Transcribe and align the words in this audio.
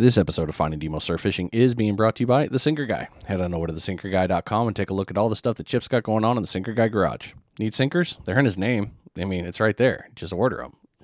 This 0.00 0.16
episode 0.16 0.48
of 0.48 0.54
Finding 0.54 0.80
Demo 0.80 0.98
Surf 0.98 1.20
Fishing 1.20 1.50
is 1.52 1.74
being 1.74 1.94
brought 1.94 2.16
to 2.16 2.22
you 2.22 2.26
by 2.26 2.46
The 2.46 2.58
Sinker 2.58 2.86
Guy. 2.86 3.08
Head 3.26 3.42
on 3.42 3.52
over 3.52 3.66
to 3.66 3.72
thesinkerguy.com 3.74 4.66
and 4.66 4.74
take 4.74 4.88
a 4.88 4.94
look 4.94 5.10
at 5.10 5.18
all 5.18 5.28
the 5.28 5.36
stuff 5.36 5.56
that 5.56 5.66
Chip's 5.66 5.88
got 5.88 6.04
going 6.04 6.24
on 6.24 6.38
in 6.38 6.42
the 6.42 6.46
Sinker 6.46 6.72
Guy 6.72 6.88
garage. 6.88 7.34
Need 7.58 7.74
sinkers? 7.74 8.16
They're 8.24 8.38
in 8.38 8.46
his 8.46 8.56
name. 8.56 8.92
I 9.18 9.26
mean, 9.26 9.44
it's 9.44 9.60
right 9.60 9.76
there. 9.76 10.08
Just 10.14 10.32
order 10.32 10.56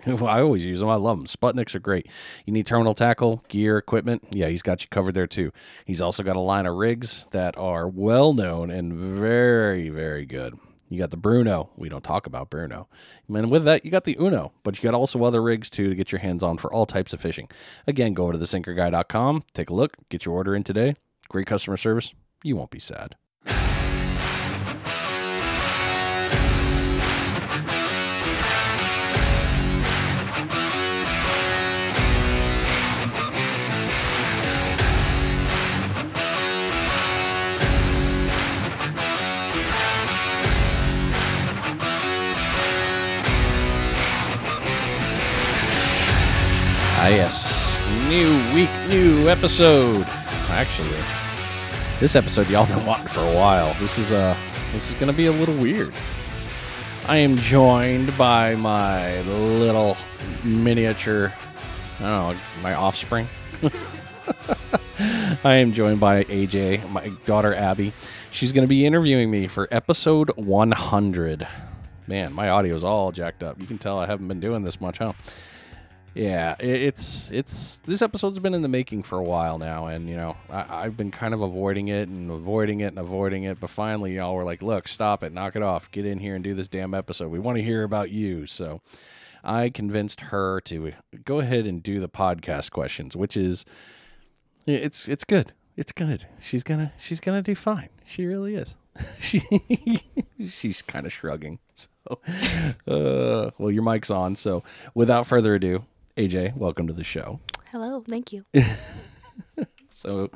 them. 0.06 0.22
I 0.24 0.40
always 0.40 0.64
use 0.64 0.80
them. 0.80 0.88
I 0.88 0.94
love 0.94 1.18
them. 1.18 1.26
Sputniks 1.26 1.74
are 1.74 1.78
great. 1.78 2.06
You 2.46 2.54
need 2.54 2.66
terminal 2.66 2.94
tackle, 2.94 3.44
gear, 3.48 3.76
equipment. 3.76 4.24
Yeah, 4.30 4.48
he's 4.48 4.62
got 4.62 4.80
you 4.80 4.88
covered 4.88 5.12
there 5.12 5.26
too. 5.26 5.52
He's 5.84 6.00
also 6.00 6.22
got 6.22 6.36
a 6.36 6.40
line 6.40 6.64
of 6.64 6.74
rigs 6.76 7.26
that 7.32 7.54
are 7.58 7.86
well 7.86 8.32
known 8.32 8.70
and 8.70 8.94
very, 8.94 9.90
very 9.90 10.24
good. 10.24 10.58
You 10.88 10.98
got 11.00 11.10
the 11.10 11.16
Bruno. 11.16 11.70
We 11.76 11.88
don't 11.88 12.04
talk 12.04 12.26
about 12.26 12.50
Bruno. 12.50 12.88
And 13.28 13.50
with 13.50 13.64
that, 13.64 13.84
you 13.84 13.90
got 13.90 14.04
the 14.04 14.16
Uno, 14.20 14.52
but 14.62 14.76
you 14.76 14.82
got 14.82 14.94
also 14.96 15.24
other 15.24 15.42
rigs 15.42 15.68
too 15.68 15.88
to 15.88 15.94
get 15.94 16.12
your 16.12 16.20
hands 16.20 16.42
on 16.42 16.58
for 16.58 16.72
all 16.72 16.86
types 16.86 17.12
of 17.12 17.20
fishing. 17.20 17.48
Again, 17.86 18.14
go 18.14 18.24
over 18.24 18.34
to 18.34 18.38
thesinkerguy.com, 18.38 19.44
take 19.52 19.70
a 19.70 19.74
look, 19.74 19.96
get 20.08 20.24
your 20.24 20.34
order 20.34 20.54
in 20.54 20.62
today. 20.62 20.94
Great 21.28 21.46
customer 21.46 21.76
service. 21.76 22.14
You 22.44 22.56
won't 22.56 22.70
be 22.70 22.78
sad. 22.78 23.16
Ah, 46.98 47.08
yes. 47.08 47.80
New 48.08 48.54
week, 48.54 48.70
new 48.88 49.28
episode. 49.28 50.04
Actually, 50.48 50.96
this 52.00 52.16
episode 52.16 52.48
y'all 52.48 52.66
been 52.66 52.84
wanting 52.86 53.08
for 53.08 53.20
a 53.20 53.34
while. 53.34 53.74
This 53.78 53.98
is 53.98 54.12
uh 54.12 54.36
this 54.72 54.88
is 54.88 54.94
gonna 54.96 55.12
be 55.12 55.26
a 55.26 55.32
little 55.32 55.56
weird. 55.56 55.94
I 57.06 57.18
am 57.18 57.36
joined 57.36 58.16
by 58.16 58.54
my 58.56 59.20
little 59.22 59.96
miniature 60.42 61.32
I 61.98 62.02
don't 62.02 62.34
know, 62.34 62.40
my 62.62 62.74
offspring. 62.74 63.28
I 65.44 65.54
am 65.54 65.72
joined 65.72 66.00
by 66.00 66.24
AJ, 66.24 66.90
my 66.90 67.08
daughter 67.24 67.54
Abby. 67.54 67.92
She's 68.30 68.52
going 68.52 68.64
to 68.64 68.68
be 68.68 68.84
interviewing 68.84 69.30
me 69.30 69.46
for 69.46 69.66
episode 69.70 70.30
100. 70.36 71.46
Man, 72.06 72.32
my 72.34 72.50
audio 72.50 72.74
is 72.74 72.84
all 72.84 73.12
jacked 73.12 73.42
up. 73.42 73.58
You 73.60 73.66
can 73.66 73.78
tell 73.78 73.98
I 73.98 74.06
haven't 74.06 74.28
been 74.28 74.40
doing 74.40 74.62
this 74.62 74.78
much, 74.78 74.98
huh? 74.98 75.14
Yeah, 76.16 76.56
it's 76.58 77.28
it's 77.30 77.80
this 77.80 78.00
episode's 78.00 78.38
been 78.38 78.54
in 78.54 78.62
the 78.62 78.68
making 78.68 79.02
for 79.02 79.18
a 79.18 79.22
while 79.22 79.58
now, 79.58 79.88
and 79.88 80.08
you 80.08 80.16
know 80.16 80.34
I, 80.48 80.84
I've 80.84 80.96
been 80.96 81.10
kind 81.10 81.34
of 81.34 81.42
avoiding 81.42 81.88
it 81.88 82.08
and 82.08 82.30
avoiding 82.30 82.80
it 82.80 82.86
and 82.86 82.98
avoiding 82.98 83.42
it, 83.42 83.60
but 83.60 83.68
finally 83.68 84.16
y'all 84.16 84.34
were 84.34 84.42
like, 84.42 84.62
"Look, 84.62 84.88
stop 84.88 85.22
it, 85.22 85.34
knock 85.34 85.56
it 85.56 85.62
off, 85.62 85.90
get 85.90 86.06
in 86.06 86.18
here 86.18 86.34
and 86.34 86.42
do 86.42 86.54
this 86.54 86.68
damn 86.68 86.94
episode. 86.94 87.30
We 87.30 87.38
want 87.38 87.58
to 87.58 87.62
hear 87.62 87.82
about 87.82 88.10
you." 88.10 88.46
So 88.46 88.80
I 89.44 89.68
convinced 89.68 90.22
her 90.22 90.62
to 90.62 90.92
go 91.26 91.40
ahead 91.40 91.66
and 91.66 91.82
do 91.82 92.00
the 92.00 92.08
podcast 92.08 92.70
questions, 92.70 93.14
which 93.14 93.36
is 93.36 93.66
it's 94.66 95.08
it's 95.08 95.24
good. 95.24 95.52
It's 95.76 95.92
good. 95.92 96.26
She's 96.40 96.62
gonna 96.62 96.94
she's 96.98 97.20
gonna 97.20 97.42
do 97.42 97.54
fine. 97.54 97.90
She 98.06 98.24
really 98.24 98.54
is. 98.54 98.74
she 99.20 99.42
she's 100.48 100.80
kind 100.80 101.04
of 101.04 101.12
shrugging. 101.12 101.58
So, 101.74 102.20
uh, 102.88 103.50
well, 103.58 103.70
your 103.70 103.82
mic's 103.82 104.10
on. 104.10 104.34
So, 104.36 104.62
without 104.94 105.26
further 105.26 105.54
ado, 105.54 105.84
AJ, 106.16 106.56
welcome 106.56 106.86
to 106.86 106.92
the 106.92 107.04
show. 107.04 107.40
Hello, 107.72 108.02
thank 108.08 108.32
you. 108.32 108.44
So, 109.90 110.30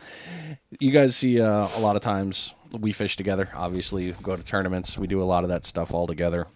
you 0.80 0.90
guys 0.90 1.14
see 1.14 1.38
uh, 1.38 1.68
a 1.76 1.80
lot 1.80 1.94
of 1.94 2.00
times 2.00 2.54
we 2.80 2.92
fish 2.92 3.16
together. 3.18 3.50
Obviously, 3.54 4.10
go 4.22 4.34
to 4.34 4.42
tournaments. 4.42 4.96
We 4.96 5.06
do 5.06 5.20
a 5.22 5.24
lot 5.24 5.44
of 5.44 5.50
that 5.50 5.66
stuff 5.66 5.92
all 5.92 6.06
together. 6.06 6.46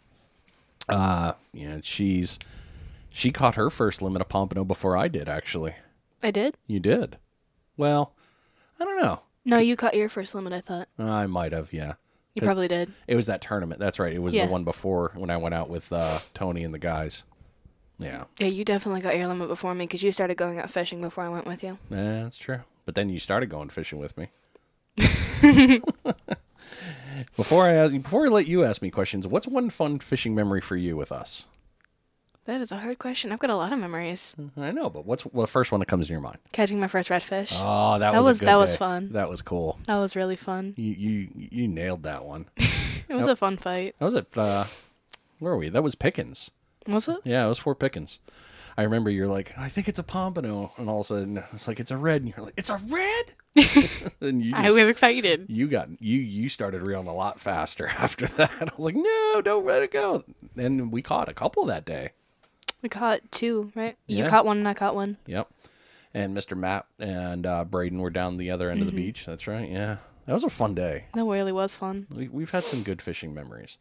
Uh, 0.88 1.34
you 1.52 1.68
know, 1.68 1.80
she's 1.82 2.38
she 3.10 3.30
caught 3.30 3.56
her 3.56 3.68
first 3.68 4.00
limit 4.00 4.22
of 4.22 4.30
pompano 4.30 4.64
before 4.64 4.96
I 4.96 5.08
did. 5.08 5.28
Actually, 5.28 5.74
I 6.22 6.30
did? 6.30 6.56
you 6.66 6.80
did. 6.80 7.18
Well, 7.76 8.14
I 8.80 8.84
don't 8.84 9.00
know. 9.00 9.20
No, 9.44 9.58
you 9.58 9.76
caught 9.76 9.94
your 9.94 10.08
first 10.08 10.34
limit, 10.34 10.54
I 10.54 10.62
thought. 10.62 10.88
I 10.98 11.26
might 11.26 11.52
have. 11.52 11.74
Yeah, 11.74 11.92
You 12.34 12.40
probably 12.40 12.68
did. 12.68 12.90
it 13.06 13.16
was 13.16 13.26
that 13.26 13.42
tournament. 13.42 13.80
That's 13.80 13.98
right. 13.98 14.14
It 14.14 14.22
was 14.22 14.34
Yeah. 14.34 14.46
the 14.46 14.52
one 14.52 14.64
before 14.64 15.12
when 15.14 15.28
I 15.28 15.36
went 15.36 15.54
out 15.54 15.68
with 15.68 15.92
uh, 15.92 16.20
Tony 16.32 16.64
and 16.64 16.72
the 16.72 16.78
guys. 16.80 17.24
Yeah, 18.04 18.24
Yeah, 18.38 18.48
you 18.48 18.64
definitely 18.64 19.00
got 19.00 19.16
your 19.16 19.26
limit 19.28 19.48
before 19.48 19.74
me 19.74 19.84
because 19.86 20.02
you 20.02 20.12
started 20.12 20.36
going 20.36 20.58
out 20.58 20.70
fishing 20.70 21.00
before 21.00 21.24
I 21.24 21.28
went 21.28 21.46
with 21.46 21.64
you. 21.64 21.78
Yeah, 21.90 22.22
that's 22.24 22.38
true. 22.38 22.60
But 22.84 22.94
then 22.94 23.08
you 23.08 23.18
started 23.18 23.46
going 23.48 23.70
fishing 23.70 23.98
with 23.98 24.16
me. 24.18 24.28
before 27.36 27.64
I 27.64 27.72
ask, 27.72 27.92
before 27.92 28.26
I 28.26 28.28
let 28.28 28.46
you 28.46 28.64
ask 28.64 28.82
me 28.82 28.90
questions, 28.90 29.26
what's 29.26 29.46
one 29.46 29.70
fun 29.70 29.98
fishing 29.98 30.34
memory 30.34 30.60
for 30.60 30.76
you 30.76 30.96
with 30.96 31.12
us? 31.12 31.48
That 32.46 32.60
is 32.60 32.70
a 32.72 32.76
hard 32.76 32.98
question. 32.98 33.32
I've 33.32 33.38
got 33.38 33.48
a 33.48 33.56
lot 33.56 33.72
of 33.72 33.78
memories. 33.78 34.36
I 34.58 34.70
know, 34.70 34.90
but 34.90 35.06
what's 35.06 35.24
well, 35.24 35.46
the 35.46 35.50
first 35.50 35.72
one 35.72 35.78
that 35.80 35.86
comes 35.86 36.08
to 36.08 36.12
your 36.12 36.20
mind? 36.20 36.36
Catching 36.52 36.78
my 36.78 36.88
first 36.88 37.08
redfish. 37.08 37.58
Oh, 37.58 37.98
that, 37.98 38.12
That 38.12 38.18
was, 38.18 38.26
was- 38.26 38.40
that 38.40 38.56
was 38.56 38.76
fun. 38.76 39.12
That 39.12 39.30
was 39.30 39.40
cool. 39.40 39.78
that 39.86 39.96
was 39.96 40.14
really 40.14 40.36
fun. 40.36 40.74
You 40.76 40.92
you 40.92 41.28
you 41.34 41.68
nailed 41.68 42.02
that 42.02 42.24
one. 42.24 42.46
It 43.06 43.14
was 43.14 43.26
a 43.26 43.36
fun 43.36 43.58
fight. 43.58 43.94
That 43.98 44.04
was 44.06 44.14
at 44.14 44.36
uh, 44.36 44.64
where 45.38 45.52
were 45.52 45.58
we? 45.58 45.68
That 45.68 45.82
was 45.82 45.94
Pickens. 45.94 46.50
Was 46.86 47.08
it? 47.08 47.18
Yeah, 47.24 47.44
it 47.46 47.48
was 47.48 47.58
Fort 47.58 47.78
Pickens. 47.78 48.20
I 48.76 48.82
remember 48.82 49.08
you're 49.08 49.28
like, 49.28 49.56
I 49.56 49.68
think 49.68 49.88
it's 49.88 50.00
a 50.00 50.02
pompano, 50.02 50.72
and 50.76 50.88
all 50.88 51.00
of 51.00 51.04
a 51.04 51.04
sudden 51.04 51.42
it's 51.52 51.68
like 51.68 51.78
it's 51.78 51.92
a 51.92 51.96
red, 51.96 52.22
and 52.22 52.34
you're 52.34 52.44
like, 52.44 52.54
it's 52.56 52.70
a 52.70 52.80
red. 52.88 53.32
and 54.20 54.44
you 54.44 54.52
I 54.54 54.68
was 54.70 54.76
excited. 54.88 55.46
you 55.48 55.68
got 55.68 55.88
you 56.02 56.18
you 56.18 56.48
started 56.48 56.82
reeling 56.82 57.06
a 57.06 57.14
lot 57.14 57.38
faster 57.40 57.86
after 57.98 58.26
that. 58.26 58.50
I 58.60 58.64
was 58.76 58.84
like, 58.84 58.96
no, 58.96 59.40
don't 59.42 59.64
let 59.64 59.82
it 59.82 59.92
go. 59.92 60.24
And 60.56 60.90
we 60.90 61.02
caught 61.02 61.28
a 61.28 61.34
couple 61.34 61.64
that 61.66 61.84
day. 61.84 62.10
We 62.82 62.88
caught 62.88 63.20
two, 63.30 63.70
right? 63.74 63.96
You 64.06 64.24
caught 64.28 64.44
one 64.44 64.58
and 64.58 64.68
I 64.68 64.74
caught 64.74 64.94
one. 64.94 65.16
Yep. 65.26 65.48
And 66.12 66.36
Mr. 66.36 66.56
Matt 66.56 66.86
and 66.98 67.46
uh, 67.46 67.64
Braden 67.64 67.98
were 67.98 68.10
down 68.10 68.36
the 68.36 68.50
other 68.50 68.70
end 68.70 68.80
of 68.80 68.86
the 68.86 68.92
beach. 68.92 69.24
That's 69.24 69.46
right. 69.46 69.68
Yeah, 69.68 69.96
that 70.26 70.32
was 70.32 70.44
a 70.44 70.50
fun 70.50 70.74
day. 70.74 71.04
That 71.14 71.24
really 71.24 71.52
was 71.52 71.74
fun. 71.74 72.06
We, 72.10 72.28
we've 72.28 72.50
had 72.50 72.64
some 72.64 72.82
good 72.82 73.00
fishing 73.00 73.34
memories. 73.34 73.78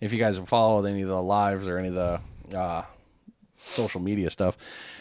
If 0.00 0.12
you 0.12 0.18
guys 0.18 0.36
have 0.36 0.48
followed 0.48 0.86
any 0.86 1.02
of 1.02 1.08
the 1.08 1.22
lives 1.22 1.68
or 1.68 1.78
any 1.78 1.88
of 1.88 1.94
the 1.94 2.56
uh, 2.56 2.84
social 3.58 4.00
media 4.00 4.30
stuff, 4.30 4.56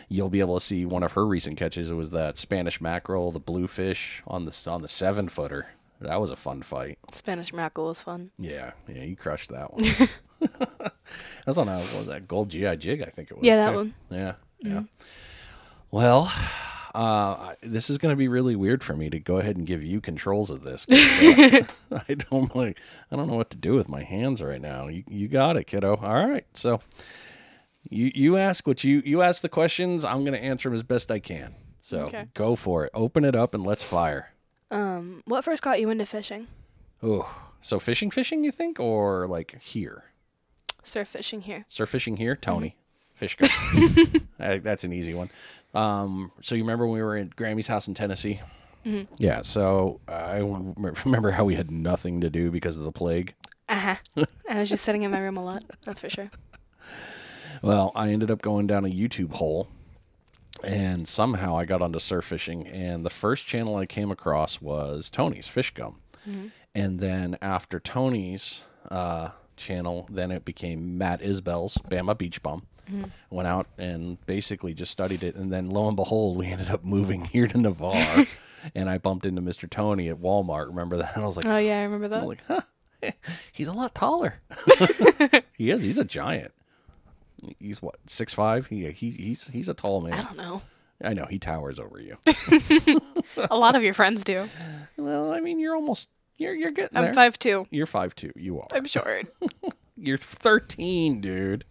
you'll 0.10 0.30
be 0.30 0.40
able 0.40 0.60
to 0.60 0.66
see 0.66 0.86
one 0.86 1.04
of 1.04 1.14
her 1.14 1.26
recent 1.26 1.58
catches. 1.58 1.90
It 1.90 1.96
was 1.96 2.12
that 2.12 2.38
Spanish 2.38 2.80
mackerel, 2.82 3.32
the 3.32 3.40
bluefish 3.40 4.24
on 4.28 4.46
the 4.46 4.68
on 4.70 4.82
the 4.82 4.88
seven 4.88 5.30
footer. 5.30 5.68
That 6.02 6.20
was 6.20 6.30
a 6.30 6.36
fun 6.36 6.62
fight. 6.62 6.98
Spanish 7.14 7.54
mackerel 7.54 7.88
was 7.88 8.02
fun. 8.02 8.32
Yeah, 8.38 8.72
yeah, 8.88 9.04
you 9.04 9.16
crushed 9.16 9.50
that 9.50 9.74
one. 9.74 9.84
That's 11.46 11.58
on 11.58 11.70
a 11.70 11.78
what 11.78 11.98
was 11.98 12.08
that 12.08 12.28
gold 12.28 12.50
GI 12.50 12.78
jig? 12.78 13.02
I 13.02 13.06
think 13.06 13.32
it 13.32 13.38
was. 13.38 13.46
Yeah, 13.46 13.58
that 13.58 13.72
too. 13.72 13.76
one. 13.78 13.94
Yeah, 14.10 14.34
yeah. 14.60 14.84
Well, 15.92 16.32
uh, 16.96 17.56
this 17.62 17.90
is 17.90 17.98
going 17.98 18.12
to 18.14 18.18
be 18.18 18.28
really 18.28 18.56
weird 18.56 18.84
for 18.84 18.96
me 18.96 19.10
to 19.10 19.20
go 19.20 19.38
ahead 19.38 19.58
and 19.58 19.66
give 19.68 19.84
you 19.84 20.00
controls 20.02 20.50
of 20.50 20.64
this. 20.64 20.86
uh, 20.90 21.64
I 22.10 22.14
don't 22.16 22.56
like. 22.56 22.80
I 23.12 23.16
don't 23.16 23.28
know 23.28 23.36
what 23.36 23.50
to 23.52 23.58
do 23.58 23.74
with 23.74 23.90
my 23.90 24.04
hands 24.04 24.42
right 24.42 24.62
now. 24.62 24.88
You 24.88 25.04
you 25.10 25.28
got 25.28 25.58
it, 25.58 25.66
kiddo. 25.66 25.96
All 25.98 26.28
right, 26.28 26.46
so 26.54 26.82
you 27.90 28.12
you 28.16 28.38
ask 28.38 28.66
what 28.66 28.84
you 28.84 29.02
you 29.06 29.22
ask 29.22 29.42
the 29.42 29.50
questions. 29.50 30.04
I'm 30.06 30.22
going 30.22 30.34
to 30.34 30.44
answer 30.44 30.70
them 30.70 30.76
as 30.76 30.84
best 30.84 31.12
I 31.12 31.20
can. 31.20 31.56
So 31.82 31.98
Okay. 32.00 32.28
go 32.34 32.56
for 32.56 32.86
it. 32.86 32.92
Open 32.94 33.24
it 33.24 33.36
up 33.36 33.54
and 33.54 33.64
let's 33.64 33.84
fire. 33.84 34.32
Um, 34.72 35.22
what 35.26 35.44
first 35.44 35.62
got 35.62 35.80
you 35.80 35.90
into 35.92 36.06
fishing? 36.08 36.48
Oh, 37.04 37.30
so 37.62 37.80
fishing, 37.80 38.10
fishing, 38.10 38.44
you 38.44 38.52
think, 38.52 38.80
or 38.80 39.28
like 39.28 39.62
here? 39.62 40.06
Surf 40.82 41.10
fishing 41.10 41.42
here. 41.42 41.66
Surf 41.68 41.90
fishing 41.90 42.18
here, 42.18 42.36
Tony. 42.36 42.76
Fish 43.16 43.38
go. 43.38 43.48
Uh, 44.40 44.60
That's 44.64 44.84
an 44.84 44.94
easy 44.94 45.14
one. 45.14 45.30
Um, 45.74 46.32
so 46.42 46.56
you 46.56 46.64
remember 46.64 46.86
when 46.86 46.96
we 46.98 47.04
were 47.04 47.18
at 47.18 47.36
Grammy's 47.36 47.68
house 47.68 47.88
in 47.88 47.94
Tennessee? 47.94 48.42
Yeah. 49.18 49.42
So 49.42 50.00
I 50.08 50.38
remember 50.38 51.32
how 51.32 51.44
we 51.44 51.56
had 51.56 51.72
nothing 51.72 52.22
to 52.22 52.30
do 52.30 52.52
because 52.52 52.78
of 52.78 52.84
the 52.84 52.92
plague. 52.92 53.34
Uh 53.68 53.96
huh. 54.16 54.26
I 54.50 54.60
was 54.60 54.70
just 54.70 54.84
sitting 54.84 55.02
in 55.02 55.10
my 55.12 55.20
room 55.20 55.38
a 55.38 55.44
lot. 55.44 55.64
That's 55.84 56.02
for 56.02 56.10
sure. 56.10 56.30
Well, 57.64 57.92
I 57.96 58.10
ended 58.10 58.30
up 58.30 58.42
going 58.44 58.68
down 58.68 58.86
a 58.86 58.90
YouTube 58.90 59.32
hole, 59.34 59.70
and 60.64 61.08
somehow 61.08 61.58
I 61.58 61.66
got 61.66 61.82
onto 61.82 61.98
surf 61.98 62.26
fishing. 62.26 62.68
And 62.68 63.04
the 63.04 63.10
first 63.10 63.48
channel 63.48 63.76
I 63.76 63.88
came 63.88 64.12
across 64.12 64.62
was 64.62 65.10
Tony's 65.10 65.48
Fish 65.48 65.74
Gum, 65.74 66.00
and 66.76 67.00
then 67.00 67.38
after 67.42 67.80
Tony's 67.80 68.66
uh, 68.92 69.30
channel, 69.58 70.08
then 70.12 70.30
it 70.30 70.46
became 70.46 70.96
Matt 70.98 71.22
Isbell's 71.22 71.80
Bama 71.90 72.16
Beach 72.16 72.44
Bum. 72.44 72.68
Mm-hmm. 72.86 73.06
Went 73.30 73.48
out 73.48 73.68
and 73.78 74.24
basically 74.26 74.74
just 74.74 74.92
studied 74.92 75.24
it, 75.24 75.36
and 75.36 75.52
then 75.52 75.70
lo 75.70 75.88
and 75.88 75.96
behold, 75.96 76.38
we 76.38 76.46
ended 76.52 76.70
up 76.70 76.84
moving 76.84 77.26
here 77.26 77.48
to 77.48 77.58
Navarre, 77.58 78.26
and 78.76 78.90
I 78.90 78.98
bumped 78.98 79.26
into 79.26 79.42
Mr. 79.42 79.70
Tony 79.70 80.10
at 80.10 80.18
Walmart. 80.18 80.68
Remember 80.68 80.98
that? 80.98 81.16
And 81.16 81.24
I 81.24 81.26
was 81.26 81.38
like, 81.38 81.46
Oh 81.46 81.58
yeah, 81.58 81.80
I 81.80 81.84
remember 81.84 82.08
that. 82.10 82.22
I'm 82.22 82.28
like, 82.28 82.44
huh, 82.48 82.62
he's 83.52 83.68
a 83.68 83.74
lot 83.74 83.94
taller. 83.96 84.36
he 85.58 85.70
is. 85.72 85.84
He's 85.84 85.98
a 86.00 86.06
giant. 86.06 86.52
He's 87.60 87.82
what 87.82 87.96
six 88.08 88.34
five. 88.34 88.68
He, 88.68 88.90
he 88.92 89.12
he's 89.12 89.48
he's 89.50 89.70
a 89.70 89.74
tall 89.74 90.02
man. 90.02 90.14
I 90.14 90.24
don't 90.24 90.38
know. 90.38 90.62
I 91.04 91.14
know 91.14 91.26
he 91.26 91.38
towers 91.40 91.78
over 91.80 92.00
you. 92.00 92.18
A 93.50 93.56
lot 93.58 93.76
of 93.76 93.84
your 93.84 93.94
friends 93.94 94.24
do. 94.24 94.48
well, 94.98 95.34
I 95.34 95.42
mean, 95.42 95.60
you're 95.60 95.76
almost 95.76 96.08
you're 96.38 96.56
you're 96.56 96.72
getting 96.72 96.98
I'm 96.98 97.04
there. 97.06 97.14
five 97.14 97.38
two. 97.38 97.68
You're 97.70 97.86
five 97.86 98.16
two. 98.16 98.32
You 98.36 98.62
are. 98.62 98.68
I'm 98.74 98.86
short. 98.86 99.28
You're 99.98 100.18
thirteen, 100.18 101.20
dude. 101.22 101.66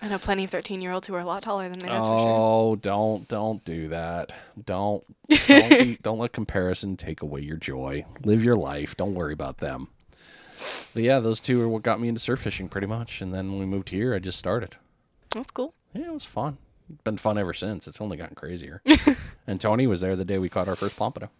I 0.00 0.08
know 0.08 0.18
plenty 0.18 0.44
of 0.44 0.50
thirteen 0.50 0.80
year 0.80 0.92
olds 0.92 1.06
who 1.06 1.14
are 1.14 1.20
a 1.20 1.24
lot 1.24 1.42
taller 1.42 1.68
than 1.68 1.78
me. 1.82 1.88
That's 1.88 2.06
for 2.06 2.18
sure. 2.18 2.28
oh, 2.30 2.76
don't 2.76 3.26
don't 3.28 3.64
do 3.64 3.88
that. 3.88 4.32
Don't 4.64 5.04
don't, 5.48 5.70
be, 5.70 5.98
don't 6.02 6.18
let 6.18 6.32
comparison 6.32 6.96
take 6.96 7.22
away 7.22 7.40
your 7.40 7.56
joy. 7.56 8.04
Live 8.24 8.44
your 8.44 8.56
life. 8.56 8.96
Don't 8.96 9.14
worry 9.14 9.32
about 9.32 9.58
them. 9.58 9.88
But 10.94 11.02
yeah, 11.02 11.20
those 11.20 11.40
two 11.40 11.60
are 11.62 11.68
what 11.68 11.82
got 11.82 12.00
me 12.00 12.08
into 12.08 12.20
surf 12.20 12.40
fishing 12.40 12.68
pretty 12.68 12.86
much. 12.86 13.20
And 13.20 13.32
then 13.32 13.50
when 13.50 13.60
we 13.60 13.66
moved 13.66 13.90
here, 13.90 14.14
I 14.14 14.18
just 14.18 14.38
started. 14.38 14.76
That's 15.34 15.50
cool. 15.50 15.74
Yeah, 15.94 16.06
it 16.06 16.14
was 16.14 16.24
fun. 16.24 16.58
Been 17.04 17.18
fun 17.18 17.36
ever 17.38 17.52
since. 17.52 17.86
It's 17.86 18.00
only 18.00 18.16
gotten 18.16 18.34
crazier. 18.34 18.82
and 19.46 19.60
Tony 19.60 19.86
was 19.86 20.00
there 20.00 20.16
the 20.16 20.24
day 20.24 20.38
we 20.38 20.48
caught 20.48 20.68
our 20.68 20.76
first 20.76 20.96
pompano. 20.96 21.30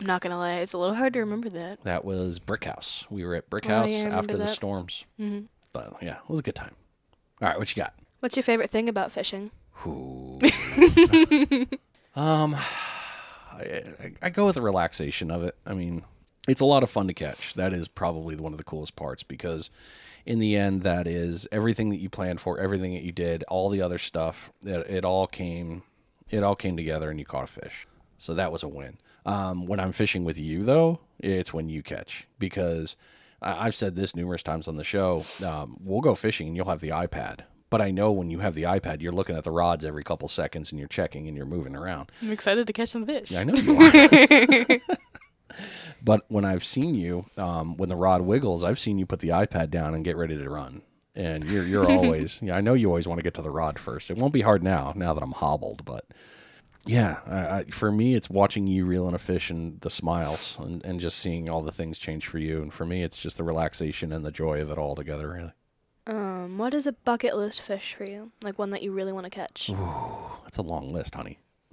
I'm 0.00 0.06
not 0.06 0.20
gonna 0.20 0.36
lie, 0.36 0.54
it's 0.54 0.72
a 0.72 0.78
little 0.78 0.96
hard 0.96 1.12
to 1.14 1.20
remember 1.20 1.48
that. 1.50 1.84
That 1.84 2.04
was 2.04 2.38
Brick 2.40 2.64
House. 2.64 3.06
We 3.08 3.24
were 3.24 3.34
at 3.36 3.48
Brick 3.48 3.64
Oh, 3.66 3.74
House 3.74 3.90
yeah, 3.90 3.98
I 3.98 4.04
remember 4.04 4.18
after 4.18 4.36
the 4.36 4.44
that. 4.44 4.48
storms. 4.50 5.04
hmm 5.16 5.40
But 5.72 5.94
yeah, 6.02 6.16
it 6.16 6.28
was 6.28 6.40
a 6.40 6.42
good 6.42 6.56
time. 6.56 6.74
All 7.40 7.48
right, 7.48 7.58
what 7.58 7.74
you 7.74 7.80
got? 7.82 7.94
What's 8.26 8.36
your 8.36 8.42
favorite 8.42 8.70
thing 8.70 8.88
about 8.88 9.12
fishing? 9.12 9.52
Ooh. 9.86 10.40
um, 12.16 12.56
I, 13.52 14.14
I, 14.20 14.30
go 14.30 14.46
with 14.46 14.56
the 14.56 14.62
relaxation 14.62 15.30
of 15.30 15.44
it. 15.44 15.54
I 15.64 15.74
mean, 15.74 16.02
it's 16.48 16.60
a 16.60 16.64
lot 16.64 16.82
of 16.82 16.90
fun 16.90 17.06
to 17.06 17.14
catch. 17.14 17.54
That 17.54 17.72
is 17.72 17.86
probably 17.86 18.34
one 18.34 18.50
of 18.50 18.58
the 18.58 18.64
coolest 18.64 18.96
parts 18.96 19.22
because, 19.22 19.70
in 20.24 20.40
the 20.40 20.56
end, 20.56 20.82
that 20.82 21.06
is 21.06 21.46
everything 21.52 21.90
that 21.90 21.98
you 21.98 22.10
planned 22.10 22.40
for, 22.40 22.58
everything 22.58 22.94
that 22.94 23.04
you 23.04 23.12
did, 23.12 23.44
all 23.44 23.68
the 23.68 23.80
other 23.80 23.96
stuff. 23.96 24.50
It, 24.64 24.90
it 24.90 25.04
all 25.04 25.28
came, 25.28 25.84
it 26.28 26.42
all 26.42 26.56
came 26.56 26.76
together, 26.76 27.10
and 27.10 27.20
you 27.20 27.24
caught 27.24 27.44
a 27.44 27.46
fish. 27.46 27.86
So 28.18 28.34
that 28.34 28.50
was 28.50 28.64
a 28.64 28.68
win. 28.68 28.98
Um, 29.24 29.66
when 29.66 29.78
I'm 29.78 29.92
fishing 29.92 30.24
with 30.24 30.36
you, 30.36 30.64
though, 30.64 30.98
it's 31.20 31.54
when 31.54 31.68
you 31.68 31.80
catch 31.80 32.26
because 32.40 32.96
I- 33.40 33.66
I've 33.66 33.76
said 33.76 33.94
this 33.94 34.16
numerous 34.16 34.42
times 34.42 34.66
on 34.66 34.78
the 34.78 34.82
show. 34.82 35.24
Um, 35.44 35.76
we'll 35.84 36.00
go 36.00 36.16
fishing 36.16 36.48
and 36.48 36.56
you'll 36.56 36.70
have 36.70 36.80
the 36.80 36.88
iPad. 36.88 37.42
But 37.68 37.82
I 37.82 37.90
know 37.90 38.12
when 38.12 38.30
you 38.30 38.38
have 38.40 38.54
the 38.54 38.62
iPad, 38.62 39.00
you're 39.00 39.12
looking 39.12 39.36
at 39.36 39.44
the 39.44 39.50
rods 39.50 39.84
every 39.84 40.04
couple 40.04 40.28
seconds 40.28 40.70
and 40.70 40.78
you're 40.78 40.88
checking 40.88 41.26
and 41.26 41.36
you're 41.36 41.46
moving 41.46 41.74
around. 41.74 42.12
I'm 42.22 42.30
excited 42.30 42.66
to 42.66 42.72
catch 42.72 42.90
some 42.90 43.06
fish. 43.06 43.30
Yeah, 43.30 43.40
I 43.40 43.44
know 43.44 43.54
you 43.54 44.78
are. 44.78 44.96
but 46.02 46.24
when 46.28 46.44
I've 46.44 46.64
seen 46.64 46.94
you, 46.94 47.26
um, 47.36 47.76
when 47.76 47.88
the 47.88 47.96
rod 47.96 48.22
wiggles, 48.22 48.62
I've 48.62 48.78
seen 48.78 48.98
you 48.98 49.06
put 49.06 49.20
the 49.20 49.30
iPad 49.30 49.70
down 49.70 49.94
and 49.94 50.04
get 50.04 50.16
ready 50.16 50.36
to 50.36 50.48
run. 50.48 50.82
And 51.16 51.44
you're 51.44 51.64
you're 51.64 51.90
always 51.90 52.40
yeah. 52.42 52.56
I 52.56 52.60
know 52.60 52.74
you 52.74 52.88
always 52.88 53.08
want 53.08 53.18
to 53.18 53.24
get 53.24 53.34
to 53.34 53.42
the 53.42 53.50
rod 53.50 53.78
first. 53.78 54.10
It 54.10 54.16
won't 54.16 54.32
be 54.32 54.42
hard 54.42 54.62
now, 54.62 54.92
now 54.94 55.12
that 55.14 55.22
I'm 55.22 55.32
hobbled. 55.32 55.84
But 55.84 56.04
yeah, 56.86 57.18
I, 57.26 57.58
I, 57.58 57.64
for 57.64 57.90
me, 57.90 58.14
it's 58.14 58.30
watching 58.30 58.66
you 58.68 58.84
reeling 58.86 59.14
a 59.14 59.18
fish 59.18 59.50
and 59.50 59.80
the 59.80 59.90
smiles 59.90 60.56
and, 60.60 60.84
and 60.84 61.00
just 61.00 61.18
seeing 61.18 61.48
all 61.48 61.62
the 61.62 61.72
things 61.72 61.98
change 61.98 62.28
for 62.28 62.38
you. 62.38 62.62
And 62.62 62.72
for 62.72 62.86
me, 62.86 63.02
it's 63.02 63.20
just 63.20 63.38
the 63.38 63.44
relaxation 63.44 64.12
and 64.12 64.24
the 64.24 64.30
joy 64.30 64.60
of 64.60 64.70
it 64.70 64.78
all 64.78 64.94
together. 64.94 65.30
Really, 65.30 65.52
Um, 66.06 66.58
what 66.58 66.72
is 66.74 66.86
a 66.86 66.92
bucket 66.92 67.36
list 67.36 67.60
fish 67.62 67.94
for 67.94 68.04
you? 68.04 68.30
Like 68.44 68.58
one 68.58 68.70
that 68.70 68.82
you 68.82 68.92
really 68.92 69.12
want 69.12 69.24
to 69.24 69.30
catch? 69.30 69.70
Ooh, 69.70 70.30
that's 70.44 70.58
a 70.58 70.62
long 70.62 70.92
list, 70.92 71.14
honey. 71.14 71.38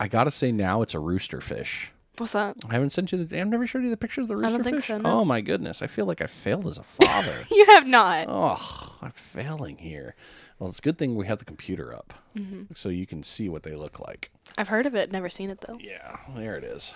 I 0.00 0.06
gotta 0.08 0.30
say 0.30 0.52
now, 0.52 0.82
it's 0.82 0.94
a 0.94 1.00
rooster 1.00 1.40
fish. 1.40 1.90
What's 2.18 2.32
that? 2.32 2.56
I 2.68 2.72
haven't 2.74 2.90
sent 2.90 3.10
you 3.12 3.22
the. 3.24 3.40
I've 3.40 3.48
never 3.48 3.66
showed 3.66 3.82
you 3.84 3.90
the 3.90 3.96
pictures 3.96 4.24
of 4.24 4.28
the 4.28 4.36
rooster 4.36 4.56
don't 4.58 4.64
think 4.64 4.76
fish. 4.76 4.86
so, 4.86 4.98
no. 4.98 5.20
Oh 5.20 5.24
my 5.24 5.40
goodness! 5.40 5.82
I 5.82 5.86
feel 5.88 6.06
like 6.06 6.20
I 6.20 6.26
failed 6.26 6.66
as 6.66 6.78
a 6.78 6.82
father. 6.82 7.34
You 7.50 7.66
have 7.66 7.86
not. 7.86 8.26
oh, 8.28 8.96
I'm 9.02 9.10
failing 9.12 9.78
here. 9.78 10.14
Well, 10.58 10.68
it's 10.70 10.78
a 10.80 10.82
good 10.82 10.98
thing 10.98 11.14
we 11.16 11.26
have 11.26 11.38
the 11.38 11.44
computer 11.44 11.94
up, 11.94 12.14
Mm-hmm. 12.36 12.74
so 12.74 12.88
you 12.88 13.06
can 13.06 13.22
see 13.22 13.48
what 13.48 13.62
they 13.64 13.74
look 13.76 14.00
like. 14.00 14.30
I've 14.56 14.68
heard 14.68 14.86
of 14.86 14.94
it, 14.94 15.10
never 15.12 15.28
seen 15.28 15.50
it 15.50 15.60
though. 15.60 15.78
Yeah, 15.80 16.16
there 16.36 16.56
it 16.56 16.64
is. 16.64 16.94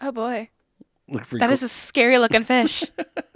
Oh 0.00 0.12
boy, 0.12 0.48
Look 1.08 1.26
pretty 1.26 1.40
that 1.40 1.46
cool. 1.46 1.52
is 1.54 1.62
a 1.62 1.68
scary 1.68 2.18
looking 2.18 2.44
fish. 2.44 2.84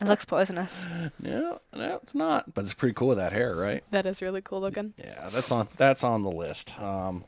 it 0.00 0.08
looks 0.08 0.24
poisonous. 0.24 0.86
No, 1.20 1.58
no, 1.74 2.00
it's 2.02 2.14
not. 2.14 2.54
But 2.54 2.62
it's 2.64 2.74
pretty 2.74 2.94
cool 2.94 3.08
with 3.08 3.18
that 3.18 3.32
hair, 3.32 3.54
right? 3.54 3.84
That 3.90 4.06
is 4.06 4.22
really 4.22 4.40
cool 4.42 4.60
looking. 4.60 4.94
Yeah, 4.96 5.28
that's 5.30 5.52
on. 5.52 5.68
That's 5.76 6.02
on 6.04 6.22
the 6.22 6.30
list. 6.30 6.78
Um, 6.80 7.24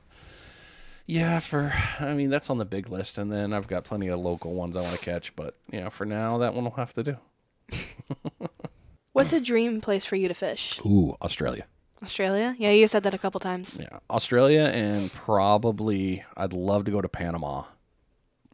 yeah, 1.06 1.40
for 1.40 1.72
I 2.00 2.14
mean 2.14 2.30
that's 2.30 2.48
on 2.50 2.58
the 2.58 2.64
big 2.64 2.88
list, 2.88 3.18
and 3.18 3.30
then 3.30 3.52
I've 3.52 3.66
got 3.66 3.84
plenty 3.84 4.08
of 4.08 4.20
local 4.20 4.54
ones 4.54 4.76
I 4.76 4.80
want 4.82 4.98
to 4.98 5.04
catch. 5.04 5.34
But 5.36 5.56
yeah, 5.70 5.88
for 5.88 6.04
now 6.06 6.38
that 6.38 6.54
one 6.54 6.64
will 6.64 6.70
have 6.72 6.92
to 6.94 7.02
do. 7.02 7.16
What's 9.12 9.32
a 9.32 9.40
dream 9.40 9.80
place 9.80 10.04
for 10.06 10.16
you 10.16 10.28
to 10.28 10.34
fish? 10.34 10.80
Ooh, 10.86 11.16
Australia. 11.20 11.66
Australia? 12.02 12.56
Yeah, 12.58 12.70
you 12.70 12.88
said 12.88 13.02
that 13.02 13.14
a 13.14 13.18
couple 13.18 13.38
times. 13.40 13.78
Yeah, 13.80 13.98
Australia, 14.10 14.62
and 14.62 15.12
probably 15.12 16.24
I'd 16.36 16.52
love 16.52 16.84
to 16.86 16.90
go 16.90 17.00
to 17.00 17.08
Panama. 17.08 17.64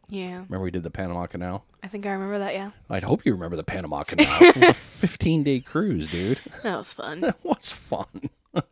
Yeah, 0.09 0.43
Remember 0.49 0.61
we 0.61 0.71
did 0.71 0.83
the 0.83 0.89
Panama 0.91 1.27
Canal? 1.27 1.65
I 1.81 1.87
think 1.87 2.05
I 2.05 2.11
remember 2.11 2.39
that. 2.39 2.53
Yeah, 2.53 2.71
I'd 2.89 3.03
hope 3.03 3.25
you 3.25 3.31
remember 3.33 3.55
the 3.55 3.63
Panama 3.63 4.03
Canal. 4.03 4.27
it 4.41 4.55
was 4.57 4.69
a 4.69 4.73
15 4.99 5.43
day 5.43 5.59
cruise, 5.59 6.07
dude. 6.11 6.39
that 6.63 6.77
was 6.77 6.91
fun. 6.93 7.21
That 7.21 7.37
was 7.43 7.71
fun. 7.71 8.29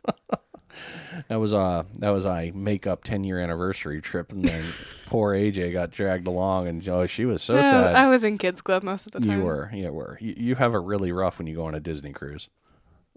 that 1.30 1.38
was 1.38 1.54
uh 1.54 1.84
that 2.00 2.10
was 2.10 2.26
a 2.26 2.52
make 2.54 2.86
up 2.86 3.04
10 3.04 3.24
year 3.24 3.40
anniversary 3.40 4.02
trip, 4.02 4.32
and 4.32 4.46
then 4.48 4.66
poor 5.06 5.34
AJ 5.34 5.72
got 5.74 5.92
dragged 5.92 6.28
along, 6.28 6.68
and 6.68 6.88
oh, 6.90 7.08
she 7.08 7.26
was 7.26 7.42
so 7.42 7.56
No, 7.56 7.62
sad. 7.62 7.96
I 7.96 8.08
was 8.08 8.24
in 8.24 8.38
kids 8.38 8.62
club 8.62 8.84
most 8.84 9.06
of 9.08 9.14
the 9.14 9.22
time. 9.22 9.40
you 9.40 9.46
were, 9.46 9.72
you 9.74 9.92
were. 9.94 10.18
You, 10.22 10.34
you 10.38 10.56
have 10.56 10.74
it 10.74 10.80
really 10.80 11.12
rough 11.12 11.38
when 11.38 11.48
you 11.48 11.56
go 11.56 11.66
on 11.66 11.76
a 11.76 11.80
Disney 11.80 12.12
cruise. 12.12 12.50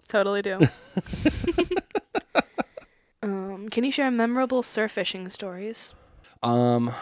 Totally 0.09 0.43
do. 0.43 0.59
um, 3.23 3.69
can 3.69 3.85
you 3.85 3.91
share 3.91 4.11
memorable 4.11 4.63
surf 4.63 4.93
fishing 4.93 5.29
stories? 5.29 5.95
Um, 6.43 6.93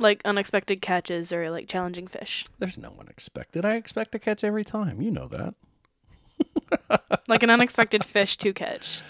Like 0.00 0.22
unexpected 0.24 0.80
catches 0.80 1.32
or 1.32 1.50
like 1.50 1.68
challenging 1.68 2.06
fish? 2.06 2.46
there's 2.58 2.78
no 2.78 2.94
unexpected. 2.98 3.64
I 3.64 3.74
expect 3.74 4.12
to 4.12 4.18
catch 4.18 4.44
every 4.44 4.64
time. 4.64 5.00
You 5.02 5.10
know 5.10 5.28
that. 5.28 5.54
Like 7.26 7.42
an 7.42 7.50
unexpected 7.50 8.04
fish 8.04 8.36
to 8.38 8.52
catch. 8.54 9.02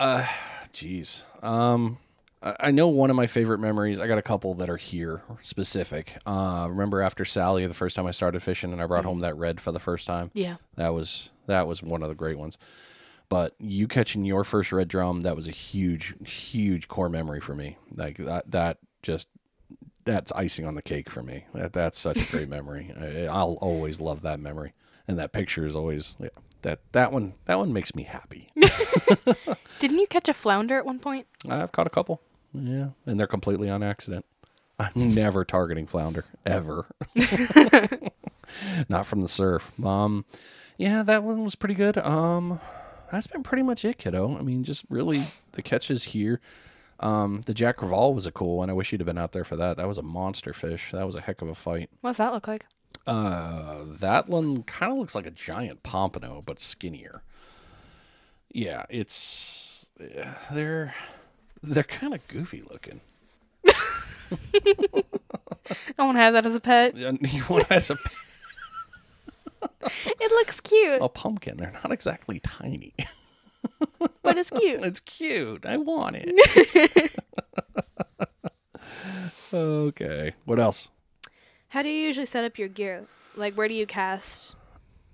Uh, 0.00 0.26
jeez. 0.72 1.24
Um, 1.44 1.98
I 2.42 2.56
I 2.60 2.70
know 2.70 2.88
one 2.88 3.10
of 3.10 3.16
my 3.16 3.26
favorite 3.26 3.58
memories. 3.58 3.98
I 4.00 4.06
got 4.06 4.16
a 4.16 4.22
couple 4.22 4.54
that 4.54 4.70
are 4.70 4.76
here 4.78 5.22
specific. 5.42 6.16
Uh, 6.24 6.66
remember 6.70 7.02
after 7.02 7.24
Sally, 7.26 7.66
the 7.66 7.74
first 7.74 7.94
time 7.96 8.06
I 8.06 8.10
started 8.12 8.42
fishing, 8.42 8.72
and 8.72 8.80
I 8.80 8.86
brought 8.86 9.04
home 9.04 9.20
that 9.20 9.36
red 9.36 9.60
for 9.60 9.72
the 9.72 9.80
first 9.80 10.06
time. 10.06 10.30
Yeah. 10.34 10.56
That 10.76 10.94
was 10.94 11.28
that 11.46 11.66
was 11.66 11.82
one 11.82 12.02
of 12.02 12.08
the 12.08 12.14
great 12.14 12.38
ones. 12.38 12.56
But 13.28 13.54
you 13.58 13.86
catching 13.86 14.24
your 14.24 14.44
first 14.44 14.72
red 14.72 14.88
drum, 14.88 15.20
that 15.22 15.36
was 15.36 15.46
a 15.46 15.52
huge, 15.52 16.14
huge 16.26 16.88
core 16.88 17.10
memory 17.10 17.40
for 17.40 17.54
me. 17.54 17.76
Like 17.94 18.16
that, 18.16 18.50
that 18.52 18.78
just 19.02 19.28
that's 20.08 20.32
icing 20.32 20.64
on 20.64 20.74
the 20.74 20.82
cake 20.82 21.10
for 21.10 21.22
me. 21.22 21.44
That 21.52 21.72
that's 21.72 21.98
such 21.98 22.16
a 22.16 22.32
great 22.32 22.48
memory. 22.56 22.92
I, 22.98 23.26
I'll 23.26 23.58
always 23.60 24.00
love 24.00 24.22
that 24.22 24.40
memory, 24.40 24.72
and 25.06 25.18
that 25.18 25.32
picture 25.32 25.66
is 25.66 25.76
always 25.76 26.16
yeah, 26.18 26.28
that 26.62 26.80
that 26.92 27.12
one 27.12 27.34
that 27.44 27.58
one 27.58 27.72
makes 27.72 27.94
me 27.94 28.04
happy. 28.04 28.48
Didn't 29.78 29.98
you 29.98 30.06
catch 30.06 30.28
a 30.28 30.34
flounder 30.34 30.78
at 30.78 30.86
one 30.86 30.98
point? 30.98 31.26
I've 31.48 31.72
caught 31.72 31.86
a 31.86 31.90
couple. 31.90 32.22
Yeah, 32.54 32.88
and 33.06 33.20
they're 33.20 33.26
completely 33.26 33.68
on 33.68 33.82
accident. 33.82 34.24
I'm 34.78 35.14
never 35.14 35.44
targeting 35.44 35.86
flounder 35.86 36.24
ever. 36.46 36.86
Not 38.88 39.06
from 39.06 39.20
the 39.20 39.28
surf. 39.28 39.72
Um, 39.84 40.24
yeah, 40.78 41.02
that 41.02 41.24
one 41.24 41.44
was 41.44 41.56
pretty 41.56 41.74
good. 41.74 41.98
Um, 41.98 42.60
that's 43.10 43.26
been 43.26 43.42
pretty 43.42 43.64
much 43.64 43.84
it, 43.84 43.98
kiddo. 43.98 44.38
I 44.38 44.42
mean, 44.42 44.62
just 44.62 44.84
really 44.88 45.22
the 45.52 45.62
catches 45.62 46.04
here. 46.04 46.40
Um, 47.00 47.42
the 47.46 47.54
Jack 47.54 47.76
Crevalle 47.78 48.14
was 48.14 48.26
a 48.26 48.32
cool 48.32 48.58
one. 48.58 48.70
I 48.70 48.72
wish 48.72 48.90
you'd 48.90 49.00
have 49.00 49.06
been 49.06 49.18
out 49.18 49.32
there 49.32 49.44
for 49.44 49.56
that. 49.56 49.76
That 49.76 49.86
was 49.86 49.98
a 49.98 50.02
monster 50.02 50.52
fish. 50.52 50.90
That 50.92 51.06
was 51.06 51.14
a 51.14 51.20
heck 51.20 51.42
of 51.42 51.48
a 51.48 51.54
fight. 51.54 51.90
What's 52.00 52.18
that 52.18 52.32
look 52.32 52.48
like? 52.48 52.66
Uh, 53.06 53.84
that 54.00 54.28
one 54.28 54.62
kind 54.64 54.92
of 54.92 54.98
looks 54.98 55.14
like 55.14 55.26
a 55.26 55.30
giant 55.30 55.82
pompano, 55.82 56.42
but 56.44 56.60
skinnier. 56.60 57.22
Yeah, 58.52 58.84
it's 58.90 59.86
yeah, 60.00 60.34
they're 60.52 60.94
they're 61.62 61.84
kind 61.84 62.14
of 62.14 62.26
goofy 62.28 62.62
looking. 62.62 63.00
I 65.98 66.04
want 66.04 66.16
to 66.16 66.20
have 66.20 66.34
that 66.34 66.46
as 66.46 66.54
a 66.54 66.60
pet. 66.60 66.94
You 66.96 67.44
want 67.48 67.70
as 67.70 67.90
a, 67.90 67.96
pet? 67.96 68.12
It 70.20 70.30
looks 70.32 70.60
cute, 70.60 71.00
a 71.00 71.08
pumpkin? 71.08 71.56
They're 71.56 71.72
not 71.72 71.92
exactly 71.92 72.40
tiny. 72.40 72.94
but 74.22 74.38
it's 74.38 74.50
cute. 74.50 74.82
It's 74.82 75.00
cute. 75.00 75.66
I 75.66 75.76
want 75.76 76.16
it. 76.18 77.14
okay. 79.54 80.34
What 80.44 80.58
else? 80.58 80.90
How 81.68 81.82
do 81.82 81.88
you 81.88 82.06
usually 82.06 82.26
set 82.26 82.44
up 82.44 82.58
your 82.58 82.68
gear? 82.68 83.06
Like, 83.36 83.54
where 83.54 83.68
do 83.68 83.74
you 83.74 83.86
cast? 83.86 84.56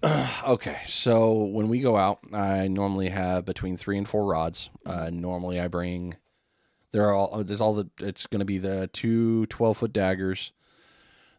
Okay, 0.46 0.80
so 0.84 1.44
when 1.44 1.70
we 1.70 1.80
go 1.80 1.96
out, 1.96 2.18
I 2.30 2.68
normally 2.68 3.08
have 3.08 3.46
between 3.46 3.78
three 3.78 3.96
and 3.96 4.06
four 4.06 4.26
rods. 4.26 4.68
Uh, 4.84 5.08
normally, 5.11 5.58
I 5.58 5.68
bring 5.68 6.16
there 6.94 7.08
are 7.08 7.14
all 7.14 7.42
there's 7.42 7.61
all 7.61 7.75
the 7.75 7.88
it's 7.99 8.26
going 8.26 8.38
to 8.40 8.44
be 8.44 8.58
the 8.58 8.88
two 8.92 9.46
12 9.46 9.78
foot 9.78 9.92
daggers, 9.92 10.52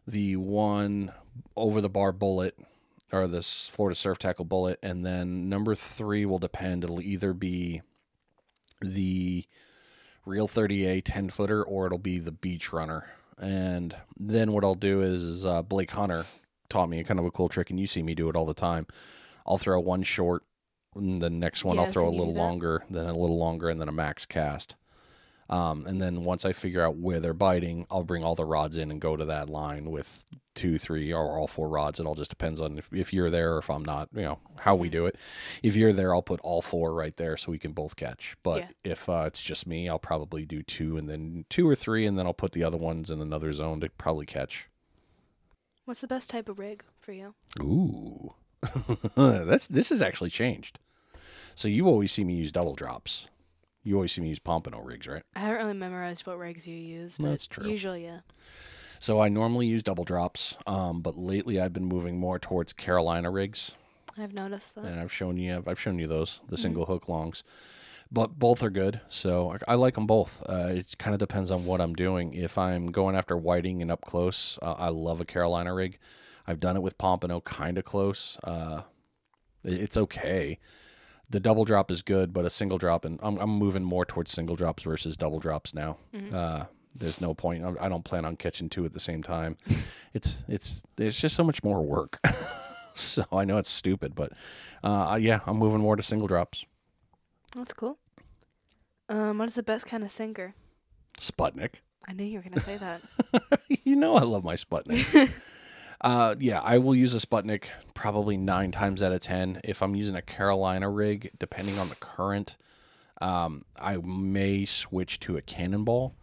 the 0.06 0.36
one 0.36 1.12
over 1.56 1.80
the 1.80 1.88
bar 1.88 2.12
bullet, 2.12 2.58
or 3.12 3.26
this 3.26 3.68
Florida 3.68 3.94
surf 3.94 4.18
tackle 4.18 4.44
bullet, 4.44 4.78
and 4.82 5.04
then 5.04 5.48
number 5.48 5.74
three 5.74 6.26
will 6.26 6.38
depend. 6.38 6.84
It'll 6.84 7.00
either 7.00 7.32
be 7.32 7.82
the 8.80 9.44
Real 10.24 10.48
30A 10.48 11.02
10 11.04 11.30
footer 11.30 11.62
or 11.62 11.86
it'll 11.86 11.98
be 11.98 12.18
the 12.18 12.32
Beach 12.32 12.72
Runner. 12.72 13.08
And 13.38 13.94
then 14.18 14.52
what 14.52 14.64
I'll 14.64 14.74
do 14.74 15.02
is, 15.02 15.22
is 15.22 15.46
uh, 15.46 15.62
Blake 15.62 15.92
Hunter 15.92 16.24
taught 16.68 16.88
me 16.88 16.98
a 16.98 17.04
kind 17.04 17.20
of 17.20 17.26
a 17.26 17.30
cool 17.30 17.48
trick, 17.48 17.70
and 17.70 17.78
you 17.78 17.86
see 17.86 18.02
me 18.02 18.14
do 18.14 18.28
it 18.28 18.36
all 18.36 18.46
the 18.46 18.54
time. 18.54 18.86
I'll 19.46 19.58
throw 19.58 19.78
one 19.78 20.02
short, 20.02 20.42
and 20.94 21.22
the 21.22 21.30
next 21.30 21.64
one 21.64 21.76
Yeah, 21.76 21.82
I'll 21.82 21.92
throw 21.92 22.08
a 22.08 22.10
little 22.10 22.34
longer, 22.34 22.82
then 22.90 23.06
a 23.06 23.16
little 23.16 23.38
longer, 23.38 23.68
and 23.68 23.80
then 23.80 23.88
a 23.88 23.92
max 23.92 24.26
cast. 24.26 24.74
Um, 25.48 25.86
and 25.86 26.00
then 26.00 26.22
once 26.22 26.44
I 26.44 26.52
figure 26.52 26.82
out 26.82 26.96
where 26.96 27.20
they're 27.20 27.32
biting, 27.34 27.86
I'll 27.90 28.02
bring 28.02 28.24
all 28.24 28.34
the 28.34 28.44
rods 28.44 28.76
in 28.76 28.90
and 28.90 29.00
go 29.00 29.16
to 29.16 29.24
that 29.26 29.48
line 29.48 29.90
with 29.90 30.24
two, 30.54 30.76
three, 30.78 31.12
or 31.12 31.38
all 31.38 31.46
four 31.46 31.68
rods. 31.68 32.00
It 32.00 32.06
all 32.06 32.14
just 32.16 32.30
depends 32.30 32.60
on 32.60 32.78
if, 32.78 32.92
if 32.92 33.12
you're 33.12 33.30
there 33.30 33.54
or 33.54 33.58
if 33.58 33.70
I'm 33.70 33.84
not, 33.84 34.08
you 34.12 34.22
know, 34.22 34.38
how 34.58 34.74
we 34.74 34.88
do 34.88 35.06
it. 35.06 35.16
If 35.62 35.76
you're 35.76 35.92
there, 35.92 36.14
I'll 36.14 36.22
put 36.22 36.40
all 36.40 36.62
four 36.62 36.94
right 36.94 37.16
there 37.16 37.36
so 37.36 37.52
we 37.52 37.58
can 37.58 37.72
both 37.72 37.94
catch. 37.94 38.36
But 38.42 38.58
Yeah. 38.62 38.68
if 38.92 39.08
uh, 39.08 39.24
it's 39.26 39.42
just 39.42 39.66
me, 39.66 39.88
I'll 39.88 39.98
probably 40.00 40.44
do 40.44 40.62
two 40.62 40.96
and 40.96 41.08
then 41.08 41.44
two 41.48 41.68
or 41.68 41.74
three, 41.76 42.06
and 42.06 42.18
then 42.18 42.26
I'll 42.26 42.34
put 42.34 42.52
the 42.52 42.64
other 42.64 42.78
ones 42.78 43.10
in 43.10 43.20
another 43.20 43.52
zone 43.52 43.80
to 43.80 43.88
probably 43.90 44.26
catch. 44.26 44.68
What's 45.84 46.00
the 46.00 46.08
best 46.08 46.30
type 46.30 46.48
of 46.48 46.58
rig 46.58 46.82
for 47.00 47.12
you? 47.12 47.34
Ooh, 47.60 48.34
that's 49.14 49.68
this 49.68 49.90
has 49.90 50.02
actually 50.02 50.30
changed. 50.30 50.80
So 51.54 51.68
you 51.68 51.86
always 51.86 52.10
see 52.10 52.24
me 52.24 52.34
use 52.34 52.50
double 52.50 52.74
drops. 52.74 53.28
You 53.86 53.94
always 53.94 54.10
see 54.10 54.20
me 54.20 54.30
use 54.30 54.40
pompano 54.40 54.80
rigs, 54.80 55.06
right? 55.06 55.22
I 55.36 55.38
haven't 55.38 55.58
really 55.58 55.74
memorized 55.78 56.26
what 56.26 56.38
rigs 56.38 56.66
you 56.66 56.74
use, 56.76 57.18
but 57.18 57.30
That's 57.30 57.46
true. 57.46 57.68
usually, 57.68 58.02
yeah. 58.04 58.20
So 58.98 59.20
I 59.20 59.28
normally 59.28 59.66
use 59.68 59.82
double 59.84 60.02
drops, 60.02 60.56
um, 60.66 61.02
but 61.02 61.16
lately 61.16 61.60
I've 61.60 61.72
been 61.72 61.84
moving 61.84 62.18
more 62.18 62.38
towards 62.40 62.72
Carolina 62.72 63.30
rigs, 63.30 63.72
I've 64.18 64.32
noticed 64.32 64.74
that. 64.74 64.86
and 64.86 64.98
I've 64.98 65.12
shown 65.12 65.36
you 65.36 65.62
I've 65.66 65.78
shown 65.78 65.98
you 66.00 66.06
those 66.08 66.40
the 66.48 66.56
single 66.56 66.86
hook 66.86 67.08
longs, 67.08 67.44
but 68.10 68.38
both 68.38 68.62
are 68.64 68.70
good. 68.70 69.00
So 69.06 69.52
I, 69.68 69.72
I 69.72 69.74
like 69.76 69.94
them 69.94 70.06
both. 70.08 70.42
Uh, 70.48 70.68
it 70.70 70.98
kind 70.98 71.14
of 71.14 71.18
depends 71.20 71.50
on 71.52 71.64
what 71.66 71.80
I'm 71.80 71.94
doing. 71.94 72.32
If 72.34 72.58
I'm 72.58 72.86
going 72.90 73.14
after 73.14 73.36
whiting 73.36 73.82
and 73.82 73.90
up 73.92 74.00
close, 74.00 74.58
uh, 74.62 74.72
I 74.78 74.88
love 74.88 75.20
a 75.20 75.24
Carolina 75.24 75.72
rig. 75.74 75.98
I've 76.46 76.58
done 76.58 76.76
it 76.76 76.82
with 76.82 76.98
pompano, 76.98 77.40
kind 77.42 77.78
of 77.78 77.84
close. 77.84 78.36
Uh, 78.42 78.82
it- 79.62 79.80
it's 79.80 79.96
okay. 79.96 80.58
The 81.30 81.40
double 81.40 81.64
drop 81.64 81.90
is 81.90 82.02
good, 82.02 82.32
but 82.32 82.44
a 82.44 82.50
single 82.50 82.78
drop, 82.78 83.04
and 83.04 83.18
I'm, 83.22 83.36
I'm 83.38 83.50
moving 83.50 83.82
more 83.82 84.04
towards 84.04 84.30
single 84.30 84.54
drops 84.54 84.84
versus 84.84 85.16
double 85.16 85.40
drops 85.40 85.74
now. 85.74 85.98
Uh, 86.32 86.64
there's 86.98 87.20
no 87.20 87.34
point. 87.34 87.64
I 87.80 87.88
don't 87.88 88.04
plan 88.04 88.24
on 88.24 88.36
catching 88.36 88.68
two 88.68 88.84
at 88.84 88.92
the 88.92 89.00
same 89.00 89.22
time. 89.22 89.56
it's 90.14 90.44
it's 90.48 90.84
there's 90.96 91.18
just 91.18 91.34
so 91.34 91.44
much 91.44 91.62
more 91.64 91.82
work. 91.82 92.20
so 92.94 93.24
I 93.32 93.44
know 93.44 93.58
it's 93.58 93.70
stupid, 93.70 94.14
but 94.14 94.32
uh, 94.84 95.18
yeah, 95.20 95.40
I'm 95.46 95.56
moving 95.56 95.80
more 95.80 95.96
to 95.96 96.02
single 96.02 96.28
drops. 96.28 96.64
That's 97.56 97.72
cool. 97.72 97.98
Um, 99.08 99.38
what 99.38 99.48
is 99.48 99.54
the 99.54 99.62
best 99.62 99.86
kind 99.86 100.02
of 100.02 100.10
sinker? 100.10 100.54
Sputnik. 101.20 101.80
I 102.08 102.12
knew 102.12 102.24
you 102.24 102.38
were 102.38 102.42
gonna 102.42 102.60
say 102.60 102.76
that. 102.76 103.02
you 103.84 103.96
know 103.96 104.16
I 104.16 104.22
love 104.22 104.44
my 104.44 104.54
Sputniks. 104.54 105.30
Uh, 106.00 106.34
yeah, 106.38 106.60
I 106.60 106.78
will 106.78 106.94
use 106.94 107.14
a 107.14 107.18
Sputnik 107.18 107.64
probably 107.94 108.36
nine 108.36 108.72
times 108.72 109.02
out 109.02 109.12
of 109.12 109.20
ten. 109.20 109.60
If 109.64 109.82
I'm 109.82 109.94
using 109.94 110.16
a 110.16 110.22
Carolina 110.22 110.90
rig, 110.90 111.30
depending 111.38 111.78
on 111.78 111.88
the 111.88 111.96
current, 111.96 112.56
um, 113.20 113.64
I 113.76 113.96
may 113.96 114.64
switch 114.64 115.20
to 115.20 115.36
a 115.36 115.42
Cannonball. 115.42 116.14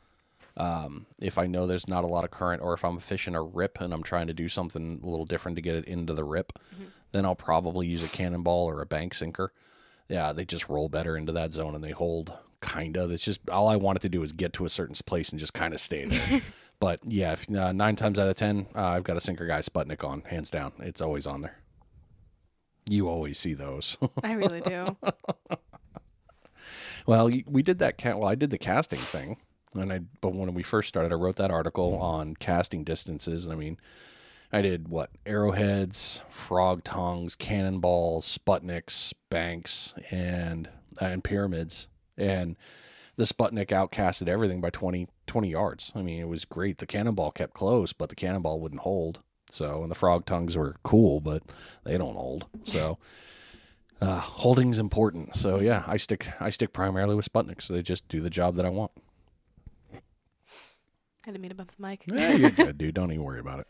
Um, 0.56 1.08
if 1.20 1.40
I 1.40 1.48
know 1.48 1.66
there's 1.66 1.88
not 1.88 2.04
a 2.04 2.08
lot 2.08 2.24
of 2.24 2.32
current, 2.32 2.62
or 2.62 2.74
if 2.76 2.86
I'm 2.86 3.00
fishing 3.00 3.34
a 3.34 3.42
rip 3.42 3.82
and 3.82 3.92
I'm 3.92 4.04
trying 4.04 4.28
to 4.28 4.34
do 4.34 4.48
something 4.48 5.02
a 5.04 5.10
little 5.10 5.26
different 5.26 5.56
to 5.56 5.62
get 5.64 5.76
it 5.76 5.86
into 5.86 6.14
the 6.14 6.24
rip, 6.24 6.60
then 7.12 7.26
I'll 7.26 7.36
probably 7.36 7.88
use 7.88 8.04
a 8.04 8.10
Cannonball 8.10 8.70
or 8.70 8.82
a 8.82 8.86
bank 8.86 9.16
sinker. 9.16 9.52
Yeah, 10.08 10.32
they 10.34 10.46
just 10.46 10.70
roll 10.70 10.90
better 10.90 11.18
into 11.18 11.32
that 11.32 11.54
zone 11.54 11.74
and 11.74 11.84
they 11.84 11.92
hold 11.92 12.38
kind 12.62 12.98
of. 12.98 13.12
It's 13.12 13.26
just 13.26 13.50
all 13.50 13.68
I 13.68 13.78
wanted 13.78 14.04
to 14.04 14.10
do 14.10 14.22
is 14.22 14.32
get 14.32 14.54
to 14.54 14.66
a 14.66 14.70
certain 14.70 14.96
place 15.06 15.30
and 15.30 15.40
just 15.40 15.54
kind 15.54 15.74
of 15.74 15.80
stay 15.80 16.06
there. 16.06 16.42
but 16.84 17.00
yeah, 17.06 17.32
if, 17.32 17.50
uh, 17.50 17.72
nine 17.72 17.96
times 17.96 18.20
out 18.20 18.28
of 18.28 18.36
ten, 18.36 18.68
uh, 18.76 18.88
I've 18.88 19.06
got 19.06 19.16
a 19.16 19.22
sinker 19.22 19.48
guy 19.48 19.62
Sputnik 19.62 20.06
on, 20.06 20.22
hands 20.24 20.50
down. 20.50 20.74
It's 20.80 21.00
always 21.00 21.26
on 21.26 21.40
there. 21.40 21.58
You 22.90 23.08
always 23.08 23.40
see 23.40 23.54
those. 23.54 23.98
I 24.22 24.34
really 24.34 24.60
do. 24.60 24.98
well, 27.06 27.32
we 27.48 27.64
did 27.64 27.80
that. 27.80 27.98
Ca- 27.98 28.18
well, 28.18 28.28
I 28.28 28.36
did 28.36 28.50
the 28.50 28.58
casting 28.58 29.00
thing, 29.00 29.38
and 29.74 29.94
I. 29.94 30.02
But 30.20 30.34
when 30.34 30.54
we 30.54 30.62
first 30.62 30.90
started, 30.90 31.14
I 31.14 31.16
wrote 31.16 31.38
that 31.38 31.52
article 31.52 31.96
on 31.96 32.36
casting 32.36 32.84
distances, 32.84 33.46
and 33.46 33.54
I 33.54 33.56
mean, 33.56 33.78
I 34.52 34.62
did 34.62 34.90
what 34.90 35.10
arrowheads, 35.26 36.22
frog 36.30 36.84
tongues, 36.84 37.38
cannonballs, 37.38 38.38
Sputniks, 38.38 39.14
banks, 39.30 39.94
and 40.12 40.68
and 41.00 41.24
pyramids, 41.24 41.88
and 42.18 42.58
the 43.16 43.26
Sputnik 43.26 43.68
outcasted 43.68 44.28
everything 44.28 44.62
by 44.62 44.70
20, 44.70 45.08
20 45.28 45.50
yards. 45.50 45.92
I 45.96 46.02
mean, 46.02 46.20
it 46.20 46.28
was 46.28 46.46
great. 46.46 46.80
The 46.80 46.88
cannonball 46.88 47.32
kept 47.32 47.54
close, 47.54 47.94
but 47.94 48.10
the 48.10 48.16
cannonball 48.16 48.60
wouldn't 48.60 48.82
hold. 48.82 49.22
So, 49.52 49.84
and 49.84 49.92
the 49.92 49.96
frog 49.96 50.26
tongues 50.26 50.58
were 50.58 50.78
cool, 50.84 51.22
but 51.22 51.44
they 51.84 51.98
don't 51.98 52.16
hold. 52.16 52.48
So, 52.64 52.98
uh, 54.02 54.20
holding's 54.20 54.80
important. 54.80 55.36
So, 55.36 55.60
yeah, 55.60 55.84
I 55.86 55.98
stick 55.98 56.32
I 56.40 56.50
stick 56.50 56.74
primarily 56.74 57.16
with 57.16 57.32
Sputniks. 57.32 57.68
They 57.68 57.84
just 57.84 58.08
do 58.08 58.20
the 58.20 58.32
job 58.32 58.56
that 58.56 58.66
I 58.66 58.70
want. 58.70 58.92
I 59.94 61.32
didn't 61.32 61.42
mean 61.42 61.50
to 61.50 61.56
bump 61.56 61.72
the 61.76 61.88
mic. 61.88 62.04
Yeah, 62.08 62.34
you're 62.34 62.50
good, 62.52 62.78
dude. 62.78 62.96
Don't 62.96 63.12
even 63.12 63.24
worry 63.24 63.40
about 63.40 63.60
it. 63.60 63.68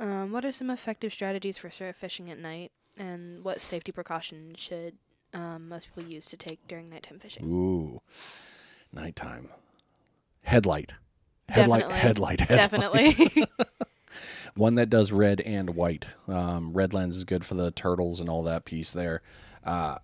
Um, 0.00 0.32
what 0.32 0.44
are 0.44 0.52
some 0.52 0.70
effective 0.70 1.12
strategies 1.12 1.58
for 1.58 1.70
surf 1.70 1.96
fishing 1.96 2.30
at 2.30 2.38
night, 2.38 2.72
and 2.96 3.42
what 3.42 3.60
safety 3.60 3.90
precautions 3.90 4.58
should 4.60 4.96
um, 5.32 5.68
most 5.68 5.88
people 5.88 6.10
use 6.10 6.26
to 6.26 6.36
take 6.36 6.66
during 6.68 6.88
nighttime 6.90 7.18
fishing? 7.18 7.44
Ooh, 7.46 8.00
nighttime 8.92 9.48
headlight, 10.42 10.94
headlight, 11.48 11.80
Definitely. 11.80 11.98
headlight, 11.98 12.40
headlight. 12.40 12.58
Definitely. 12.58 13.46
one 14.54 14.74
that 14.74 14.90
does 14.90 15.12
red 15.12 15.40
and 15.42 15.70
white. 15.70 16.06
Um, 16.26 16.72
red 16.72 16.94
lens 16.94 17.16
is 17.16 17.24
good 17.24 17.44
for 17.44 17.54
the 17.54 17.70
turtles 17.70 18.20
and 18.20 18.28
all 18.28 18.42
that 18.44 18.64
piece 18.64 18.90
there. 18.90 19.22
Uh, 19.64 19.98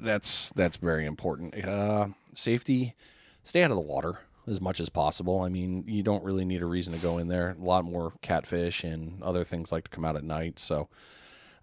that's 0.00 0.50
that's 0.54 0.76
very 0.76 1.06
important. 1.06 1.64
Uh, 1.64 2.08
safety, 2.34 2.94
stay 3.44 3.62
out 3.62 3.70
of 3.70 3.76
the 3.76 3.80
water 3.82 4.18
as 4.46 4.60
much 4.60 4.80
as 4.80 4.88
possible. 4.88 5.40
I 5.40 5.48
mean, 5.48 5.84
you 5.86 6.02
don't 6.02 6.24
really 6.24 6.44
need 6.44 6.62
a 6.62 6.66
reason 6.66 6.94
to 6.94 7.00
go 7.00 7.18
in 7.18 7.28
there. 7.28 7.56
A 7.60 7.64
lot 7.64 7.84
more 7.84 8.12
catfish 8.22 8.84
and 8.84 9.22
other 9.22 9.44
things 9.44 9.72
like 9.72 9.84
to 9.84 9.90
come 9.90 10.04
out 10.04 10.16
at 10.16 10.24
night, 10.24 10.58
so 10.58 10.88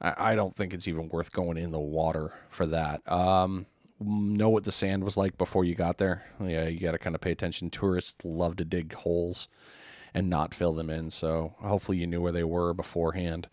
I, 0.01 0.31
I 0.31 0.35
don't 0.35 0.55
think 0.55 0.73
it's 0.73 0.87
even 0.87 1.09
worth 1.09 1.31
going 1.31 1.57
in 1.57 1.71
the 1.71 1.79
water 1.79 2.33
for 2.49 2.65
that. 2.67 3.09
Um, 3.11 3.65
know 4.05 4.49
what 4.49 4.63
the 4.63 4.71
sand 4.71 5.03
was 5.03 5.17
like 5.17 5.37
before 5.37 5.65
you 5.65 5.75
got 5.75 5.97
there. 5.97 6.23
Yeah, 6.39 6.67
you 6.67 6.79
got 6.79 6.91
to 6.91 6.97
kind 6.97 7.15
of 7.15 7.21
pay 7.21 7.31
attention. 7.31 7.69
Tourists 7.69 8.23
love 8.23 8.55
to 8.57 8.65
dig 8.65 8.93
holes 8.93 9.47
and 10.13 10.29
not 10.29 10.53
fill 10.53 10.73
them 10.73 10.89
in. 10.89 11.09
So 11.09 11.55
hopefully 11.59 11.97
you 11.97 12.07
knew 12.07 12.21
where 12.21 12.31
they 12.31 12.43
were 12.43 12.73
beforehand. 12.73 13.47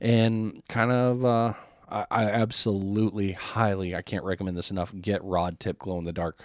And 0.00 0.62
kind 0.68 0.92
of, 0.92 1.24
uh, 1.24 1.54
I, 1.88 2.06
I 2.10 2.24
absolutely 2.24 3.32
highly, 3.32 3.96
I 3.96 4.02
can't 4.02 4.24
recommend 4.24 4.56
this 4.56 4.70
enough. 4.70 4.92
Get 5.00 5.24
rod 5.24 5.58
tip 5.58 5.78
glow 5.78 5.98
in 5.98 6.04
the 6.04 6.12
dark. 6.12 6.40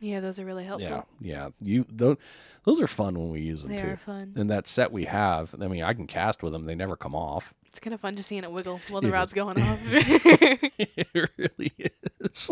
yeah, 0.00 0.20
those 0.20 0.38
are 0.38 0.44
really 0.44 0.64
helpful. 0.64 1.06
Yeah, 1.20 1.44
yeah. 1.44 1.48
You 1.60 1.86
those, 1.88 2.16
those 2.64 2.80
are 2.80 2.86
fun 2.86 3.18
when 3.18 3.30
we 3.30 3.40
use 3.40 3.62
them 3.62 3.70
too. 3.70 3.76
They 3.76 3.82
too. 3.82 3.92
are 3.92 3.96
fun. 3.96 4.32
And 4.36 4.50
that 4.50 4.66
set 4.66 4.92
we 4.92 5.04
have, 5.04 5.54
I 5.60 5.68
mean, 5.68 5.82
I 5.82 5.92
can 5.92 6.06
cast 6.06 6.42
with 6.42 6.52
them; 6.52 6.64
they 6.64 6.74
never 6.74 6.96
come 6.96 7.14
off. 7.14 7.54
It's 7.78 7.84
kind 7.84 7.94
of 7.94 8.00
fun 8.00 8.16
just 8.16 8.28
seeing 8.28 8.42
it 8.42 8.50
wiggle 8.50 8.80
while 8.88 9.00
the 9.00 9.06
It 9.06 9.10
is. 9.10 9.14
rod's 9.14 9.32
going 9.34 9.62
off. 9.62 9.80
it 9.92 11.30
really 11.36 11.72
is. 12.20 12.50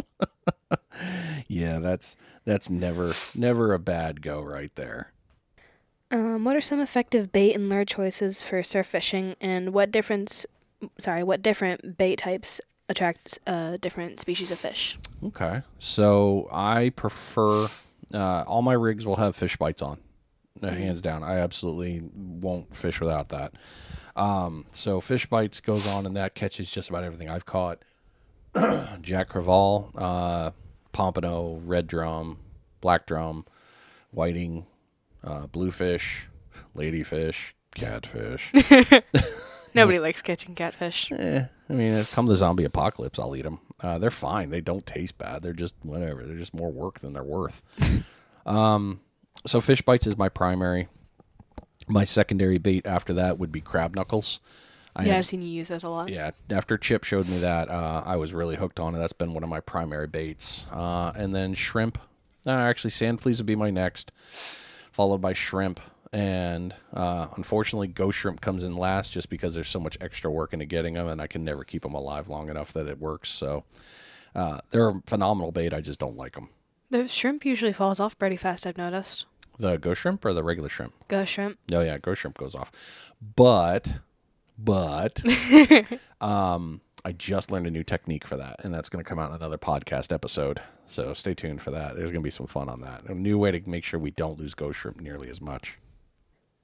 yeah, 1.48 1.80
that's 1.80 2.14
that's 2.44 2.70
never 2.70 3.12
never 3.34 3.74
a 3.74 3.78
bad 3.80 4.22
go 4.22 4.40
right 4.40 4.72
there. 4.76 5.12
um, 6.12 6.44
what 6.44 6.54
are 6.54 6.60
some 6.60 6.78
effective 6.78 7.32
bait 7.32 7.54
and 7.56 7.68
lure 7.68 7.84
choices 7.84 8.40
for 8.40 8.62
surf 8.62 8.86
fishing, 8.86 9.34
and 9.40 9.74
what 9.74 9.90
difference? 9.90 10.46
Sorry, 11.00 11.24
what 11.24 11.42
different 11.42 11.98
bait 11.98 12.18
types 12.18 12.60
attract 12.88 13.40
uh, 13.48 13.78
different 13.78 14.20
species 14.20 14.52
of 14.52 14.60
fish? 14.60 14.96
Okay. 15.24 15.62
So 15.80 16.48
I 16.52 16.90
prefer 16.90 17.66
uh, 18.14 18.44
all 18.46 18.62
my 18.62 18.74
rigs 18.74 19.04
will 19.04 19.16
have 19.16 19.34
fish 19.34 19.56
bites 19.56 19.82
on, 19.82 19.98
hands 20.62 21.02
down. 21.02 21.22
I 21.22 21.38
absolutely 21.38 22.02
won't 22.14 22.74
fish 22.74 23.00
without 23.00 23.30
that. 23.30 23.54
Um, 24.14 24.66
so 24.72 25.00
fish 25.00 25.26
bites 25.26 25.60
goes 25.60 25.86
on, 25.86 26.06
and 26.06 26.16
that 26.16 26.34
catches 26.34 26.70
just 26.70 26.88
about 26.88 27.04
everything 27.04 27.28
I've 27.28 27.46
caught. 27.46 27.82
Jack 29.02 29.28
Crevalle, 29.28 29.90
uh, 29.96 30.50
pompano, 30.92 31.60
red 31.64 31.86
drum, 31.86 32.38
black 32.80 33.06
drum, 33.06 33.44
whiting, 34.10 34.66
uh, 35.22 35.46
bluefish, 35.46 36.28
ladyfish, 36.74 37.52
catfish. 37.74 38.52
Nobody 39.74 39.98
likes 40.00 40.22
catching 40.22 40.54
catfish. 40.54 41.12
Eh, 41.12 41.44
I 41.68 41.72
mean, 41.72 41.92
if 41.92 42.12
come 42.12 42.26
the 42.26 42.36
zombie 42.36 42.64
apocalypse, 42.64 43.18
I'll 43.18 43.36
eat 43.36 43.42
them. 43.42 43.60
Uh, 43.80 43.98
they're 43.98 44.10
fine. 44.10 44.50
They 44.50 44.62
don't 44.62 44.86
taste 44.86 45.18
bad. 45.18 45.42
They're 45.42 45.52
just 45.52 45.74
whatever. 45.82 46.24
They're 46.24 46.38
just 46.38 46.54
more 46.54 46.72
work 46.72 47.00
than 47.00 47.12
they're 47.12 47.22
worth. 47.22 47.62
um, 48.46 49.00
so 49.44 49.60
fish 49.60 49.82
bites 49.82 50.06
is 50.06 50.16
my 50.16 50.28
primary. 50.28 50.88
My 51.88 52.04
secondary 52.04 52.58
bait 52.58 52.86
after 52.86 53.12
that 53.14 53.38
would 53.38 53.52
be 53.52 53.60
crab 53.60 53.94
knuckles. 53.94 54.40
I 54.94 55.02
yeah, 55.02 55.08
have- 55.08 55.18
I've 55.18 55.26
seen 55.26 55.42
you 55.42 55.48
use 55.48 55.68
those 55.68 55.84
a 55.84 55.90
lot. 55.90 56.08
yeah, 56.08 56.30
after 56.50 56.78
Chip 56.78 57.04
showed 57.04 57.28
me 57.28 57.38
that, 57.38 57.68
uh, 57.68 58.02
I 58.06 58.16
was 58.16 58.32
really 58.32 58.56
hooked 58.56 58.80
on 58.80 58.94
it. 58.94 58.98
That's 58.98 59.12
been 59.12 59.34
one 59.34 59.42
of 59.42 59.48
my 59.50 59.60
primary 59.60 60.06
baits. 60.06 60.64
Uh, 60.72 61.12
and 61.14 61.34
then 61.34 61.52
shrimp. 61.54 61.98
Uh, 62.46 62.50
actually, 62.52 62.90
sand 62.90 63.20
fleas 63.20 63.38
would 63.38 63.46
be 63.46 63.56
my 63.56 63.70
next, 63.70 64.10
followed 64.92 65.18
by 65.20 65.32
shrimp. 65.34 65.80
And 66.12 66.74
uh, 66.94 67.26
unfortunately, 67.36 67.88
ghost 67.88 68.16
shrimp 68.18 68.40
comes 68.40 68.64
in 68.64 68.76
last 68.76 69.12
just 69.12 69.28
because 69.28 69.54
there's 69.54 69.68
so 69.68 69.80
much 69.80 69.98
extra 70.00 70.30
work 70.30 70.54
into 70.54 70.64
getting 70.64 70.94
them, 70.94 71.08
and 71.08 71.20
I 71.20 71.26
can 71.26 71.44
never 71.44 71.62
keep 71.62 71.82
them 71.82 71.94
alive 71.94 72.28
long 72.30 72.48
enough 72.48 72.72
that 72.72 72.86
it 72.86 72.98
works. 72.98 73.28
So 73.28 73.64
uh, 74.34 74.60
they're 74.70 74.88
a 74.88 75.02
phenomenal 75.06 75.52
bait. 75.52 75.74
I 75.74 75.82
just 75.82 75.98
don't 76.00 76.16
like 76.16 76.32
them. 76.34 76.48
The 76.90 77.08
shrimp 77.08 77.44
usually 77.44 77.72
falls 77.72 78.00
off 78.00 78.18
pretty 78.18 78.36
fast. 78.36 78.66
I've 78.66 78.78
noticed. 78.78 79.26
The 79.58 79.76
ghost 79.76 80.02
shrimp 80.02 80.24
or 80.24 80.32
the 80.32 80.44
regular 80.44 80.68
shrimp? 80.68 80.94
Ghost 81.08 81.32
shrimp. 81.32 81.58
Oh 81.72 81.80
yeah, 81.80 81.98
ghost 81.98 82.20
shrimp 82.20 82.38
goes 82.38 82.54
off. 82.54 82.70
But 83.34 83.98
but 84.58 85.22
um 86.20 86.80
I 87.04 87.12
just 87.12 87.52
learned 87.52 87.68
a 87.68 87.70
new 87.70 87.84
technique 87.84 88.26
for 88.26 88.36
that, 88.36 88.64
and 88.64 88.74
that's 88.74 88.88
going 88.88 89.02
to 89.02 89.08
come 89.08 89.20
out 89.20 89.30
in 89.30 89.36
another 89.36 89.58
podcast 89.58 90.12
episode. 90.12 90.60
So 90.88 91.14
stay 91.14 91.34
tuned 91.34 91.62
for 91.62 91.70
that. 91.70 91.94
There's 91.94 92.10
going 92.10 92.20
to 92.20 92.26
be 92.26 92.32
some 92.32 92.48
fun 92.48 92.68
on 92.68 92.80
that. 92.80 93.04
A 93.04 93.14
new 93.14 93.38
way 93.38 93.52
to 93.52 93.70
make 93.70 93.84
sure 93.84 94.00
we 94.00 94.10
don't 94.10 94.40
lose 94.40 94.54
ghost 94.54 94.80
shrimp 94.80 95.00
nearly 95.00 95.30
as 95.30 95.40
much. 95.40 95.78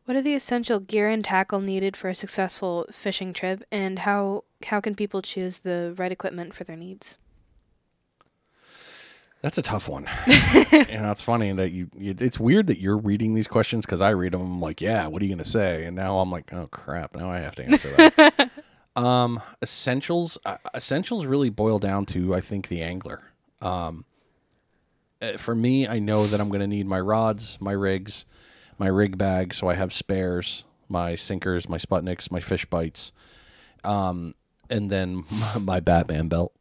What 0.05 0.17
are 0.17 0.23
the 0.23 0.35
essential 0.35 0.81
gear 0.81 1.09
and 1.09 1.25
tackle 1.25 1.61
needed 1.61 1.97
for 1.97 2.09
a 2.09 2.15
successful 2.15 2.87
fishing 2.91 3.33
trip, 3.33 3.63
and 3.71 4.01
how 4.01 4.43
how 4.67 4.81
can 4.81 4.97
people 4.97 5.23
choose 5.23 5.59
the 5.59 5.95
right 5.97 6.11
equipment 6.11 6.55
for 6.55 6.65
their 6.65 6.77
needs? 6.77 7.19
That's 9.43 9.59
a 9.59 9.63
tough 9.63 9.89
one. 9.89 10.07
and 10.27 11.07
it's 11.07 11.21
funny 11.21 11.51
that 11.53 11.71
you. 11.71 11.91
It's 11.97 12.39
weird 12.39 12.69
that 12.69 12.79
you're 12.81 12.97
reading 12.97 13.35
these 13.35 13.49
questions 13.49 13.85
because 13.85 14.01
I 14.01 14.11
read 14.11 14.33
them. 14.33 14.41
I'm 14.41 14.61
like, 14.61 14.81
yeah, 14.81 15.09
what 15.09 15.21
are 15.21 15.25
you 15.25 15.31
going 15.31 15.45
to 15.45 15.51
say? 15.51 15.85
And 15.85 15.97
now 15.97 16.21
I'm 16.21 16.31
like, 16.31 16.53
oh 16.53 16.69
crap, 16.69 17.17
now 17.17 17.29
I 17.29 17.41
have 17.41 17.57
to 17.57 17.65
answer 17.65 17.89
that. 17.91 18.51
um, 18.97 19.43
essentials. 19.61 20.39
Uh, 20.47 20.59
essentials 20.75 21.27
really 21.27 21.51
boil 21.51 21.81
down 21.81 22.07
to 22.07 22.37
I 22.37 22.41
think 22.41 22.69
the 22.69 22.83
angler. 22.83 23.21
Um, 23.61 24.05
uh, 25.21 25.39
for 25.39 25.57
me, 25.57 25.89
I 25.89 25.99
know 25.99 26.29
that 26.29 26.41
I'm 26.41 26.49
going 26.49 26.61
to 26.61 26.69
need 26.69 26.87
my 26.87 27.01
rods, 27.01 27.59
my 27.61 27.73
rigs, 27.73 28.25
my 28.79 28.87
rig 28.87 29.19
bag, 29.19 29.55
so 29.55 29.69
I 29.69 29.75
have 29.75 29.93
spares, 29.93 30.63
my 30.89 31.17
sinkers, 31.17 31.69
my 31.69 31.79
Sputniks, 31.79 32.31
my 32.31 32.41
fish 32.41 32.65
bites, 32.65 33.13
um, 33.83 34.35
and 34.71 34.89
then 34.89 35.25
my 35.61 35.81
Batman 35.81 36.29
belt. 36.29 36.53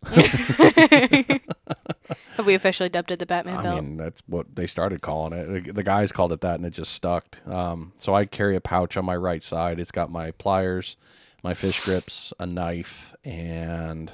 Have 2.42 2.48
we 2.48 2.56
officially 2.56 2.90
dubbed 2.90 3.12
it 3.12 3.20
the 3.20 3.26
Batman 3.28 3.58
I 3.58 3.62
belt? 3.62 3.84
mean, 3.84 3.98
that's 3.98 4.24
what 4.26 4.56
they 4.56 4.66
started 4.66 5.02
calling 5.02 5.34
it. 5.34 5.76
The- 5.76 5.84
guys 5.84 6.12
called 6.12 6.32
it 6.32 6.42
that, 6.42 6.56
and 6.56 6.66
it 6.66 6.72
just 6.72 6.92
stuck. 6.94 7.38
Um, 7.48 7.94
so 8.00 8.16
I 8.16 8.26
carry 8.26 8.56
a 8.56 8.62
pouch 8.62 8.98
on 8.98 9.06
my 9.06 9.16
right 9.16 9.44
side. 9.44 9.80
It's 9.80 9.92
got 9.92 10.10
my 10.10 10.32
pliers, 10.32 10.98
my 11.44 11.54
fish 11.54 11.84
grips, 11.86 12.34
a 12.40 12.46
knife, 12.48 13.16
and 13.24 14.12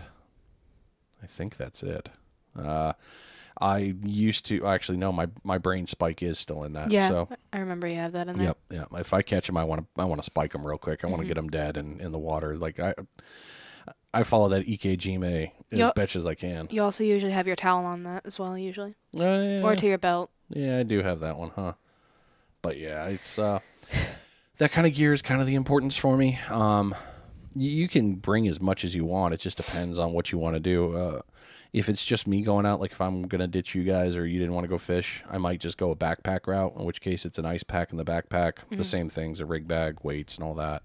I 1.24 1.28
think 1.28 1.56
that's 1.56 1.84
it. 1.84 2.10
Uh, 2.58 2.94
I 3.60 3.96
used 4.04 4.46
to 4.48 4.68
actually 4.68 4.98
no, 4.98 5.12
my 5.12 5.28
my 5.44 5.58
brain 5.58 5.88
spike 5.88 6.22
is 6.22 6.38
still 6.38 6.64
in 6.64 6.74
that. 6.74 6.92
yeah, 6.92 7.08
So 7.08 7.30
I 7.54 7.60
remember 7.60 7.88
you 7.88 7.96
have 7.96 8.14
that 8.14 8.28
in 8.28 8.38
there. 8.38 8.48
yep, 8.48 8.58
yeah. 8.70 9.00
If 9.00 9.14
I 9.14 9.22
catch 9.22 9.48
them, 9.48 9.58
I 9.58 9.64
want 9.64 9.82
to 9.96 10.02
I 10.02 10.06
want 10.06 10.20
to 10.22 10.26
spike 10.26 10.52
them 10.52 10.66
real 10.66 10.78
quick. 10.78 11.04
I 11.04 11.08
want 11.08 11.22
to 11.22 11.28
get 11.28 11.36
them 11.36 11.50
dead 11.50 11.78
and 11.78 12.00
in 12.02 12.12
the 12.12 12.20
water. 12.20 12.58
Like 12.58 12.80
I. 12.80 12.94
I 14.18 14.24
follow 14.24 14.50
that 14.50 14.66
ikejime 14.66 15.52
as 15.72 15.80
Yup. 15.80 15.96
much 15.98 16.16
as 16.16 16.26
I 16.26 16.34
can. 16.34 16.68
You 16.72 16.82
also 16.84 17.04
usually 17.04 17.32
have 17.34 17.46
your 17.48 17.56
towel 17.56 17.86
on 17.86 18.04
that 18.04 18.26
as 18.26 18.40
well, 18.40 18.58
usually, 18.58 18.96
Uh, 19.16 19.24
yeah. 19.24 19.62
or 19.64 19.76
to 19.76 19.86
your 19.86 19.98
belt. 19.98 20.32
Yeah, 20.50 20.80
I 20.80 20.84
do 20.84 21.04
have 21.04 21.20
that 21.20 21.38
one, 21.38 21.52
huh? 21.56 21.74
But 22.62 22.78
yeah, 22.78 23.06
it's 23.08 23.38
uh 23.38 23.60
that 24.58 24.72
kind 24.72 24.88
of 24.88 24.94
gear 24.94 25.14
is 25.14 25.22
kind 25.22 25.40
of 25.42 25.46
the 25.48 25.56
importance 25.56 25.96
for 25.96 26.18
me. 26.18 26.40
Um 26.50 26.96
you 27.54 27.88
can 27.88 28.16
bring 28.16 28.48
as 28.48 28.62
much 28.62 28.84
as 28.84 28.94
you 28.96 29.04
want. 29.06 29.34
It 29.34 29.40
just 29.40 29.58
depends 29.58 29.98
on 30.00 30.14
what 30.14 30.32
you 30.32 30.38
want 30.38 30.56
to 30.56 30.60
do. 30.60 30.96
Uh 30.96 31.22
if 31.74 31.90
it's 31.90 32.06
just 32.06 32.28
me 32.28 32.42
going 32.42 32.66
out, 32.66 32.80
like 32.80 32.94
if 32.94 33.02
I'm 33.02 33.28
gonna 33.28 33.48
ditch 33.48 33.76
you 33.76 33.84
guys 33.84 34.16
or 34.16 34.26
you 34.26 34.40
didn't 34.40 34.54
want 34.56 34.64
to 34.64 34.70
go 34.70 34.78
fish, 34.78 35.24
I 35.30 35.38
might 35.38 35.60
just 35.60 35.78
go 35.78 35.92
a 35.92 35.96
backpack 35.96 36.48
route. 36.48 36.74
In 36.78 36.86
which 36.86 37.02
case, 37.02 37.26
it's 37.26 37.38
an 37.38 37.46
ice 37.46 37.64
pack 37.64 37.92
in 37.92 37.98
the 37.98 38.06
backpack, 38.06 38.54
the 38.72 38.84
same 38.86 39.10
things, 39.10 39.42
a 39.42 39.46
rig 39.46 39.68
bag, 39.68 39.98
weights, 40.02 40.38
and 40.38 40.46
all 40.46 40.56
that. 40.56 40.82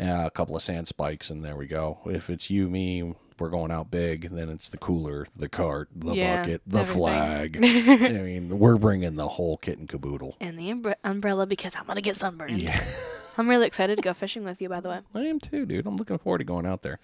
Uh, 0.00 0.24
a 0.26 0.30
couple 0.30 0.56
of 0.56 0.62
sand 0.62 0.88
spikes, 0.88 1.30
and 1.30 1.44
there 1.44 1.56
we 1.56 1.66
go. 1.66 1.98
If 2.06 2.28
it's 2.30 2.50
you, 2.50 2.68
me, 2.68 3.14
we're 3.38 3.48
going 3.50 3.70
out 3.70 3.90
big. 3.90 4.30
Then 4.30 4.48
it's 4.48 4.68
the 4.68 4.78
cooler, 4.78 5.26
the 5.36 5.48
cart, 5.48 5.88
the 5.94 6.14
Yeah, 6.14 6.36
bucket, 6.42 6.62
the 6.66 6.78
everything. 6.80 6.98
flag. 7.00 7.56
I 7.62 8.22
mean, 8.22 8.58
we're 8.58 8.76
bringing 8.76 9.16
the 9.16 9.28
whole 9.28 9.56
kit 9.58 9.78
and 9.78 9.88
caboodle. 9.88 10.36
And 10.40 10.58
the 10.58 10.70
umbre- 10.70 10.94
umbrella 11.04 11.46
because 11.46 11.76
I'm 11.76 11.84
gonna 11.86 12.00
get 12.00 12.16
sunburned. 12.16 12.58
Yeah, 12.58 12.80
I'm 13.38 13.48
really 13.48 13.66
excited 13.66 13.96
to 13.96 14.02
go 14.02 14.12
fishing 14.14 14.44
with 14.44 14.60
you. 14.62 14.68
By 14.68 14.80
the 14.80 14.88
way, 14.88 15.00
I 15.14 15.20
am 15.26 15.38
too, 15.40 15.66
dude. 15.66 15.86
I'm 15.86 15.96
looking 15.96 16.18
forward 16.18 16.38
to 16.38 16.44
going 16.44 16.66
out 16.66 16.82
there. 16.82 16.98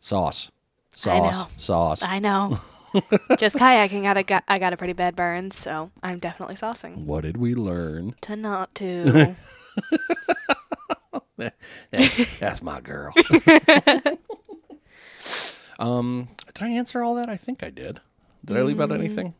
Sauce, 0.00 0.50
I 1.06 1.18
know. 1.20 1.32
sauce, 1.32 1.46
sauce. 1.56 2.02
I 2.02 2.18
know. 2.18 2.60
Just 3.38 3.56
kayaking, 3.56 4.06
I 4.06 4.22
got 4.22 4.44
I 4.48 4.58
got 4.58 4.72
a 4.72 4.76
pretty 4.76 4.92
bad 4.94 5.16
burn, 5.16 5.50
so 5.50 5.90
I'm 6.02 6.18
definitely 6.18 6.54
saucing. 6.56 7.04
What 7.04 7.22
did 7.22 7.36
we 7.36 7.54
learn? 7.54 8.14
To 8.22 8.36
not 8.36 8.74
to. 8.76 9.36
That's, 11.90 12.38
that's 12.38 12.62
my 12.62 12.80
girl. 12.80 13.12
um, 15.78 16.28
did 16.54 16.62
I 16.64 16.68
answer 16.70 17.02
all 17.02 17.14
that? 17.16 17.28
I 17.28 17.36
think 17.36 17.62
I 17.62 17.70
did. 17.70 18.00
Did 18.44 18.56
I 18.56 18.62
leave 18.62 18.80
out 18.80 18.92
anything? 18.92 19.34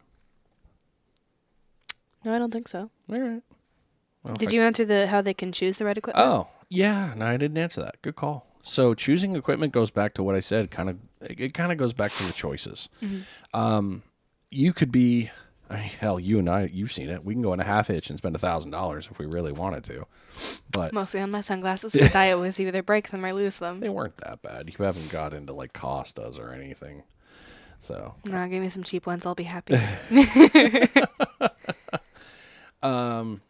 no, 2.24 2.34
I 2.34 2.38
don't 2.38 2.52
think 2.52 2.68
so. 2.68 2.90
All 3.10 3.20
right. 3.20 3.42
Well, 4.22 4.34
if 4.34 4.38
Did 4.38 4.50
I- 4.50 4.52
you 4.52 4.62
answer 4.62 4.84
the 4.84 5.06
how 5.06 5.22
they 5.22 5.34
can 5.34 5.52
choose 5.52 5.78
the 5.78 5.84
right 5.84 5.96
equipment? 5.96 6.26
Oh, 6.26 6.48
yeah. 6.68 7.14
No, 7.16 7.26
I 7.26 7.36
didn't 7.36 7.58
answer 7.58 7.80
that. 7.82 8.02
Good 8.02 8.16
call. 8.16 8.46
So 8.62 8.94
choosing 8.94 9.36
equipment 9.36 9.72
goes 9.72 9.90
back 9.92 10.14
to 10.14 10.24
what 10.24 10.34
I 10.34 10.40
said. 10.40 10.72
Kind 10.72 10.90
of, 10.90 10.96
it 11.20 11.54
kind 11.54 11.70
of 11.70 11.78
goes 11.78 11.92
back 11.92 12.10
to 12.12 12.24
the 12.24 12.32
choices. 12.32 12.88
Um, 13.54 14.02
you 14.50 14.72
could 14.72 14.90
be, 14.90 15.30
I 15.68 15.76
mean, 15.76 15.84
hell, 16.00 16.20
you 16.20 16.38
and 16.38 16.48
I, 16.48 16.70
you've 16.72 16.92
seen 16.92 17.08
it. 17.10 17.24
We 17.24 17.34
can 17.34 17.42
go 17.42 17.52
in 17.52 17.60
a 17.60 17.64
half 17.64 17.88
hitch 17.88 18.10
and 18.10 18.18
spend 18.18 18.34
a 18.36 18.38
thousand 18.38 18.70
dollars 18.70 19.08
if 19.10 19.18
we 19.18 19.26
really 19.26 19.52
wanted 19.52 19.84
to, 19.84 20.06
but 20.70 20.92
Mostly 20.92 21.20
on 21.20 21.30
my 21.30 21.40
sunglasses 21.40 21.92
because 21.92 22.14
I 22.16 22.30
always 22.32 22.58
either 22.60 22.82
break 22.82 23.10
them 23.10 23.24
or 23.24 23.32
lose 23.32 23.58
them. 23.58 23.80
they 23.80 23.88
weren't 23.88 24.16
that 24.18 24.42
bad. 24.42 24.72
You 24.76 24.84
haven't 24.84 25.10
got 25.10 25.34
into 25.34 25.52
like 25.52 25.72
Costas 25.72 26.38
or 26.38 26.52
anything. 26.52 27.02
So, 27.80 28.14
No, 28.24 28.46
give 28.48 28.62
me 28.62 28.68
some 28.68 28.82
cheap 28.82 29.06
ones. 29.06 29.26
I'll 29.26 29.34
be 29.34 29.44
happy. 29.44 29.74
um, 32.82 33.42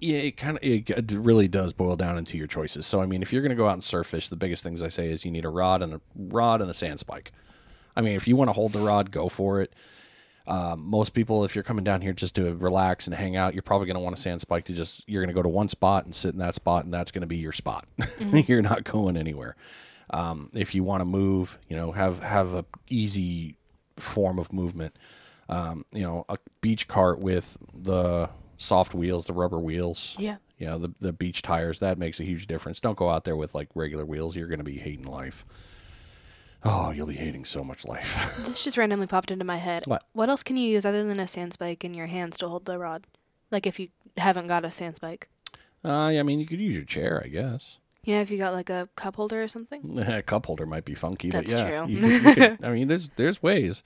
yeah, 0.00 0.18
it 0.18 0.36
kind 0.36 0.56
of 0.56 0.62
it 0.64 1.10
really 1.12 1.46
does 1.46 1.72
boil 1.72 1.96
down 1.96 2.16
into 2.16 2.38
your 2.38 2.46
choices. 2.46 2.86
So, 2.86 3.00
I 3.02 3.06
mean, 3.06 3.22
if 3.22 3.32
you're 3.32 3.42
going 3.42 3.50
to 3.50 3.56
go 3.56 3.68
out 3.68 3.74
and 3.74 3.84
surf 3.84 4.06
fish, 4.08 4.28
the 4.28 4.36
biggest 4.36 4.62
things 4.62 4.82
I 4.82 4.88
say 4.88 5.10
is 5.10 5.24
you 5.24 5.30
need 5.30 5.44
a 5.44 5.50
rod 5.50 5.82
and 5.82 5.94
a 5.94 6.00
rod 6.16 6.60
and 6.62 6.70
a 6.70 6.74
sand 6.74 6.98
spike. 6.98 7.32
I 7.94 8.00
mean, 8.00 8.16
if 8.16 8.26
you 8.26 8.36
want 8.36 8.48
to 8.48 8.52
hold 8.52 8.72
the 8.72 8.78
rod, 8.80 9.10
go 9.10 9.28
for 9.28 9.60
it. 9.60 9.74
Um, 10.50 10.84
most 10.84 11.10
people, 11.14 11.44
if 11.44 11.54
you're 11.54 11.62
coming 11.62 11.84
down 11.84 12.00
here 12.00 12.12
just 12.12 12.34
to 12.34 12.54
relax 12.56 13.06
and 13.06 13.14
hang 13.14 13.36
out, 13.36 13.54
you're 13.54 13.62
probably 13.62 13.86
going 13.86 13.94
to 13.94 14.00
want 14.00 14.18
a 14.18 14.20
sand 14.20 14.40
spike 14.40 14.64
to 14.64 14.72
just, 14.72 15.08
you're 15.08 15.22
going 15.22 15.32
to 15.32 15.38
go 15.38 15.42
to 15.42 15.48
one 15.48 15.68
spot 15.68 16.04
and 16.06 16.14
sit 16.14 16.32
in 16.32 16.40
that 16.40 16.56
spot, 16.56 16.84
and 16.84 16.92
that's 16.92 17.12
going 17.12 17.20
to 17.20 17.28
be 17.28 17.36
your 17.36 17.52
spot. 17.52 17.86
you're 18.18 18.60
not 18.60 18.82
going 18.82 19.16
anywhere. 19.16 19.54
Um, 20.12 20.50
if 20.52 20.74
you 20.74 20.82
want 20.82 21.02
to 21.02 21.04
move, 21.04 21.56
you 21.68 21.76
know, 21.76 21.92
have, 21.92 22.18
have 22.18 22.52
a 22.52 22.64
easy 22.88 23.54
form 23.96 24.40
of 24.40 24.52
movement. 24.52 24.96
Um, 25.48 25.84
you 25.92 26.02
know, 26.02 26.24
a 26.28 26.36
beach 26.60 26.88
cart 26.88 27.20
with 27.20 27.56
the 27.72 28.28
soft 28.56 28.92
wheels, 28.92 29.26
the 29.26 29.32
rubber 29.32 29.58
wheels. 29.60 30.16
yeah. 30.18 30.36
You 30.58 30.66
know, 30.66 30.78
the, 30.78 30.92
the 31.00 31.12
beach 31.12 31.40
tires, 31.42 31.78
that 31.78 31.96
makes 31.96 32.20
a 32.20 32.24
huge 32.24 32.46
difference. 32.46 32.80
Don't 32.80 32.96
go 32.96 33.08
out 33.08 33.24
there 33.24 33.34
with 33.34 33.54
like 33.54 33.68
regular 33.74 34.04
wheels. 34.04 34.36
You're 34.36 34.48
going 34.48 34.58
to 34.58 34.64
be 34.64 34.76
hating 34.76 35.06
life. 35.06 35.46
Oh, 36.64 36.90
you'll 36.90 37.06
be 37.06 37.14
hating 37.14 37.44
so 37.44 37.64
much 37.64 37.84
life. 37.86 38.16
This 38.46 38.64
just 38.64 38.76
randomly 38.76 39.06
popped 39.06 39.30
into 39.30 39.44
my 39.44 39.56
head. 39.56 39.86
What? 39.86 40.02
What 40.12 40.28
else 40.28 40.42
can 40.42 40.56
you 40.56 40.68
use 40.68 40.84
other 40.84 41.04
than 41.04 41.18
a 41.20 41.26
sand 41.28 41.52
spike 41.54 41.84
in 41.84 41.94
your 41.94 42.06
hands 42.06 42.36
to 42.38 42.48
hold 42.48 42.64
the 42.66 42.78
rod? 42.78 43.06
Like 43.50 43.66
if 43.66 43.78
you 43.80 43.88
haven't 44.16 44.46
got 44.48 44.64
a 44.64 44.70
sand 44.70 44.96
spike. 44.96 45.28
uh, 45.84 46.10
yeah, 46.12 46.20
I 46.20 46.22
mean, 46.22 46.38
you 46.40 46.46
could 46.46 46.60
use 46.60 46.76
your 46.76 46.84
chair, 46.84 47.22
I 47.24 47.28
guess. 47.28 47.78
Yeah, 48.04 48.20
if 48.20 48.30
you 48.30 48.38
got 48.38 48.54
like 48.54 48.70
a 48.70 48.88
cup 48.96 49.16
holder 49.16 49.42
or 49.42 49.48
something. 49.48 49.98
A 50.08 50.22
cup 50.22 50.46
holder 50.46 50.64
might 50.66 50.84
be 50.86 50.94
funky, 50.94 51.28
That's 51.30 51.52
but 51.52 51.60
yeah, 51.60 51.84
true. 51.84 51.94
you 51.94 52.00
could- 52.00 52.10
you 52.24 52.34
could- 52.34 52.64
I 52.64 52.70
mean, 52.70 52.88
there's 52.88 53.10
there's 53.16 53.42
ways. 53.42 53.82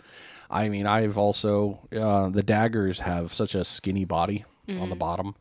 I 0.51 0.69
mean, 0.69 0.87
I've 0.87 1.19
also 1.19 1.81
uh, 1.97 2.29
the 2.29 2.43
daggers 2.43 3.01
have 3.01 3.33
such 3.35 3.55
a 3.55 3.65
skinny 3.65 4.05
body 4.05 4.45
on 4.69 4.75
Mm-hmm. 4.77 4.89
the 4.91 4.97
bottom 4.97 5.35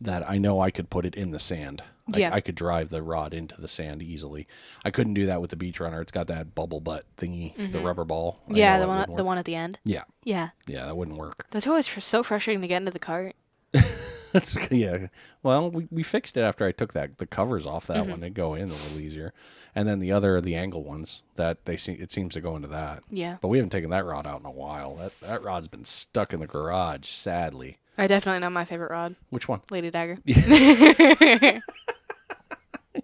that 0.00 0.28
I 0.28 0.38
know 0.38 0.60
I 0.60 0.70
could 0.70 0.90
put 0.90 1.04
it 1.06 1.14
in 1.14 1.30
the 1.30 1.38
sand. 1.38 1.82
I, 2.14 2.18
Yeah. 2.18 2.30
I 2.34 2.40
could 2.40 2.54
drive 2.54 2.90
the 2.90 3.02
rod 3.02 3.34
into 3.34 3.60
the 3.60 3.66
sand 3.68 4.00
easily. 4.02 4.46
I 4.84 4.90
couldn't 4.90 5.14
do 5.14 5.26
that 5.26 5.40
with 5.40 5.50
the 5.50 5.56
beach 5.56 5.80
runner. 5.80 6.00
It's 6.00 6.12
got 6.12 6.28
that 6.28 6.54
bubble 6.54 6.80
butt 6.80 7.04
thingy, 7.16 7.72
the 7.72 7.80
rubber 7.80 8.04
ball. 8.04 8.38
I 8.46 8.50
Mm-hmm. 8.50 8.56
yeah, 8.58 8.74
know 8.76 8.80
the 8.82 8.88
one 8.88 8.98
wouldn't 8.98 9.16
the 9.16 9.22
work. 9.24 9.26
one 9.26 9.38
at 9.38 9.44
the 9.44 9.54
end. 9.56 9.78
Yeah, 9.84 10.04
Yeah, 10.24 10.50
yeah, 10.68 10.86
that 10.86 10.96
wouldn't 10.96 11.16
work. 11.18 11.46
that's 11.50 11.66
always 11.66 11.86
fr- 11.88 12.00
so 12.00 12.22
frustrating 12.22 12.60
to 12.62 12.68
get 12.68 12.76
into 12.82 12.92
the 12.92 12.98
cart. 13.00 13.34
That's 14.32 14.70
yeah. 14.70 15.06
Well, 15.42 15.70
we, 15.70 15.86
we 15.90 16.02
fixed 16.02 16.36
it 16.36 16.40
after 16.42 16.64
I 16.66 16.72
took 16.72 16.92
that 16.94 17.18
the 17.18 17.26
covers 17.26 17.66
off 17.66 17.86
Mm-hmm. 17.86 17.92
that 18.04 18.10
one 18.10 18.20
to 18.20 18.30
go 18.30 18.54
in 18.54 18.68
a 18.70 18.72
little 18.72 19.00
easier, 19.00 19.32
and 19.74 19.86
then 19.88 19.98
the 20.00 20.12
other 20.12 20.40
the 20.40 20.54
angle 20.56 20.82
ones 20.84 21.22
that 21.36 21.64
they 21.66 21.76
see 21.76 21.92
it 21.92 22.10
seems 22.12 22.34
to 22.34 22.40
go 22.40 22.56
into 22.56 22.68
that. 22.68 23.02
Yeah, 23.10 23.36
But 23.40 23.48
we 23.48 23.58
haven't 23.58 23.70
taken 23.70 23.90
that 23.90 24.04
rod 24.04 24.26
out 24.26 24.40
in 24.40 24.46
a 24.46 24.50
while. 24.50 24.96
That 24.96 25.18
that 25.20 25.42
rod's 25.42 25.68
been 25.68 25.84
stuck 25.84 26.32
in 26.32 26.40
the 26.40 26.46
garage, 26.46 27.06
sadly. 27.08 27.78
I 27.98 28.06
definitely 28.06 28.40
know 28.40 28.50
my 28.50 28.64
favorite 28.64 28.90
rod, 28.90 29.16
Which 29.30 29.48
one? 29.48 29.60
Lady 29.70 29.90
Dagger. 29.90 30.18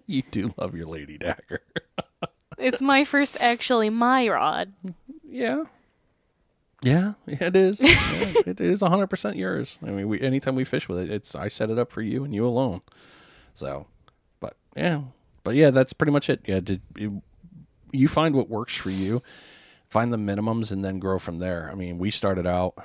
you 0.05 0.23
do 0.31 0.53
love 0.57 0.75
your 0.75 0.87
lady 0.87 1.17
dagger. 1.17 1.61
It's 2.59 2.81
my 2.83 3.03
first, 3.03 3.35
actually, 3.41 3.89
my 3.89 4.29
rod. 4.29 4.73
Yeah. 5.27 5.63
Yeah, 6.83 7.13
it 7.25 7.55
is. 7.55 7.81
Yeah, 7.81 8.41
it 8.45 8.61
is 8.61 8.81
100% 8.81 9.35
yours. 9.35 9.79
I 9.81 9.87
mean, 9.91 10.07
we 10.07 10.21
anytime 10.21 10.55
we 10.55 10.65
fish 10.65 10.87
with 10.87 10.99
it, 10.99 11.09
it's 11.09 11.33
I 11.33 11.47
set 11.47 11.69
it 11.69 11.79
up 11.79 11.91
for 11.91 12.01
you 12.01 12.23
and 12.23 12.33
you 12.33 12.45
alone. 12.45 12.81
So, 13.53 13.87
but 14.39 14.55
yeah. 14.75 15.01
But 15.43 15.55
yeah, 15.55 15.71
that's 15.71 15.93
pretty 15.93 16.11
much 16.11 16.29
it. 16.29 16.41
Yeah, 16.45 16.59
did 16.59 16.81
you, 16.95 17.21
you 17.91 18.07
find 18.07 18.35
what 18.35 18.49
works 18.49 18.75
for 18.75 18.89
you, 18.89 19.21
find 19.89 20.11
the 20.13 20.17
minimums 20.17 20.71
and 20.71 20.83
then 20.83 20.99
grow 20.99 21.19
from 21.19 21.39
there. 21.39 21.69
I 21.71 21.75
mean, 21.75 21.97
we 21.97 22.11
started 22.11 22.45
out 22.45 22.75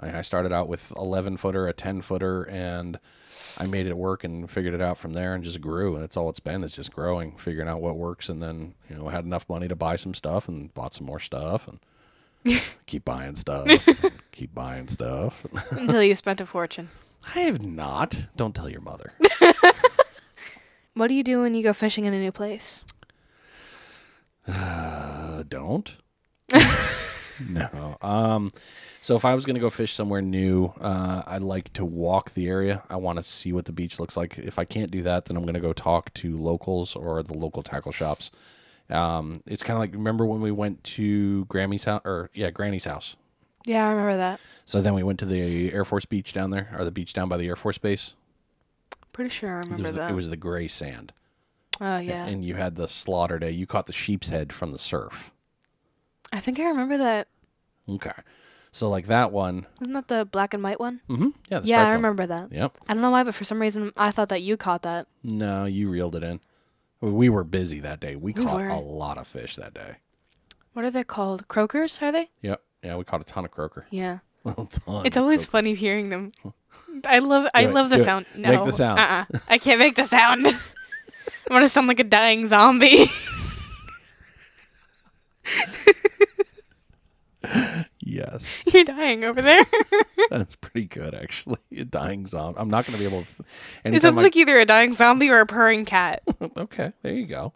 I 0.00 0.18
I 0.18 0.20
started 0.22 0.52
out 0.52 0.68
with 0.68 0.92
11 0.96 1.36
footer, 1.36 1.66
a 1.66 1.72
10 1.72 2.02
footer 2.02 2.42
and 2.44 2.98
I 3.58 3.66
made 3.66 3.86
it 3.86 3.96
work 3.96 4.24
and 4.24 4.50
figured 4.50 4.74
it 4.74 4.80
out 4.82 4.98
from 4.98 5.12
there 5.12 5.34
and 5.34 5.44
just 5.44 5.60
grew. 5.60 5.94
And 5.94 6.02
that's 6.02 6.16
all 6.16 6.28
it's 6.30 6.40
been 6.40 6.64
is 6.64 6.74
just 6.74 6.92
growing, 6.92 7.36
figuring 7.36 7.68
out 7.68 7.80
what 7.80 7.96
works. 7.96 8.28
And 8.28 8.42
then, 8.42 8.74
you 8.90 8.96
know, 8.96 9.08
had 9.08 9.24
enough 9.24 9.48
money 9.48 9.68
to 9.68 9.76
buy 9.76 9.96
some 9.96 10.14
stuff 10.14 10.48
and 10.48 10.72
bought 10.74 10.94
some 10.94 11.06
more 11.06 11.20
stuff 11.20 11.68
and 11.68 11.78
keep 12.86 13.04
buying 13.04 13.34
stuff, 13.34 13.66
keep 14.32 14.54
buying 14.54 14.88
stuff. 14.88 15.44
Until 15.70 16.02
you 16.02 16.14
spent 16.14 16.40
a 16.40 16.46
fortune. 16.46 16.88
I 17.34 17.40
have 17.40 17.64
not. 17.64 18.16
Don't 18.36 18.54
tell 18.54 18.68
your 18.68 18.82
mother. 18.82 19.12
What 20.94 21.08
do 21.08 21.14
you 21.14 21.24
do 21.24 21.40
when 21.40 21.54
you 21.54 21.62
go 21.62 21.72
fishing 21.72 22.04
in 22.04 22.14
a 22.14 22.20
new 22.20 22.30
place? 22.30 22.84
Uh, 24.46 25.42
don't. 25.48 25.96
no. 27.48 27.96
Um, 28.00 28.52
so 29.02 29.16
if 29.16 29.24
I 29.24 29.34
was 29.34 29.44
going 29.44 29.54
to 29.54 29.60
go 29.60 29.70
fish 29.70 29.92
somewhere 29.92 30.22
new, 30.22 30.66
uh, 30.80 31.22
I 31.26 31.38
like 31.38 31.72
to 31.72 31.84
walk 31.84 32.34
the 32.34 32.46
area. 32.46 32.84
I 32.88 32.96
want 32.96 33.16
to 33.18 33.24
see 33.24 33.52
what 33.52 33.64
the 33.64 33.72
beach 33.72 33.98
looks 33.98 34.16
like. 34.16 34.38
If 34.38 34.56
I 34.56 34.64
can't 34.64 34.92
do 34.92 35.02
that, 35.02 35.24
then 35.24 35.36
I'm 35.36 35.42
going 35.42 35.54
to 35.54 35.60
go 35.60 35.72
talk 35.72 36.14
to 36.14 36.36
locals 36.36 36.94
or 36.94 37.24
the 37.24 37.34
local 37.34 37.64
tackle 37.64 37.90
shops. 37.90 38.30
Um, 38.90 39.42
it's 39.46 39.62
kind 39.62 39.76
of 39.76 39.80
like 39.80 39.92
remember 39.92 40.26
when 40.26 40.40
we 40.40 40.50
went 40.50 40.82
to 40.84 41.44
Grammy's 41.46 41.84
house 41.84 42.02
or 42.04 42.30
yeah, 42.34 42.50
Granny's 42.50 42.84
house. 42.84 43.16
Yeah, 43.64 43.86
I 43.86 43.90
remember 43.92 44.16
that. 44.18 44.40
So 44.66 44.82
then 44.82 44.92
we 44.92 45.02
went 45.02 45.18
to 45.20 45.24
the 45.24 45.72
Air 45.72 45.86
Force 45.86 46.04
Beach 46.04 46.34
down 46.34 46.50
there, 46.50 46.74
or 46.78 46.84
the 46.84 46.90
beach 46.90 47.14
down 47.14 47.28
by 47.30 47.38
the 47.38 47.46
Air 47.48 47.56
Force 47.56 47.78
Base. 47.78 48.14
Pretty 49.12 49.30
sure 49.30 49.56
I 49.56 49.60
It 49.60 49.64
remember 49.64 49.82
was, 49.84 49.92
the, 49.92 49.98
that. 50.00 50.10
it 50.10 50.14
was 50.14 50.28
the 50.28 50.36
gray 50.36 50.68
sand, 50.68 51.12
oh, 51.80 51.98
yeah. 51.98 52.26
and 52.26 52.44
you 52.44 52.56
had 52.56 52.74
the 52.74 52.86
slaughter 52.88 53.38
day. 53.38 53.52
You 53.52 53.66
caught 53.66 53.86
the 53.86 53.92
sheep's 53.94 54.28
head 54.28 54.52
from 54.52 54.72
the 54.72 54.78
surf. 54.78 55.32
I 56.32 56.40
think 56.40 56.58
I 56.60 56.64
remember 56.64 56.98
that. 56.98 57.28
Okay, 57.88 58.10
so 58.70 58.90
like 58.90 59.06
that 59.06 59.32
one. 59.32 59.66
Wasn't 59.80 59.94
that 59.94 60.08
the 60.08 60.24
black 60.26 60.52
and 60.52 60.62
white 60.62 60.80
one? 60.80 61.00
Mm-hmm. 61.08 61.28
Yeah, 61.48 61.60
the 61.60 61.66
yeah, 61.68 61.80
I 61.80 61.84
one. 61.84 61.92
remember 61.94 62.26
that. 62.26 62.52
Yep. 62.52 62.76
I 62.88 62.92
don't 62.92 63.02
know 63.02 63.10
why, 63.12 63.22
but 63.24 63.34
for 63.34 63.44
some 63.44 63.60
reason 63.60 63.92
I 63.96 64.10
thought 64.10 64.28
that 64.30 64.42
you 64.42 64.56
caught 64.58 64.82
that. 64.82 65.06
No, 65.22 65.64
you 65.64 65.88
reeled 65.88 66.16
it 66.16 66.22
in. 66.22 66.40
We- 67.04 67.12
We 67.12 67.28
were 67.28 67.44
busy 67.44 67.80
that 67.80 68.00
day. 68.00 68.16
We, 68.16 68.32
We 68.32 68.44
caught 68.44 68.56
were. 68.56 68.68
a 68.68 68.78
lot 68.78 69.18
of 69.18 69.26
fish 69.26 69.56
that 69.56 69.74
day. 69.74 69.96
What 70.72 70.84
are 70.84 70.90
they 70.90 71.04
called? 71.04 71.46
Croakers, 71.48 72.00
are 72.02 72.10
they? 72.12 72.30
Yep. 72.42 72.62
Yeah, 72.82 72.96
we 72.96 73.04
caught 73.04 73.20
a 73.20 73.24
ton 73.24 73.44
of 73.44 73.50
croaker. 73.50 73.86
Yeah. 73.90 74.18
A 74.44 74.52
ton. 74.52 75.06
It's 75.06 75.16
always 75.16 75.40
croaker. 75.46 75.50
funny 75.50 75.74
hearing 75.74 76.08
them. 76.10 76.32
I 77.06 77.18
love 77.20 77.48
I 77.54 77.66
love 77.66 77.88
the 77.90 77.98
sound. 77.98 78.26
No. 78.36 78.50
Make 78.50 78.64
the 78.64 78.72
sound. 78.72 79.00
Uh-uh. 79.00 79.24
I 79.48 79.56
can't 79.58 79.78
make 79.78 79.94
the 79.96 80.04
sound. 80.04 80.46
I'm 80.46 80.54
gonna 81.48 81.68
sound 81.68 81.88
like 81.88 82.00
a 82.00 82.04
dying 82.04 82.46
zombie. 82.46 83.06
Yes, 88.14 88.62
You're 88.72 88.84
dying 88.84 89.24
over 89.24 89.42
there. 89.42 89.64
that's 90.30 90.56
pretty 90.56 90.86
good 90.86 91.14
actually. 91.14 91.58
A 91.76 91.84
dying 91.84 92.26
zombie. 92.26 92.58
I'm 92.60 92.70
not 92.70 92.86
going 92.86 92.96
to 92.96 92.98
be 92.98 93.06
able 93.06 93.24
to. 93.24 93.44
it 93.84 94.00
sounds 94.02 94.18
I- 94.18 94.22
like 94.22 94.36
either 94.36 94.58
a 94.58 94.64
dying 94.64 94.94
zombie 94.94 95.30
or 95.30 95.40
a 95.40 95.46
purring 95.46 95.84
cat. 95.84 96.22
okay, 96.56 96.92
there 97.02 97.12
you 97.12 97.26
go. 97.26 97.52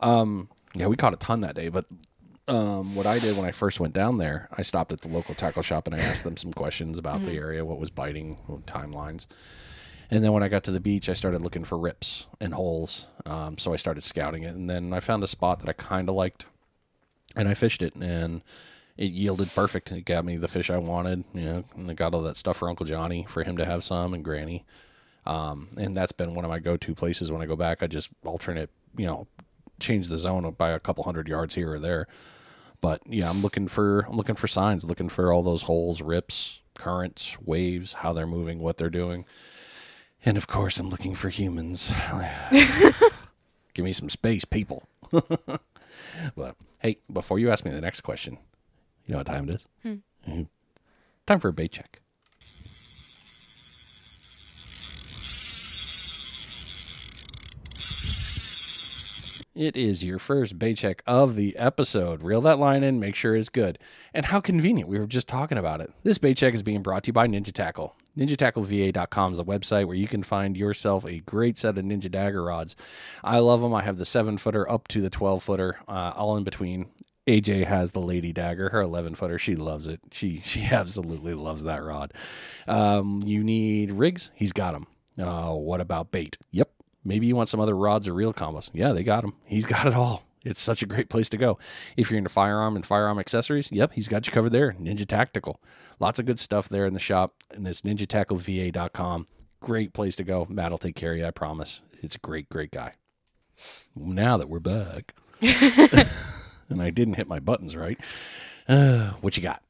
Um, 0.00 0.48
yeah, 0.74 0.86
we 0.86 0.96
caught 0.96 1.14
a 1.14 1.16
ton 1.16 1.40
that 1.40 1.54
day, 1.54 1.68
but 1.68 1.86
um, 2.48 2.94
what 2.94 3.06
I 3.06 3.18
did 3.18 3.36
when 3.36 3.46
I 3.46 3.52
first 3.52 3.78
went 3.80 3.94
down 3.94 4.18
there, 4.18 4.48
I 4.56 4.62
stopped 4.62 4.92
at 4.92 5.00
the 5.00 5.08
local 5.08 5.34
tackle 5.34 5.62
shop 5.62 5.86
and 5.86 5.94
I 5.94 6.00
asked 6.00 6.24
them 6.24 6.36
some 6.36 6.52
questions 6.52 6.98
about 6.98 7.22
the 7.22 7.32
area, 7.36 7.64
what 7.64 7.78
was 7.78 7.90
biting, 7.90 8.38
what 8.46 8.66
timelines. 8.66 9.26
And 10.10 10.22
then 10.22 10.32
when 10.32 10.42
I 10.42 10.48
got 10.48 10.64
to 10.64 10.70
the 10.70 10.80
beach, 10.80 11.08
I 11.08 11.14
started 11.14 11.40
looking 11.40 11.64
for 11.64 11.78
rips 11.78 12.26
and 12.40 12.52
holes. 12.52 13.06
Um, 13.24 13.58
so 13.58 13.72
I 13.72 13.76
started 13.76 14.02
scouting 14.02 14.42
it, 14.42 14.54
and 14.54 14.68
then 14.68 14.92
I 14.92 15.00
found 15.00 15.22
a 15.22 15.26
spot 15.26 15.60
that 15.60 15.68
I 15.68 15.72
kind 15.72 16.08
of 16.08 16.14
liked, 16.14 16.46
and 17.34 17.48
I 17.48 17.54
fished 17.54 17.80
it, 17.80 17.94
and 17.94 18.42
it 18.96 19.12
yielded 19.12 19.54
perfect. 19.54 19.90
It 19.92 20.04
got 20.04 20.24
me 20.24 20.36
the 20.36 20.48
fish 20.48 20.70
I 20.70 20.78
wanted, 20.78 21.24
you 21.34 21.44
know, 21.44 21.64
and 21.74 21.90
I 21.90 21.94
got 21.94 22.14
all 22.14 22.22
that 22.22 22.36
stuff 22.36 22.58
for 22.58 22.68
Uncle 22.68 22.86
Johnny 22.86 23.24
for 23.28 23.42
him 23.42 23.56
to 23.56 23.64
have 23.64 23.84
some, 23.84 24.14
and 24.14 24.24
Granny. 24.24 24.64
Um, 25.24 25.68
and 25.76 25.94
that's 25.94 26.12
been 26.12 26.34
one 26.34 26.44
of 26.44 26.50
my 26.50 26.58
go-to 26.58 26.94
places 26.94 27.30
when 27.30 27.42
I 27.42 27.46
go 27.46 27.56
back. 27.56 27.82
I 27.82 27.86
just 27.86 28.10
alternate, 28.24 28.70
you 28.96 29.06
know, 29.06 29.26
change 29.80 30.08
the 30.08 30.18
zone 30.18 30.50
by 30.56 30.70
a 30.70 30.80
couple 30.80 31.04
hundred 31.04 31.28
yards 31.28 31.54
here 31.54 31.72
or 31.72 31.78
there. 31.78 32.06
But 32.80 33.02
yeah, 33.06 33.30
I'm 33.30 33.42
looking 33.42 33.68
for 33.68 34.00
I'm 34.00 34.16
looking 34.16 34.34
for 34.34 34.48
signs, 34.48 34.84
looking 34.84 35.08
for 35.08 35.32
all 35.32 35.42
those 35.42 35.62
holes, 35.62 36.02
rips, 36.02 36.60
currents, 36.74 37.36
waves, 37.40 37.94
how 37.94 38.12
they're 38.12 38.26
moving, 38.26 38.58
what 38.58 38.76
they're 38.76 38.90
doing. 38.90 39.24
And 40.24 40.36
of 40.36 40.46
course, 40.46 40.78
I'm 40.78 40.90
looking 40.90 41.14
for 41.14 41.28
humans. 41.28 41.92
Give 43.74 43.84
me 43.84 43.92
some 43.92 44.10
space, 44.10 44.44
people. 44.44 44.84
but 46.36 46.56
hey, 46.80 46.98
before 47.12 47.38
you 47.38 47.50
ask 47.50 47.64
me 47.64 47.70
the 47.70 47.80
next 47.80 48.00
question, 48.02 48.38
you 49.12 49.16
know 49.16 49.18
what 49.18 49.26
time 49.26 49.46
it 49.50 49.56
is? 49.84 50.00
Mhm. 50.26 50.48
Time 51.26 51.38
for 51.38 51.48
a 51.48 51.52
bait 51.52 51.70
check. 51.70 52.00
It 59.54 59.76
is 59.76 60.02
your 60.02 60.18
first 60.18 60.58
bait 60.58 60.78
check 60.78 61.02
of 61.06 61.34
the 61.34 61.54
episode. 61.58 62.22
Reel 62.22 62.40
that 62.40 62.58
line 62.58 62.82
in, 62.82 62.98
make 62.98 63.14
sure 63.14 63.36
it's 63.36 63.50
good. 63.50 63.78
And 64.14 64.24
how 64.24 64.40
convenient. 64.40 64.88
We 64.88 64.98
were 64.98 65.06
just 65.06 65.28
talking 65.28 65.58
about 65.58 65.82
it. 65.82 65.92
This 66.04 66.16
bait 66.16 66.38
check 66.38 66.54
is 66.54 66.62
being 66.62 66.82
brought 66.82 67.02
to 67.04 67.08
you 67.08 67.12
by 67.12 67.28
Ninja 67.28 67.52
Tackle. 67.52 67.94
NinjaTackleVA.com 68.16 69.32
is 69.34 69.38
a 69.38 69.44
website 69.44 69.86
where 69.86 69.96
you 69.96 70.08
can 70.08 70.22
find 70.22 70.56
yourself 70.56 71.04
a 71.04 71.20
great 71.20 71.58
set 71.58 71.76
of 71.76 71.84
Ninja 71.84 72.10
Dagger 72.10 72.42
rods. 72.42 72.76
I 73.22 73.40
love 73.40 73.60
them. 73.60 73.74
I 73.74 73.82
have 73.82 73.98
the 73.98 74.06
7 74.06 74.38
footer 74.38 74.68
up 74.70 74.88
to 74.88 75.02
the 75.02 75.10
12 75.10 75.42
footer, 75.42 75.78
uh, 75.86 76.12
all 76.16 76.36
in 76.38 76.44
between. 76.44 76.86
AJ 77.26 77.66
has 77.66 77.92
the 77.92 78.00
Lady 78.00 78.32
Dagger, 78.32 78.70
her 78.70 78.80
11 78.80 79.14
footer. 79.14 79.38
She 79.38 79.54
loves 79.54 79.86
it. 79.86 80.00
She 80.10 80.40
she 80.44 80.64
absolutely 80.64 81.34
loves 81.34 81.64
that 81.64 81.82
rod. 81.82 82.12
Um, 82.66 83.22
you 83.24 83.42
need 83.44 83.92
rigs. 83.92 84.30
He's 84.34 84.52
got 84.52 84.72
them. 84.72 84.86
Uh, 85.18 85.52
what 85.52 85.80
about 85.80 86.10
bait? 86.10 86.38
Yep. 86.50 86.70
Maybe 87.04 87.26
you 87.26 87.36
want 87.36 87.48
some 87.48 87.60
other 87.60 87.76
rods 87.76 88.08
or 88.08 88.14
reel 88.14 88.32
combos. 88.32 88.70
Yeah, 88.72 88.92
they 88.92 89.02
got 89.02 89.22
them. 89.22 89.34
He's 89.44 89.66
got 89.66 89.86
it 89.86 89.94
all. 89.94 90.24
It's 90.44 90.60
such 90.60 90.82
a 90.82 90.86
great 90.86 91.08
place 91.08 91.28
to 91.30 91.36
go. 91.36 91.58
If 91.96 92.10
you're 92.10 92.18
into 92.18 92.30
firearm 92.30 92.74
and 92.74 92.84
firearm 92.84 93.18
accessories, 93.18 93.70
yep, 93.70 93.92
he's 93.92 94.08
got 94.08 94.26
you 94.26 94.32
covered 94.32 94.50
there. 94.50 94.72
Ninja 94.72 95.06
Tactical. 95.06 95.60
Lots 96.00 96.18
of 96.18 96.26
good 96.26 96.38
stuff 96.38 96.68
there 96.68 96.86
in 96.86 96.94
the 96.94 97.00
shop, 97.00 97.34
and 97.52 97.66
it's 97.66 97.82
ninjatackleva.com. 97.82 99.26
Great 99.60 99.92
place 99.92 100.16
to 100.16 100.24
go. 100.24 100.46
Matt 100.48 100.72
will 100.72 100.78
take 100.78 100.96
care 100.96 101.12
of 101.12 101.18
you, 101.18 101.26
I 101.26 101.30
promise. 101.30 101.80
It's 102.02 102.16
a 102.16 102.18
great, 102.18 102.48
great 102.48 102.72
guy. 102.72 102.94
Now 103.94 104.36
that 104.36 104.48
we're 104.48 104.58
back, 104.58 105.14
and 106.68 106.80
I 106.82 106.90
didn't 106.90 107.14
hit 107.14 107.28
my 107.28 107.38
buttons 107.40 107.76
right, 107.76 107.98
uh, 108.68 109.10
what 109.20 109.36
you 109.36 109.42
got? 109.42 109.62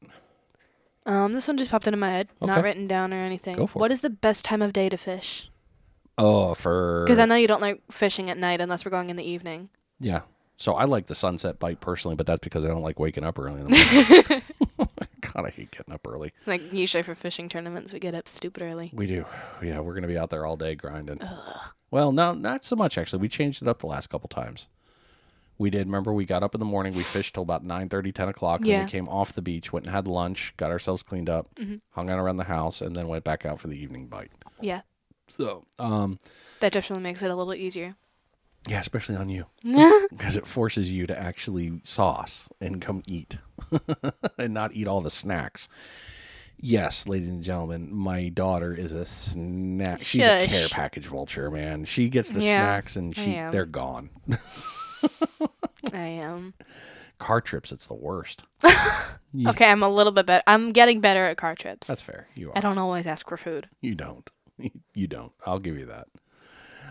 Um, 1.05 1.33
this 1.33 1.47
one 1.47 1.57
just 1.57 1.69
popped 1.71 1.87
into 1.87 1.97
my 1.97 2.09
head, 2.09 2.29
Okay. 2.41 2.49
not 2.51 2.63
written 2.63 2.87
down 2.87 3.13
or 3.13 3.17
anything. 3.17 3.55
Go 3.57 3.67
for 3.67 3.79
What 3.79 3.91
is 3.91 4.01
the 4.01 4.09
best 4.09 4.45
time 4.45 4.61
of 4.61 4.71
day 4.71 4.87
to 4.89 4.97
fish? 4.97 5.49
Oh, 6.17 6.53
for 6.53 7.03
Because 7.05 7.19
I 7.19 7.25
know 7.25 7.35
you 7.35 7.47
don't 7.47 7.61
like 7.61 7.81
fishing 7.91 8.29
at 8.29 8.37
night 8.37 8.61
unless 8.61 8.85
we're 8.85 8.91
going 8.91 9.09
in 9.09 9.15
the 9.17 9.29
evening. 9.29 9.69
Yeah. 9.99 10.21
So 10.55 10.75
I 10.75 10.85
like 10.85 11.07
the 11.07 11.15
sunset 11.15 11.59
bite 11.59 11.81
personally, 11.81 12.15
but 12.15 12.25
that's 12.25 12.39
because 12.39 12.63
I 12.63 12.69
don't 12.69 12.83
like 12.83 12.99
waking 12.99 13.23
up 13.25 13.37
early 13.39 13.59
in 13.61 13.65
the 13.65 13.71
morning. 14.77 14.89
God, 15.33 15.45
I 15.45 15.49
hate 15.49 15.71
getting 15.71 15.93
up 15.93 16.07
early. 16.07 16.31
Like 16.45 16.71
usually 16.71 17.01
for 17.03 17.15
fishing 17.15 17.49
tournaments, 17.49 17.91
we 17.91 17.99
get 17.99 18.13
up 18.13 18.27
stupid 18.29 18.61
early. 18.63 18.91
We 18.93 19.07
do. 19.07 19.25
Yeah, 19.61 19.79
we're 19.79 19.95
gonna 19.95 20.07
be 20.07 20.17
out 20.17 20.29
there 20.29 20.45
all 20.45 20.55
day 20.55 20.75
grinding. 20.75 21.19
Well, 21.91 22.11
no, 22.11 22.33
not 22.33 22.63
so 22.63 22.75
much 22.75 22.97
actually. 22.97 23.19
We 23.19 23.29
changed 23.29 23.61
it 23.61 23.67
up 23.67 23.79
the 23.79 23.87
last 23.87 24.07
couple 24.11 24.29
times. 24.29 24.67
We 25.63 25.69
did. 25.69 25.87
Remember, 25.87 26.11
we 26.13 26.25
got 26.25 26.43
up 26.43 26.53
in 26.53 26.59
the 26.59 26.65
morning. 26.65 26.93
We 26.93 27.03
fished 27.03 27.35
till 27.35 27.43
about 27.43 27.63
9 27.63 27.87
30, 27.87 28.11
10 28.11 28.27
o'clock. 28.27 28.61
Then 28.61 28.69
Yeah. 28.71 28.83
we 28.83 28.91
came 28.91 29.07
off 29.07 29.31
the 29.31 29.41
beach, 29.41 29.71
went 29.71 29.85
and 29.85 29.95
had 29.95 30.09
lunch, 30.09 30.53
got 30.57 30.71
ourselves 30.71 31.03
cleaned 31.03 31.29
up, 31.29 31.47
hung 31.91 32.09
out 32.09 32.19
around 32.19 32.35
the 32.35 32.43
house, 32.43 32.81
and 32.81 32.93
then 32.97 33.07
went 33.07 33.23
back 33.23 33.45
out 33.45 33.61
for 33.61 33.69
the 33.69 33.81
evening 33.81 34.07
bite. 34.07 34.31
Yeah, 34.59 34.81
So, 35.29 35.63
um, 35.79 36.19
that 36.59 36.73
definitely 36.73 37.03
makes 37.03 37.23
it 37.23 37.31
a 37.31 37.35
little 37.35 37.53
easier. 37.55 37.95
yeah, 38.67 38.81
especially 38.81 39.15
on 39.15 39.29
you. 39.29 39.45
because 40.11 40.35
it 40.35 40.47
forces 40.47 40.91
you 40.91 41.07
to 41.07 41.17
actually 41.17 41.79
sauce 41.85 42.49
and 42.59 42.81
come 42.81 43.01
eat 43.07 43.37
and 44.37 44.53
not 44.53 44.73
eat 44.73 44.87
all 44.89 44.99
the 44.99 45.09
snacks. 45.09 45.69
Yes, 46.57 47.07
ladies 47.07 47.29
and 47.29 47.41
gentlemen, 47.41 47.93
my 47.93 48.27
daughter 48.29 48.73
is 48.73 48.91
a 48.91 49.05
snack. 49.05 50.01
She's 50.01 50.25
a 50.25 50.45
care 50.47 50.67
package 50.69 51.07
vulture, 51.07 51.49
man. 51.49 51.85
She 51.85 52.09
gets 52.09 52.29
the 52.31 52.41
Yeah, 52.41 52.57
snacks 52.57 52.95
and 52.97 53.15
she 53.15 53.31
they're 53.51 53.65
gone. 53.65 54.09
I 55.93 55.97
am. 56.05 56.53
Car 57.19 57.41
trips, 57.41 57.71
it's 57.71 57.87
the 57.87 57.93
worst. 57.95 58.43
Yeah. 59.35 59.49
Okay, 59.49 59.65
I'm 59.65 59.81
a 59.81 59.89
little 59.89 60.11
bit 60.11 60.27
better. 60.27 60.43
I'm 60.45 60.71
getting 60.73 61.01
better 61.01 61.25
at 61.25 61.37
car 61.37 61.55
trips. 61.55 61.87
That's 61.87 62.03
fair. 62.03 62.27
You 62.35 62.49
are. 62.49 62.57
I 62.57 62.61
don't 62.61 62.77
always 62.77 63.07
ask 63.07 63.27
for 63.27 63.35
food. 63.35 63.67
You 63.81 63.95
don't. 63.95 64.29
You 64.93 65.07
don't. 65.07 65.31
I'll 65.43 65.57
give 65.57 65.75
you 65.79 65.87
that. 65.87 66.07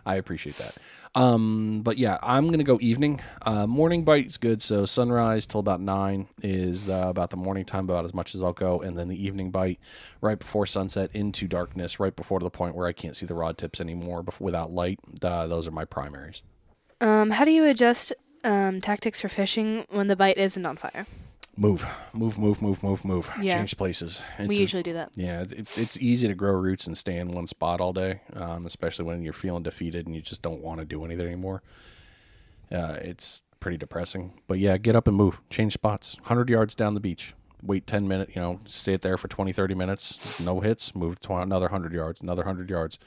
I 0.05 0.17
appreciate 0.17 0.57
that. 0.57 0.77
Um, 1.15 1.83
but 1.85 1.99
yeah, 1.99 2.19
I'm 2.21 2.51
gonna 2.51 2.65
go 2.65 2.79
evening. 2.83 3.21
Uh, 3.43 3.69
morning 3.69 4.05
bite's 4.05 4.39
good. 4.39 4.61
So 4.61 4.85
sunrise 4.87 5.47
till 5.47 5.61
about 5.61 5.81
nine 5.81 6.27
is 6.43 6.91
uh, 6.91 7.07
about 7.09 7.31
the 7.31 7.37
morning 7.37 7.65
time, 7.65 7.85
about 7.85 8.05
as 8.05 8.13
much 8.13 8.35
as 8.35 8.43
I'll 8.43 8.53
go, 8.53 8.81
and 8.81 8.99
then 8.99 9.07
the 9.07 9.25
evening 9.25 9.53
bite 9.53 9.79
right 10.21 10.39
before 10.41 10.67
sunset 10.67 11.11
into 11.15 11.47
darkness, 11.47 12.01
right 12.01 12.15
before 12.17 12.41
to 12.41 12.45
the 12.45 12.51
point 12.51 12.75
where 12.75 12.89
I 12.89 12.93
can't 12.93 13.15
see 13.17 13.27
the 13.27 13.35
rod 13.37 13.57
tips 13.57 13.81
anymore 13.81 14.25
before, 14.25 14.45
without 14.47 14.73
light. 14.73 14.99
Uh, 15.23 15.47
those 15.47 15.69
are 15.69 15.73
my 15.73 15.85
primaries. 15.85 16.43
Um, 17.03 17.31
how 17.31 17.45
do 17.45 17.51
you 17.51 17.65
adjust 17.65 18.13
um, 18.45 18.81
tactics 18.81 19.21
for 19.21 19.29
fishing 19.29 19.85
when 19.91 20.07
the 20.07 20.17
bite 20.17 20.39
isn't 20.39 20.65
on 20.65 20.77
fire? 20.77 21.07
Move, 21.57 21.85
move, 22.15 22.39
move, 22.39 22.63
move, 22.63 22.83
move, 22.83 23.05
move. 23.05 23.31
Yeah. 23.41 23.55
Change 23.55 23.77
places. 23.77 24.23
It's 24.39 24.49
we 24.49 24.57
a- 24.57 24.61
usually 24.61 24.83
do 24.83 24.95
that. 24.95 25.11
Yeah, 25.17 25.43
it, 25.43 25.77
it's 25.77 25.99
easy 25.99 26.27
to 26.29 26.35
grow 26.35 26.53
roots 26.53 26.87
and 26.87 26.97
stay 26.97 27.19
in 27.19 27.29
one 27.29 27.47
spot 27.47 27.81
all 27.81 27.93
day, 27.93 28.21
um, 28.35 28.65
especially 28.65 29.05
when 29.05 29.23
you're 29.23 29.35
feeling 29.35 29.63
defeated 29.63 30.07
and 30.07 30.15
you 30.15 30.23
just 30.23 30.41
don't 30.41 30.63
want 30.63 30.79
to 30.79 30.87
do 30.87 31.05
anything 31.05 31.27
anymore. 31.27 31.63
Uh, 32.71 32.97
it's 33.03 33.43
pretty 33.61 33.77
depressing. 33.77 34.33
But 34.47 34.61
yeah, 34.61 34.79
get 34.79 34.97
up 34.97 35.07
and 35.07 35.17
move. 35.17 35.41
Change 35.51 35.75
spots. 35.75 36.17
100 36.21 36.49
yards 36.49 36.75
down 36.75 36.95
the 36.95 37.01
beach. 37.01 37.35
Wait 37.63 37.87
10 37.87 38.09
minutes, 38.09 38.35
you 38.35 38.41
know, 38.43 38.59
stay 38.67 38.95
it 38.95 39.03
there 39.03 39.17
for 39.17 39.29
20, 39.29 39.53
30 39.53 39.75
minutes. 39.75 40.41
No 40.41 40.61
hits. 40.61 40.95
Move 40.97 41.21
to 41.21 41.35
another 41.35 41.67
100 41.67 41.93
yards, 41.93 42.21
another 42.21 42.43
100 42.43 42.71
yards. 42.71 42.99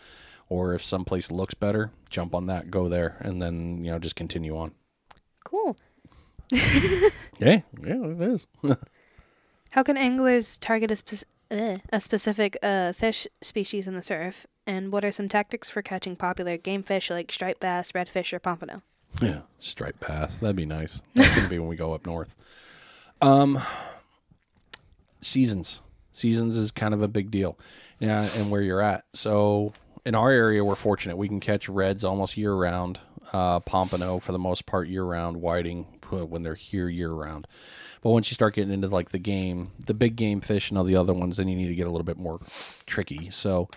Or 0.50 0.74
if 0.74 0.84
someplace 0.84 1.32
looks 1.32 1.54
better, 1.54 1.92
jump 2.10 2.36
on 2.36 2.46
that, 2.48 2.70
go 2.70 2.88
there, 2.88 3.18
and 3.20 3.42
then, 3.42 3.84
you 3.84 3.92
know, 3.92 4.00
just 4.00 4.16
continue 4.16 4.58
on. 4.58 4.72
Cool. 5.44 5.76
Yeah, 7.40 7.62
yeah, 7.84 8.06
it 8.06 8.22
is. 8.22 8.48
How 9.72 9.84
can 9.84 9.98
anglers 9.98 10.58
target 10.58 10.90
a, 10.92 10.96
spec- 10.96 11.28
uh, 11.52 11.76
a 11.92 12.00
specific 12.00 12.58
uh, 12.64 12.94
fish 12.94 13.28
species 13.42 13.88
in 13.88 13.96
the 13.96 14.02
surf? 14.02 14.46
And 14.66 14.92
what 14.92 15.04
are 15.04 15.12
some 15.12 15.28
tactics 15.28 15.70
for 15.70 15.82
catching 15.82 16.16
popular 16.16 16.56
game 16.56 16.82
fish 16.82 17.10
like 17.10 17.30
striped 17.32 17.60
bass, 17.60 17.92
redfish, 17.92 18.32
or 18.32 18.40
pompano? 18.40 18.84
Yeah, 19.22 19.42
striped 19.60 20.00
bass. 20.08 20.38
That'd 20.38 20.56
be 20.56 20.66
nice. 20.66 21.02
That's 21.14 21.36
gonna 21.36 21.50
be 21.50 21.60
when 21.60 21.68
we 21.68 21.76
go 21.76 21.94
up 21.94 22.06
north. 22.06 22.34
Um, 23.22 23.62
seasons. 25.22 25.82
Seasons 26.14 26.58
is 26.58 26.72
kind 26.72 26.94
of 26.94 27.02
a 27.02 27.08
big 27.08 27.32
deal. 27.32 27.58
Yeah, 28.00 28.28
and 28.38 28.50
where 28.50 28.62
you're 28.62 28.82
at. 28.82 29.04
So 29.14 29.74
in 30.06 30.16
our 30.16 30.32
area, 30.32 30.64
we're 30.64 30.76
fortunate. 30.76 31.18
We 31.18 31.28
can 31.28 31.40
catch 31.40 31.68
reds 31.68 32.04
almost 32.04 32.38
year 32.38 32.54
round. 32.54 33.00
Uh, 33.34 33.60
pompano 33.60 34.20
for 34.20 34.32
the 34.32 34.40
most 34.40 34.68
part 34.68 34.88
year 34.88 35.04
round. 35.04 35.38
Whiting 35.38 35.88
uh, 36.12 36.26
when 36.26 36.44
they're 36.44 36.56
here 36.56 36.88
year 36.88 37.12
round. 37.12 37.48
But 38.02 38.12
once 38.12 38.30
you 38.30 38.36
start 38.36 38.54
getting 38.54 38.72
into 38.72 38.88
like 38.88 39.10
the 39.10 39.20
game, 39.20 39.72
the 39.84 39.96
big 39.96 40.16
game 40.16 40.42
fish 40.42 40.70
and 40.70 40.78
all 40.78 40.84
the 40.84 40.96
other 40.96 41.14
ones, 41.14 41.38
then 41.38 41.48
you 41.48 41.56
need 41.56 41.70
to 41.70 41.76
get 41.76 41.88
a 41.88 41.90
little 41.90 42.06
bit 42.06 42.18
more 42.18 42.40
tricky. 42.86 43.32
So 43.32 43.68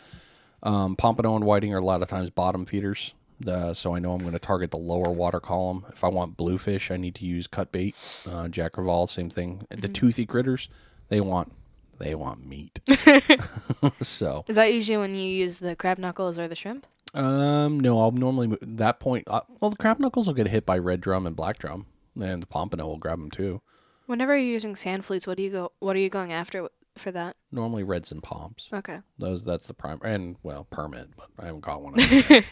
um, 0.63 0.97
pompano 0.97 1.35
and 1.35 1.47
whiting 1.47 1.73
are 1.73 1.79
a 1.79 1.85
lot 1.85 2.03
of 2.03 2.09
times 2.09 2.29
bottom 2.29 2.67
feeders. 2.67 3.15
Uh, 3.47 3.73
so 3.73 3.95
I 3.95 4.01
know 4.01 4.13
I'm 4.13 4.21
going 4.21 4.33
to 4.33 4.39
target 4.39 4.71
the 4.71 4.79
lower 4.79 5.11
water 5.11 5.41
column. 5.41 5.87
If 5.93 6.03
I 6.05 6.09
want 6.09 6.37
bluefish, 6.37 6.91
I 6.91 6.97
need 6.97 7.15
to 7.17 7.25
use 7.25 7.47
cut 7.47 7.73
bait. 7.73 7.97
Uh, 8.31 8.49
Jack 8.49 8.73
Crevalle, 8.73 9.09
same 9.09 9.31
thing. 9.31 9.67
The 9.71 9.89
toothy 9.89 10.27
critters, 10.27 10.69
they 11.09 11.21
want 11.21 11.53
they 11.99 12.15
want 12.15 12.47
meat. 12.47 12.81
so 14.03 14.45
Is 14.49 14.57
that 14.57 14.73
usually 14.73 14.99
when 14.99 15.17
you 15.17 15.29
use 15.29 15.59
the 15.59 15.77
crab 15.77 15.99
knuckles 15.99 16.39
or 16.39 16.49
the 16.49 16.57
shrimp? 16.57 16.87
um, 17.15 17.81
no, 17.81 17.99
I'll 17.99 18.11
normally 18.13 18.57
that 18.61 19.01
point. 19.01 19.25
Uh, 19.29 19.41
well, 19.61 19.71
the 19.71 19.77
crab 19.77 19.99
knuckles 19.99 20.27
will 20.27 20.35
get 20.35 20.49
hit 20.49 20.67
by 20.67 20.79
red 20.79 21.01
drum 21.01 21.27
and 21.27 21.35
black 21.35 21.59
drum, 21.59 21.87
and 22.21 22.43
the 22.43 22.47
pompano 22.47 22.87
will 22.87 22.99
grab 22.99 23.19
them 23.19 23.31
too. 23.31 23.61
Whenever 24.07 24.37
you're 24.37 24.53
using 24.53 24.77
sand 24.77 25.05
fleas, 25.05 25.27
what 25.27 25.37
do 25.37 25.43
you 25.43 25.51
go? 25.51 25.73
What 25.81 25.97
are 25.97 26.01
you 26.01 26.11
going 26.11 26.33
after 26.33 26.69
for 26.97 27.11
that? 27.13 27.37
Normally 27.53 27.83
reds 27.83 28.13
and 28.13 28.23
pomps. 28.23 28.69
Okay. 28.73 29.01
Those 29.19 29.45
that's 29.45 29.67
the 29.67 29.75
prime 29.75 30.01
and 30.03 30.37
well 30.43 30.65
permit, 30.71 31.09
but 31.17 31.29
I 31.39 31.47
haven't 31.47 31.63
caught 31.63 31.83
one. 31.83 31.95
of 31.99 32.09
those 32.11 32.31
yet. 32.31 32.45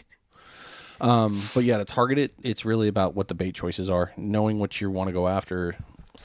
um, 1.01 1.39
but 1.53 1.63
yeah, 1.63 1.77
to 1.77 1.85
target 1.85 2.17
it, 2.17 2.33
it's 2.43 2.65
really 2.65 2.87
about 2.87 3.13
what 3.15 3.27
the 3.27 3.35
bait 3.35 3.53
choices 3.55 3.89
are. 3.89 4.11
Knowing 4.17 4.59
what 4.59 4.79
you 4.81 4.89
want 4.89 5.07
to 5.09 5.13
go 5.13 5.27
after. 5.27 5.75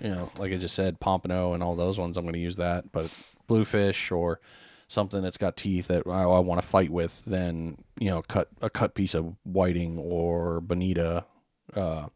You 0.01 0.11
know, 0.11 0.31
like 0.39 0.53
I 0.53 0.57
just 0.57 0.75
said, 0.75 1.01
pompano 1.01 1.53
and 1.55 1.63
all 1.63 1.77
those 1.77 1.99
ones. 1.99 2.17
I'm 2.17 2.25
going 2.25 2.35
to 2.35 2.39
use 2.41 2.57
that, 2.57 2.93
but 2.93 3.13
bluefish 3.47 4.11
or 4.11 4.41
something 4.89 5.23
that's 5.23 5.39
got 5.39 5.57
teeth 5.57 5.89
that 5.89 6.07
I, 6.07 6.23
I 6.23 6.39
want 6.39 6.61
to 6.61 6.67
fight 6.67 6.91
with, 6.91 7.23
then 7.27 7.79
you 7.99 8.11
know, 8.11 8.23
cut 8.23 8.49
a 8.61 8.71
cut 8.71 8.95
piece 8.95 9.15
of 9.15 9.35
whiting 9.45 9.99
or 9.99 10.61
bonita. 10.61 11.25
Uh, 11.75 12.07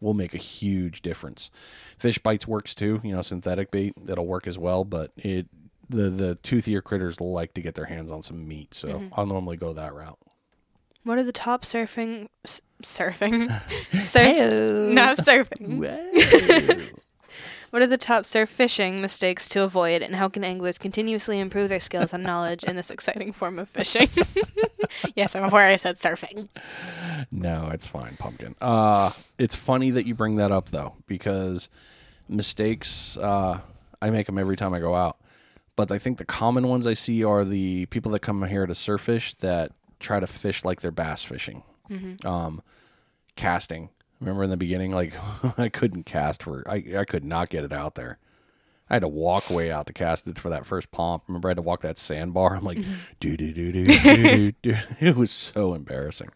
will 0.00 0.14
make 0.14 0.34
a 0.34 0.38
huge 0.38 1.00
difference. 1.02 1.48
Fish 1.96 2.18
bites 2.18 2.46
works 2.48 2.74
too, 2.74 3.00
you 3.04 3.12
know, 3.14 3.22
synthetic 3.22 3.70
bait 3.70 3.94
that'll 4.04 4.26
work 4.26 4.48
as 4.48 4.58
well, 4.58 4.84
but 4.84 5.12
it 5.16 5.46
the 5.88 6.10
the 6.10 6.34
toothier 6.42 6.82
critters 6.82 7.20
like 7.20 7.54
to 7.54 7.60
get 7.60 7.74
their 7.76 7.84
hands 7.84 8.10
on 8.10 8.20
some 8.22 8.46
meat, 8.48 8.74
so 8.74 9.08
I'll 9.12 9.26
normally 9.26 9.56
go 9.56 9.72
that 9.74 9.94
route. 9.94 10.18
What 11.04 11.18
are 11.18 11.22
the 11.22 11.30
top 11.32 11.62
surfing 11.64 12.28
s- 12.44 12.60
surfing 12.82 13.48
surf 14.00 14.92
not 14.94 15.18
surfing? 15.18 15.78
What 17.72 17.80
are 17.80 17.86
the 17.86 17.96
top 17.96 18.26
surf 18.26 18.50
fishing 18.50 19.00
mistakes 19.00 19.48
to 19.48 19.62
avoid, 19.62 20.02
and 20.02 20.14
how 20.14 20.28
can 20.28 20.44
anglers 20.44 20.76
continuously 20.76 21.40
improve 21.40 21.70
their 21.70 21.80
skills 21.80 22.12
and 22.12 22.22
knowledge 22.22 22.64
in 22.64 22.76
this 22.76 22.90
exciting 22.90 23.32
form 23.32 23.58
of 23.58 23.66
fishing? 23.66 24.10
yes, 25.16 25.34
I'm 25.34 25.44
aware 25.44 25.66
I 25.66 25.76
said 25.76 25.96
surfing. 25.96 26.50
no, 27.30 27.70
it's 27.72 27.86
fine, 27.86 28.16
pumpkin. 28.18 28.56
Uh 28.60 29.10
it's 29.38 29.56
funny 29.56 29.88
that 29.88 30.04
you 30.06 30.14
bring 30.14 30.36
that 30.36 30.52
up 30.52 30.68
though, 30.68 30.92
because 31.06 31.70
mistakes 32.28 33.16
uh 33.16 33.58
I 34.02 34.10
make 34.10 34.26
them 34.26 34.36
every 34.36 34.56
time 34.56 34.74
I 34.74 34.78
go 34.78 34.94
out. 34.94 35.16
But 35.74 35.90
I 35.90 35.98
think 35.98 36.18
the 36.18 36.26
common 36.26 36.68
ones 36.68 36.86
I 36.86 36.92
see 36.92 37.24
are 37.24 37.42
the 37.42 37.86
people 37.86 38.12
that 38.12 38.20
come 38.20 38.46
here 38.46 38.66
to 38.66 38.74
surf 38.74 39.00
fish 39.00 39.32
that 39.36 39.72
try 39.98 40.20
to 40.20 40.26
fish 40.26 40.62
like 40.62 40.82
they're 40.82 40.90
bass 40.90 41.22
fishing. 41.24 41.62
Um, 42.26 42.60
casting. 43.36 43.88
Remember 44.22 44.44
in 44.44 44.50
the 44.50 44.56
beginning, 44.56 44.92
like 44.92 45.12
I 45.58 45.68
couldn't 45.68 46.04
cast 46.06 46.44
for 46.44 46.62
I 46.68 46.84
I 46.98 47.04
could 47.04 47.24
not 47.24 47.48
get 47.50 47.64
it 47.64 47.72
out 47.72 47.96
there. 47.96 48.18
I 48.88 48.94
had 48.96 49.00
to 49.02 49.08
walk 49.08 49.48
way 49.50 49.70
out 49.70 49.86
to 49.86 49.92
cast 49.92 50.26
it 50.28 50.38
for 50.38 50.50
that 50.50 50.66
first 50.66 50.90
pomp. 50.90 51.24
Remember, 51.26 51.48
I 51.48 51.50
had 51.50 51.56
to 51.56 51.62
walk 51.62 51.80
that 51.80 51.98
sandbar. 51.98 52.54
I'm 52.56 52.64
like, 52.64 52.78
do 53.20 53.36
do 53.36 53.52
do 53.52 53.72
do 53.72 53.84
do 53.84 54.52
do. 54.52 54.76
It 55.00 55.16
was 55.16 55.30
so 55.30 55.74
embarrassing. 55.74 56.28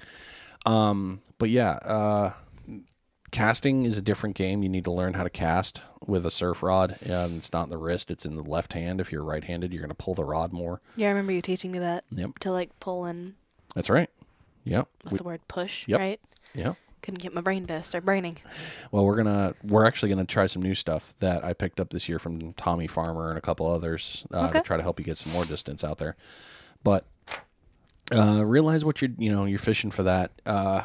Um, 0.65 1.21
but 1.39 1.51
yeah, 1.51 1.73
uh, 1.83 2.33
casting 3.31 3.85
is 3.85 3.99
a 3.99 4.03
different 4.03 4.37
game. 4.37 4.63
You 4.63 4.69
need 4.69 4.85
to 4.85 4.91
learn 4.91 5.15
how 5.15 5.23
to 5.23 5.31
cast 5.31 5.83
with 6.07 6.25
a 6.27 6.31
surf 6.31 6.63
rod. 6.63 6.97
Um, 7.09 7.37
it's 7.37 7.53
not 7.53 7.65
in 7.65 7.71
the 7.71 7.79
wrist; 7.79 8.11
it's 8.11 8.25
in 8.27 8.37
the 8.37 8.43
left 8.43 8.73
hand. 8.73 9.01
If 9.01 9.13
you're 9.13 9.25
right-handed, 9.25 9.73
you're 9.73 9.83
going 9.83 9.91
to 9.91 9.95
pull 9.95 10.15
the 10.15 10.25
rod 10.25 10.53
more. 10.53 10.81
Yeah, 10.97 11.09
I 11.09 11.11
remember 11.11 11.33
you 11.33 11.43
teaching 11.43 11.73
me 11.73 11.79
that 11.81 12.05
Yep, 12.11 12.39
to 12.41 12.53
like 12.53 12.79
pull 12.81 13.05
and 13.05 13.35
that's 13.75 13.91
right. 13.91 14.09
Yep, 14.65 14.89
what's 15.03 15.19
the 15.19 15.25
word 15.25 15.41
push, 15.47 15.87
Yep. 15.87 16.01
right? 16.01 16.21
yep. 16.55 16.77
Couldn't 17.07 17.23
get 17.23 17.33
my 17.33 17.41
brain 17.41 17.67
to 17.67 17.81
start 17.85 18.05
braining. 18.05 18.37
Well, 18.91 19.05
we're 19.05 19.15
gonna 19.15 19.55
we're 19.63 19.87
actually 19.87 20.09
gonna 20.09 20.25
try 20.25 20.47
some 20.47 20.61
new 20.61 20.75
stuff 20.75 21.15
that 21.21 21.45
I 21.45 21.53
picked 21.53 21.79
up 21.79 21.91
this 21.91 22.09
year 22.09 22.19
from 22.19 22.53
Tommy 22.55 22.89
Farmer 22.89 23.29
and 23.29 23.39
a 23.39 23.41
couple 23.41 23.69
others 23.69 24.27
uh, 24.33 24.51
to 24.51 24.61
try 24.63 24.77
to 24.77 24.83
help 24.83 24.99
you 24.99 25.05
get 25.05 25.17
some 25.17 25.33
more 25.33 25.45
distance 25.45 25.85
out 25.85 25.99
there. 25.99 26.17
But 26.83 27.05
uh, 28.13 28.45
realize 28.45 28.85
what 28.85 29.01
you're 29.01 29.13
you 29.19 29.31
know 29.31 29.45
you're 29.45 29.61
fishing 29.61 29.93
for 29.93 30.03
that. 30.03 30.33
Uh, 30.45 30.83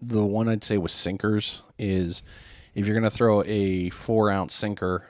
the 0.00 0.24
one 0.26 0.48
I'd 0.48 0.64
say 0.64 0.76
with 0.76 0.90
sinkers 0.90 1.62
is 1.78 2.24
if 2.74 2.84
you're 2.84 2.96
gonna 2.96 3.08
throw 3.08 3.44
a 3.44 3.90
four 3.90 4.28
ounce 4.28 4.54
sinker, 4.54 5.06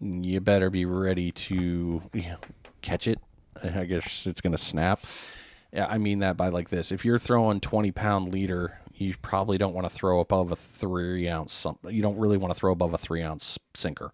you 0.00 0.40
better 0.40 0.70
be 0.70 0.86
ready 0.86 1.30
to 1.30 2.02
you 2.12 2.22
know, 2.22 2.38
catch 2.82 3.06
it. 3.06 3.20
I 3.62 3.84
guess 3.84 4.26
it's 4.26 4.40
gonna 4.40 4.58
snap. 4.58 5.04
Yeah, 5.72 5.86
I 5.88 5.98
mean 5.98 6.18
that 6.18 6.36
by 6.36 6.48
like 6.48 6.68
this. 6.68 6.90
If 6.90 7.04
you're 7.04 7.18
throwing 7.18 7.60
20 7.60 7.92
pound 7.92 8.32
leader, 8.32 8.80
you 9.00 9.14
probably 9.20 9.58
don't 9.58 9.74
want 9.74 9.86
to 9.88 9.94
throw 9.94 10.20
above 10.20 10.52
a 10.52 10.56
three 10.56 11.28
ounce. 11.28 11.52
Some, 11.52 11.78
you 11.88 12.02
don't 12.02 12.18
really 12.18 12.36
want 12.36 12.52
to 12.52 12.58
throw 12.58 12.72
above 12.72 12.94
a 12.94 12.98
three 12.98 13.22
ounce 13.22 13.58
sinker. 13.74 14.12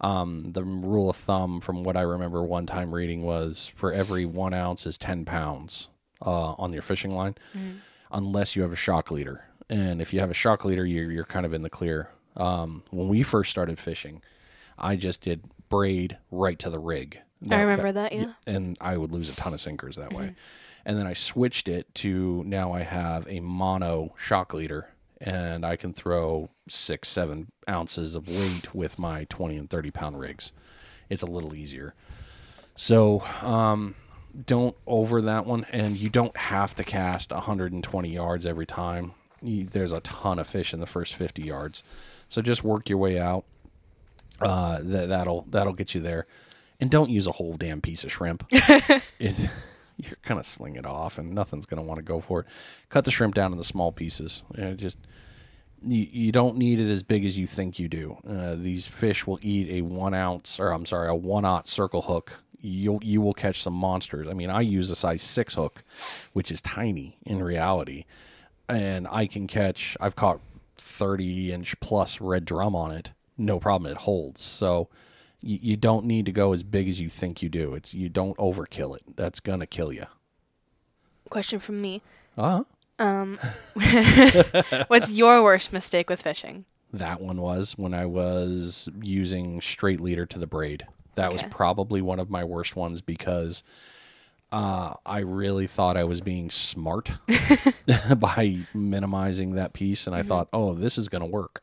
Um, 0.00 0.52
the 0.52 0.64
rule 0.64 1.08
of 1.08 1.16
thumb, 1.16 1.60
from 1.60 1.84
what 1.84 1.96
I 1.96 2.02
remember 2.02 2.42
one 2.42 2.66
time 2.66 2.94
reading, 2.94 3.22
was 3.22 3.72
for 3.74 3.92
every 3.92 4.26
one 4.26 4.52
ounce 4.52 4.86
is 4.86 4.98
10 4.98 5.24
pounds 5.24 5.88
uh, 6.24 6.52
on 6.52 6.72
your 6.72 6.82
fishing 6.82 7.10
line, 7.10 7.36
unless 8.10 8.56
you 8.56 8.62
have 8.62 8.72
a 8.72 8.76
shock 8.76 9.10
leader. 9.10 9.44
And 9.70 10.02
if 10.02 10.12
you 10.12 10.20
have 10.20 10.30
a 10.30 10.34
shock 10.34 10.64
leader, 10.64 10.84
you're, 10.84 11.10
you're 11.10 11.24
kind 11.24 11.46
of 11.46 11.54
in 11.54 11.62
the 11.62 11.70
clear. 11.70 12.10
Um, 12.36 12.82
when 12.90 13.08
we 13.08 13.22
first 13.22 13.50
started 13.50 13.78
fishing, 13.78 14.20
I 14.76 14.96
just 14.96 15.22
did 15.22 15.42
braid 15.68 16.18
right 16.30 16.58
to 16.58 16.70
the 16.70 16.78
rig. 16.78 17.18
I 17.50 17.60
remember 17.60 17.92
that, 17.92 18.12
yeah. 18.12 18.32
and 18.46 18.76
I 18.80 18.96
would 18.96 19.12
lose 19.12 19.30
a 19.30 19.36
ton 19.36 19.54
of 19.54 19.60
sinkers 19.60 19.96
that 19.96 20.12
way. 20.12 20.34
And 20.86 20.98
then 20.98 21.06
I 21.06 21.12
switched 21.14 21.68
it 21.68 21.92
to 21.96 22.42
now 22.46 22.72
I 22.72 22.80
have 22.80 23.26
a 23.28 23.40
mono 23.40 24.14
shock 24.18 24.52
leader 24.52 24.88
and 25.20 25.64
I 25.64 25.76
can 25.76 25.92
throw 25.94 26.50
six, 26.68 27.08
seven 27.08 27.50
ounces 27.68 28.14
of 28.14 28.28
weight 28.28 28.74
with 28.74 28.98
my 28.98 29.24
20 29.24 29.56
and 29.56 29.70
30 29.70 29.90
pound 29.90 30.20
rigs. 30.20 30.52
It's 31.08 31.22
a 31.22 31.26
little 31.26 31.54
easier. 31.54 31.94
So, 32.76 33.20
um, 33.40 33.94
don't 34.46 34.76
over 34.86 35.22
that 35.22 35.46
one. 35.46 35.64
And 35.72 35.96
you 35.96 36.08
don't 36.08 36.36
have 36.36 36.74
to 36.76 36.84
cast 36.84 37.30
120 37.30 38.08
yards 38.08 38.46
every 38.46 38.66
time. 38.66 39.12
You, 39.40 39.64
there's 39.64 39.92
a 39.92 40.00
ton 40.00 40.38
of 40.38 40.46
fish 40.46 40.74
in 40.74 40.80
the 40.80 40.86
first 40.86 41.14
50 41.14 41.42
yards. 41.42 41.82
So 42.28 42.42
just 42.42 42.64
work 42.64 42.88
your 42.88 42.98
way 42.98 43.18
out. 43.18 43.44
Uh, 44.40 44.80
that, 44.82 45.08
that'll, 45.08 45.46
that'll 45.50 45.72
get 45.72 45.94
you 45.94 46.00
there. 46.00 46.26
And 46.80 46.90
don't 46.90 47.10
use 47.10 47.26
a 47.26 47.32
whole 47.32 47.56
damn 47.56 47.80
piece 47.80 48.04
of 48.04 48.12
shrimp. 48.12 48.50
you're 50.08 50.18
gonna 50.24 50.44
sling 50.44 50.76
it 50.76 50.86
off, 50.86 51.18
and 51.18 51.34
nothing's 51.34 51.66
gonna 51.66 51.82
want 51.82 51.98
to 51.98 52.02
go 52.02 52.20
for 52.20 52.40
it. 52.40 52.46
Cut 52.88 53.04
the 53.04 53.10
shrimp 53.10 53.34
down 53.34 53.52
into 53.52 53.64
small 53.64 53.92
pieces. 53.92 54.44
You 54.56 54.64
know, 54.64 54.74
just 54.74 54.98
you, 55.82 56.06
you 56.10 56.32
don't 56.32 56.56
need 56.56 56.80
it 56.80 56.90
as 56.90 57.02
big 57.02 57.24
as 57.24 57.38
you 57.38 57.46
think 57.46 57.78
you 57.78 57.88
do. 57.88 58.16
Uh, 58.28 58.54
these 58.56 58.86
fish 58.86 59.26
will 59.26 59.38
eat 59.42 59.68
a 59.70 59.82
one 59.82 60.14
ounce, 60.14 60.58
or 60.58 60.70
I'm 60.70 60.86
sorry, 60.86 61.08
a 61.08 61.14
one 61.14 61.44
aught 61.44 61.68
circle 61.68 62.02
hook. 62.02 62.40
You 62.60 62.98
you 63.02 63.20
will 63.20 63.34
catch 63.34 63.62
some 63.62 63.74
monsters. 63.74 64.26
I 64.28 64.32
mean, 64.32 64.50
I 64.50 64.62
use 64.62 64.90
a 64.90 64.96
size 64.96 65.22
six 65.22 65.54
hook, 65.54 65.82
which 66.32 66.50
is 66.50 66.60
tiny 66.60 67.18
in 67.24 67.42
reality, 67.42 68.04
and 68.68 69.06
I 69.10 69.26
can 69.26 69.46
catch. 69.46 69.96
I've 70.00 70.16
caught 70.16 70.40
30 70.78 71.52
inch 71.52 71.78
plus 71.80 72.20
red 72.20 72.44
drum 72.44 72.74
on 72.74 72.90
it. 72.90 73.12
No 73.36 73.58
problem. 73.58 73.90
It 73.90 73.98
holds. 73.98 74.40
So 74.40 74.88
you, 75.44 75.58
you 75.62 75.76
don't 75.76 76.04
need 76.06 76.26
to 76.26 76.32
go 76.32 76.52
as 76.52 76.62
big 76.62 76.88
as 76.88 77.00
you 77.00 77.08
think 77.08 77.42
you 77.42 77.48
do. 77.48 77.74
It's 77.74 77.94
you 77.94 78.08
don't 78.08 78.36
overkill 78.38 78.96
it. 78.96 79.02
That's 79.16 79.40
gonna 79.40 79.66
kill 79.66 79.92
you. 79.92 80.06
Question 81.30 81.58
from 81.58 81.80
me. 81.80 82.02
Uh 82.36 82.58
huh. 82.58 82.64
Um, 82.96 83.38
what's 84.88 85.10
your 85.10 85.42
worst 85.42 85.72
mistake 85.72 86.08
with 86.08 86.22
fishing? 86.22 86.64
That 86.92 87.20
one 87.20 87.40
was 87.40 87.76
when 87.76 87.92
I 87.92 88.06
was 88.06 88.88
using 89.02 89.60
straight 89.60 90.00
leader 90.00 90.26
to 90.26 90.38
the 90.38 90.46
braid. 90.46 90.86
That 91.16 91.26
Okay. 91.32 91.34
was 91.34 91.42
probably 91.50 92.00
one 92.02 92.20
of 92.20 92.30
my 92.30 92.44
worst 92.44 92.76
ones 92.76 93.00
because 93.00 93.64
uh, 94.52 94.94
I 95.04 95.20
really 95.20 95.66
thought 95.66 95.96
I 95.96 96.04
was 96.04 96.20
being 96.20 96.50
smart 96.50 97.10
by 98.18 98.58
minimizing 98.72 99.56
that 99.56 99.72
piece, 99.72 100.06
and 100.06 100.14
I 100.14 100.22
thought, 100.22 100.48
oh, 100.52 100.74
this 100.74 100.96
is 100.96 101.08
going 101.08 101.22
to 101.22 101.26
work. 101.26 101.62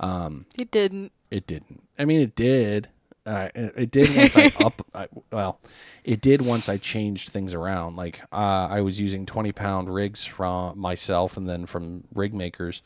Um, 0.00 0.46
it 0.58 0.70
didn't. 0.72 1.12
It 1.30 1.46
didn't. 1.46 1.82
I 1.98 2.04
mean, 2.04 2.20
it 2.20 2.34
did. 2.34 2.88
Uh, 3.26 3.48
it, 3.54 3.90
did 3.90 4.16
once 4.16 4.36
I 4.36 4.52
up. 4.64 4.86
I, 4.94 5.08
well, 5.32 5.58
it 6.04 6.20
did 6.20 6.42
once 6.42 6.68
I 6.68 6.76
changed 6.76 7.30
things 7.30 7.54
around. 7.54 7.96
Like 7.96 8.20
uh, 8.32 8.68
I 8.70 8.80
was 8.82 9.00
using 9.00 9.26
twenty 9.26 9.50
pound 9.52 9.92
rigs 9.92 10.24
from 10.24 10.78
myself, 10.78 11.36
and 11.36 11.48
then 11.48 11.66
from 11.66 12.04
rig 12.14 12.32
makers, 12.32 12.82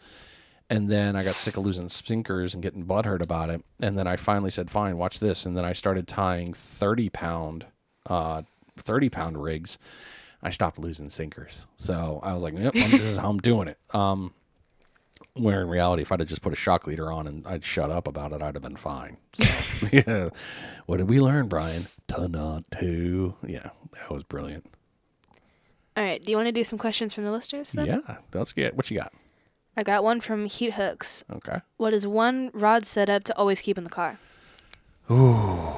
and 0.70 0.88
then 0.90 1.14
I 1.14 1.24
got 1.24 1.35
sick 1.35 1.59
of 1.59 1.64
losing 1.66 1.88
sinkers 1.90 2.55
and 2.55 2.62
getting 2.62 2.87
butthurt 2.87 3.22
about 3.22 3.50
it. 3.50 3.62
And 3.81 3.98
then 3.98 4.07
I 4.07 4.16
finally 4.16 4.50
said, 4.50 4.70
"Fine, 4.70 4.96
watch 4.96 5.20
this." 5.20 5.44
And 5.44 5.55
then 5.57 5.64
I 5.66 5.74
started 5.74 6.09
tying 6.09 6.55
thirty 6.55 7.11
pound, 7.11 7.66
uh, 8.07 8.42
thirty 8.79 9.11
pound 9.11 9.42
rigs. 9.42 9.79
I 10.42 10.48
stopped 10.48 10.79
losing 10.79 11.11
sinkers, 11.11 11.66
so 11.76 12.18
I 12.22 12.33
was 12.33 12.42
like, 12.42 12.55
"Yep, 12.57 12.74
I'm- 12.74 12.90
this 12.92 13.03
is 13.03 13.16
how 13.18 13.29
I'm 13.29 13.40
doing 13.40 13.68
it." 13.68 13.76
Um, 13.94 14.33
where 15.35 15.62
in 15.62 15.69
reality, 15.69 16.03
if 16.03 16.12
I'd 16.12 16.21
have 16.21 16.29
just 16.29 16.43
put 16.43 16.53
a 16.53 16.57
shock 16.57 16.87
leader 16.87 17.12
on 17.12 17.27
and 17.27 17.47
I'd 17.47 17.64
shut 17.64 17.90
up 17.90 18.09
about 18.09 18.33
it, 18.33 18.43
I'd 18.43 18.55
have 18.55 18.62
been 18.62 18.77
fine. 18.77 19.16
So, 19.33 19.45
yeah. 19.93 20.31
What 20.87 20.99
did 20.99 21.09
we 21.09 21.21
learn, 21.21 21.49
Brian? 21.49 21.87
To 22.09 22.29
not 22.29 22.64
to. 22.81 23.35
Yeah, 23.47 23.71
that 23.93 24.11
was 24.11 24.23
brilliant. 24.23 24.66
All 25.97 26.05
right. 26.05 26.23
Do 26.23 26.31
you 26.31 26.37
want 26.37 26.47
to 26.47 26.53
do 26.53 26.64
some 26.64 26.79
questions 26.79 27.14
from 27.14 27.25
the 27.25 27.33
listeners 27.33 27.73
then? 27.73 27.87
Yeah, 27.87 28.16
let's 28.33 28.53
get 28.53 28.77
what 28.77 28.90
you 28.90 28.99
got. 28.99 29.12
I 29.77 29.83
got 29.83 30.03
one 30.03 30.21
from 30.21 30.47
Heat 30.47 30.75
Hooks. 30.75 31.25
Okay. 31.33 31.61
What 31.77 31.93
is 31.93 32.07
one 32.07 32.51
rod 32.53 32.85
setup 32.85 33.25
to 33.25 33.37
always 33.37 33.61
keep 33.61 33.79
in 33.79 33.85
the 33.85 33.90
car? 33.90 34.19
Ooh. 35.11 35.73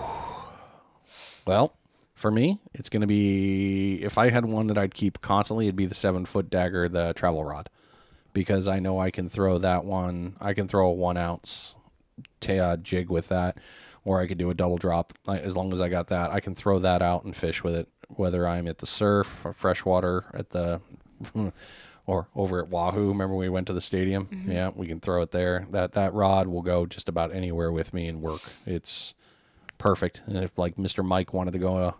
Well, 1.46 1.74
for 2.14 2.30
me, 2.30 2.60
it's 2.72 2.88
going 2.88 3.00
to 3.00 3.06
be 3.06 4.00
if 4.02 4.16
I 4.16 4.30
had 4.30 4.46
one 4.46 4.68
that 4.68 4.78
I'd 4.78 4.94
keep 4.94 5.20
constantly, 5.20 5.66
it'd 5.66 5.76
be 5.76 5.86
the 5.86 5.94
seven 5.94 6.24
foot 6.24 6.50
dagger, 6.50 6.88
the 6.88 7.12
travel 7.14 7.44
rod, 7.44 7.68
because 8.32 8.68
I 8.68 8.78
know 8.78 8.98
I 9.00 9.10
can 9.10 9.28
throw 9.28 9.58
that 9.58 9.84
one. 9.84 10.36
I 10.40 10.52
can 10.54 10.68
throw 10.68 10.88
a 10.88 10.92
one 10.92 11.16
ounce 11.16 11.76
ta- 12.40 12.52
uh, 12.54 12.76
jig 12.76 13.08
with 13.10 13.28
that, 13.28 13.56
or 14.04 14.20
I 14.20 14.26
could 14.26 14.38
do 14.38 14.50
a 14.50 14.54
double 14.54 14.78
drop. 14.78 15.12
I- 15.28 15.38
As 15.38 15.56
long 15.56 15.72
as 15.72 15.80
I 15.80 15.88
got 15.88 16.08
that, 16.08 16.30
I 16.30 16.40
can 16.40 16.54
throw 16.54 16.78
that 16.80 17.02
out 17.02 17.24
and 17.24 17.36
fish 17.36 17.62
with 17.64 17.74
it, 17.74 17.88
whether 18.16 18.46
I'm 18.46 18.66
at 18.68 18.78
the 18.78 18.86
surf 18.86 19.44
or 19.44 19.52
freshwater 19.52 20.24
at 20.34 20.50
the. 20.50 20.80
Or 22.04 22.26
over 22.34 22.58
at 22.60 22.68
Wahoo, 22.68 23.10
remember 23.10 23.36
we 23.36 23.48
went 23.48 23.68
to 23.68 23.72
the 23.72 23.80
stadium? 23.80 24.44
Yeah, 24.48 24.70
we 24.74 24.88
can 24.88 24.98
throw 24.98 25.22
it 25.22 25.30
there. 25.30 25.68
That 25.70 25.92
that 25.92 26.12
rod 26.12 26.48
will 26.48 26.60
go 26.60 26.84
just 26.84 27.08
about 27.08 27.32
anywhere 27.32 27.70
with 27.70 27.94
me 27.94 28.08
and 28.08 28.20
work. 28.20 28.40
It's 28.66 29.14
perfect. 29.78 30.20
And 30.26 30.36
if 30.38 30.58
like 30.58 30.74
Mr. 30.74 31.04
Mike 31.04 31.32
wanted 31.32 31.52
to 31.52 31.60
go, 31.60 31.76
uh, 31.76 31.92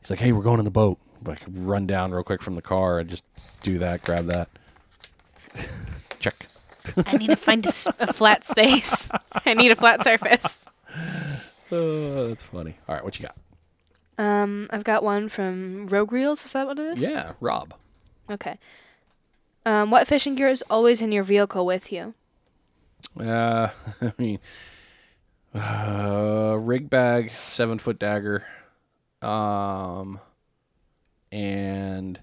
he's 0.00 0.10
like, 0.10 0.18
"Hey, 0.20 0.32
we're 0.32 0.42
going 0.42 0.58
in 0.58 0.66
the 0.66 0.70
boat." 0.70 0.98
Like 1.24 1.40
run 1.48 1.86
down 1.86 2.12
real 2.12 2.22
quick 2.22 2.42
from 2.42 2.56
the 2.56 2.62
car 2.62 2.98
and 2.98 3.08
just 3.08 3.24
do 3.62 3.78
that. 3.78 4.02
Grab 4.02 4.26
that. 4.26 4.50
Check. 6.22 6.46
I 7.06 7.16
need 7.18 7.30
to 7.30 7.36
find 7.36 7.64
a, 7.66 7.68
s- 7.68 7.86
a 8.00 8.12
flat 8.12 8.44
space. 8.44 9.10
I 9.46 9.54
need 9.54 9.70
a 9.70 9.76
flat 9.76 10.02
surface. 10.02 10.66
Oh, 11.70 12.26
that's 12.28 12.44
funny. 12.44 12.76
All 12.88 12.94
right, 12.94 13.04
what 13.04 13.18
you 13.20 13.26
got? 13.26 13.36
Um, 14.18 14.68
I've 14.70 14.84
got 14.84 15.02
one 15.04 15.28
from 15.28 15.86
Rogue 15.88 16.12
Reels. 16.12 16.44
Is 16.44 16.52
that 16.54 16.66
what 16.66 16.78
it 16.78 16.98
is? 16.98 17.02
Yeah, 17.02 17.32
Rob. 17.40 17.74
Okay. 18.30 18.58
Um, 19.66 19.90
what 19.90 20.06
fishing 20.08 20.34
gear 20.34 20.48
is 20.48 20.62
always 20.70 21.00
in 21.02 21.12
your 21.12 21.22
vehicle 21.22 21.64
with 21.66 21.92
you? 21.92 22.14
Uh, 23.18 23.68
I 24.00 24.12
mean, 24.18 24.38
uh, 25.54 26.56
rig 26.60 26.88
bag, 26.90 27.30
seven 27.30 27.78
foot 27.78 27.98
dagger, 27.98 28.44
um, 29.20 30.18
and 31.30 32.20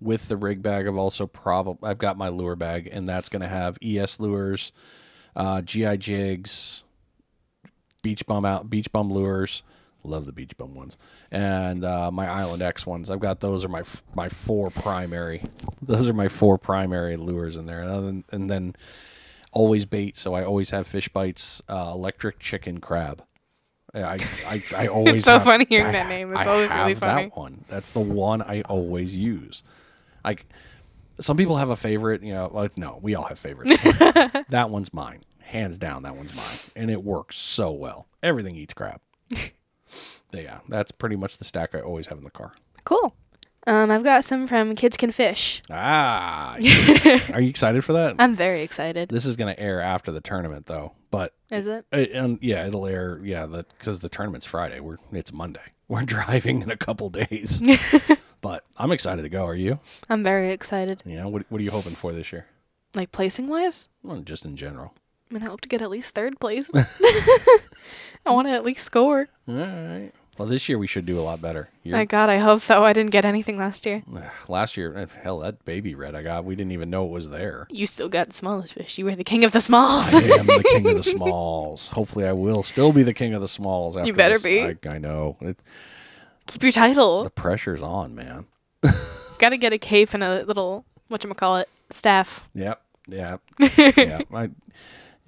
with 0.00 0.28
the 0.28 0.36
rig 0.36 0.62
bag, 0.62 0.86
I've 0.86 0.96
also 0.96 1.26
probably 1.26 1.88
I've 1.88 1.98
got 1.98 2.16
my 2.16 2.28
lure 2.28 2.56
bag, 2.56 2.88
and 2.90 3.08
that's 3.08 3.28
going 3.28 3.42
to 3.42 3.48
have 3.48 3.76
ES 3.82 4.20
lures, 4.20 4.72
uh, 5.36 5.62
GI 5.62 5.98
jigs, 5.98 6.84
beach 8.02 8.26
bum 8.26 8.44
out, 8.44 8.68
beach 8.70 8.90
bum 8.92 9.10
lures. 9.12 9.62
Love 10.04 10.26
the 10.26 10.32
beach 10.32 10.56
bum 10.56 10.74
ones, 10.74 10.96
and 11.32 11.84
uh, 11.84 12.10
my 12.12 12.28
Island 12.28 12.62
X 12.62 12.86
ones. 12.86 13.10
I've 13.10 13.18
got 13.18 13.40
those 13.40 13.64
are 13.64 13.68
my 13.68 13.80
f- 13.80 14.04
my 14.14 14.28
four 14.28 14.70
primary. 14.70 15.42
Those 15.82 16.08
are 16.08 16.12
my 16.14 16.28
four 16.28 16.56
primary 16.56 17.16
lures 17.16 17.56
in 17.56 17.66
there, 17.66 17.82
and 17.82 18.06
then, 18.06 18.24
and 18.30 18.48
then 18.48 18.76
always 19.52 19.86
bait, 19.86 20.16
so 20.16 20.34
I 20.34 20.44
always 20.44 20.70
have 20.70 20.86
fish 20.86 21.08
bites. 21.08 21.60
Uh, 21.68 21.90
electric 21.92 22.38
chicken 22.38 22.78
crab. 22.80 23.22
I 23.92 24.18
I, 24.46 24.62
I 24.76 24.86
always. 24.92 25.24
so 25.24 25.32
have- 25.32 25.44
funny 25.44 25.66
hearing 25.68 25.86
I- 25.88 25.92
that 25.92 26.08
name. 26.08 26.32
It's 26.32 26.46
I 26.46 26.50
always 26.50 26.70
really 26.70 26.94
funny. 26.94 27.24
That 27.24 27.36
one. 27.36 27.64
That's 27.68 27.92
the 27.92 28.00
one 28.00 28.40
I 28.40 28.62
always 28.62 29.16
use. 29.16 29.64
Like 30.28 30.46
some 31.20 31.38
people 31.38 31.56
have 31.56 31.70
a 31.70 31.76
favorite. 31.76 32.22
You 32.22 32.34
know, 32.34 32.50
like 32.52 32.76
no, 32.76 32.98
we 33.00 33.14
all 33.14 33.24
have 33.24 33.38
favorites. 33.38 33.82
that 34.50 34.68
one's 34.68 34.92
mine, 34.92 35.22
hands 35.40 35.78
down. 35.78 36.02
That 36.02 36.16
one's 36.16 36.34
mine, 36.36 36.72
and 36.76 36.90
it 36.90 37.02
works 37.02 37.36
so 37.36 37.72
well. 37.72 38.06
Everything 38.22 38.54
eats 38.54 38.74
crab. 38.74 39.00
yeah, 40.32 40.58
that's 40.68 40.90
pretty 40.92 41.16
much 41.16 41.38
the 41.38 41.44
stack 41.44 41.74
I 41.74 41.80
always 41.80 42.08
have 42.08 42.18
in 42.18 42.24
the 42.24 42.30
car. 42.30 42.52
Cool. 42.84 43.14
Um, 43.66 43.90
I've 43.90 44.04
got 44.04 44.22
some 44.24 44.46
from 44.46 44.74
Kids 44.74 44.96
Can 44.98 45.12
Fish. 45.12 45.62
Ah, 45.70 46.54
are 47.32 47.40
you 47.40 47.48
excited 47.48 47.84
for 47.84 47.94
that? 47.94 48.16
I'm 48.18 48.34
very 48.34 48.62
excited. 48.62 49.08
This 49.08 49.26
is 49.26 49.36
going 49.36 49.54
to 49.54 49.60
air 49.60 49.80
after 49.80 50.10
the 50.12 50.20
tournament, 50.20 50.66
though. 50.66 50.92
But 51.10 51.34
Is 51.50 51.66
it? 51.66 51.84
uh, 51.92 51.96
and 51.96 52.38
yeah, 52.42 52.66
it'll 52.66 52.86
air. 52.86 53.20
Yeah, 53.22 53.46
because 53.46 54.00
the 54.00 54.08
tournament's 54.08 54.46
Friday. 54.46 54.80
We're 54.80 54.98
it's 55.12 55.32
Monday. 55.32 55.72
We're 55.88 56.04
driving 56.04 56.62
in 56.62 56.70
a 56.70 56.76
couple 56.76 57.08
days. 57.10 57.62
But 58.40 58.64
I'm 58.76 58.92
excited 58.92 59.22
to 59.22 59.28
go. 59.28 59.44
Are 59.46 59.54
you? 59.54 59.78
I'm 60.08 60.22
very 60.22 60.50
excited. 60.52 61.02
You 61.04 61.16
know, 61.16 61.28
what 61.28 61.44
what 61.48 61.60
are 61.60 61.64
you 61.64 61.70
hoping 61.70 61.94
for 61.94 62.12
this 62.12 62.32
year? 62.32 62.46
Like 62.94 63.12
placing 63.12 63.48
wise, 63.48 63.88
Well, 64.02 64.20
just 64.20 64.44
in 64.44 64.56
general. 64.56 64.94
I 65.30 65.34
mean, 65.34 65.42
I 65.42 65.46
hope 65.46 65.60
to 65.60 65.68
get 65.68 65.82
at 65.82 65.90
least 65.90 66.14
third 66.14 66.40
place. 66.40 66.70
I 66.74 68.30
want 68.30 68.48
to 68.48 68.54
at 68.54 68.64
least 68.64 68.80
score. 68.84 69.28
All 69.46 69.54
right. 69.54 70.12
Well, 70.38 70.46
this 70.46 70.68
year 70.68 70.78
we 70.78 70.86
should 70.86 71.04
do 71.04 71.18
a 71.18 71.20
lot 71.22 71.42
better. 71.42 71.68
You're, 71.82 71.96
My 71.96 72.04
God, 72.04 72.30
I 72.30 72.38
hope 72.38 72.60
so. 72.60 72.84
I 72.84 72.92
didn't 72.92 73.10
get 73.10 73.24
anything 73.24 73.58
last 73.58 73.84
year. 73.84 74.04
last 74.48 74.76
year, 74.76 74.96
eh, 74.96 75.06
hell, 75.20 75.40
that 75.40 75.64
baby 75.64 75.96
red 75.96 76.14
I 76.14 76.22
got, 76.22 76.44
we 76.44 76.54
didn't 76.54 76.70
even 76.72 76.90
know 76.90 77.04
it 77.06 77.10
was 77.10 77.28
there. 77.28 77.66
You 77.70 77.86
still 77.86 78.08
got 78.08 78.28
the 78.28 78.34
smallest 78.34 78.74
fish. 78.74 78.98
You 78.98 79.04
were 79.04 79.16
the 79.16 79.24
king 79.24 79.44
of 79.44 79.50
the 79.50 79.60
smalls. 79.60 80.14
I 80.14 80.20
am 80.20 80.46
the 80.46 80.64
king 80.72 80.86
of 80.86 80.96
the 80.96 81.02
smalls. 81.16 81.88
Hopefully, 81.88 82.24
I 82.24 82.32
will 82.32 82.62
still 82.62 82.92
be 82.92 83.02
the 83.02 83.14
king 83.14 83.34
of 83.34 83.40
the 83.42 83.48
smalls. 83.48 83.96
After 83.96 84.06
you 84.06 84.12
better 84.14 84.38
this. 84.38 84.78
be. 84.80 84.88
I, 84.88 84.94
I 84.94 84.98
know. 84.98 85.36
It, 85.40 85.58
Keep 86.48 86.62
your 86.62 86.72
title. 86.72 87.24
the 87.24 87.30
pressure's 87.30 87.82
on, 87.82 88.14
man. 88.14 88.46
Got 89.38 89.50
to 89.50 89.58
get 89.58 89.72
a 89.72 89.78
cape 89.78 90.14
and 90.14 90.24
a 90.24 90.42
little 90.44 90.84
what 91.08 91.24
call 91.36 91.58
it 91.58 91.68
staff. 91.90 92.48
Yep. 92.54 92.82
Yeah. 93.06 93.36
yeah. 93.76 94.20
I, 94.32 94.50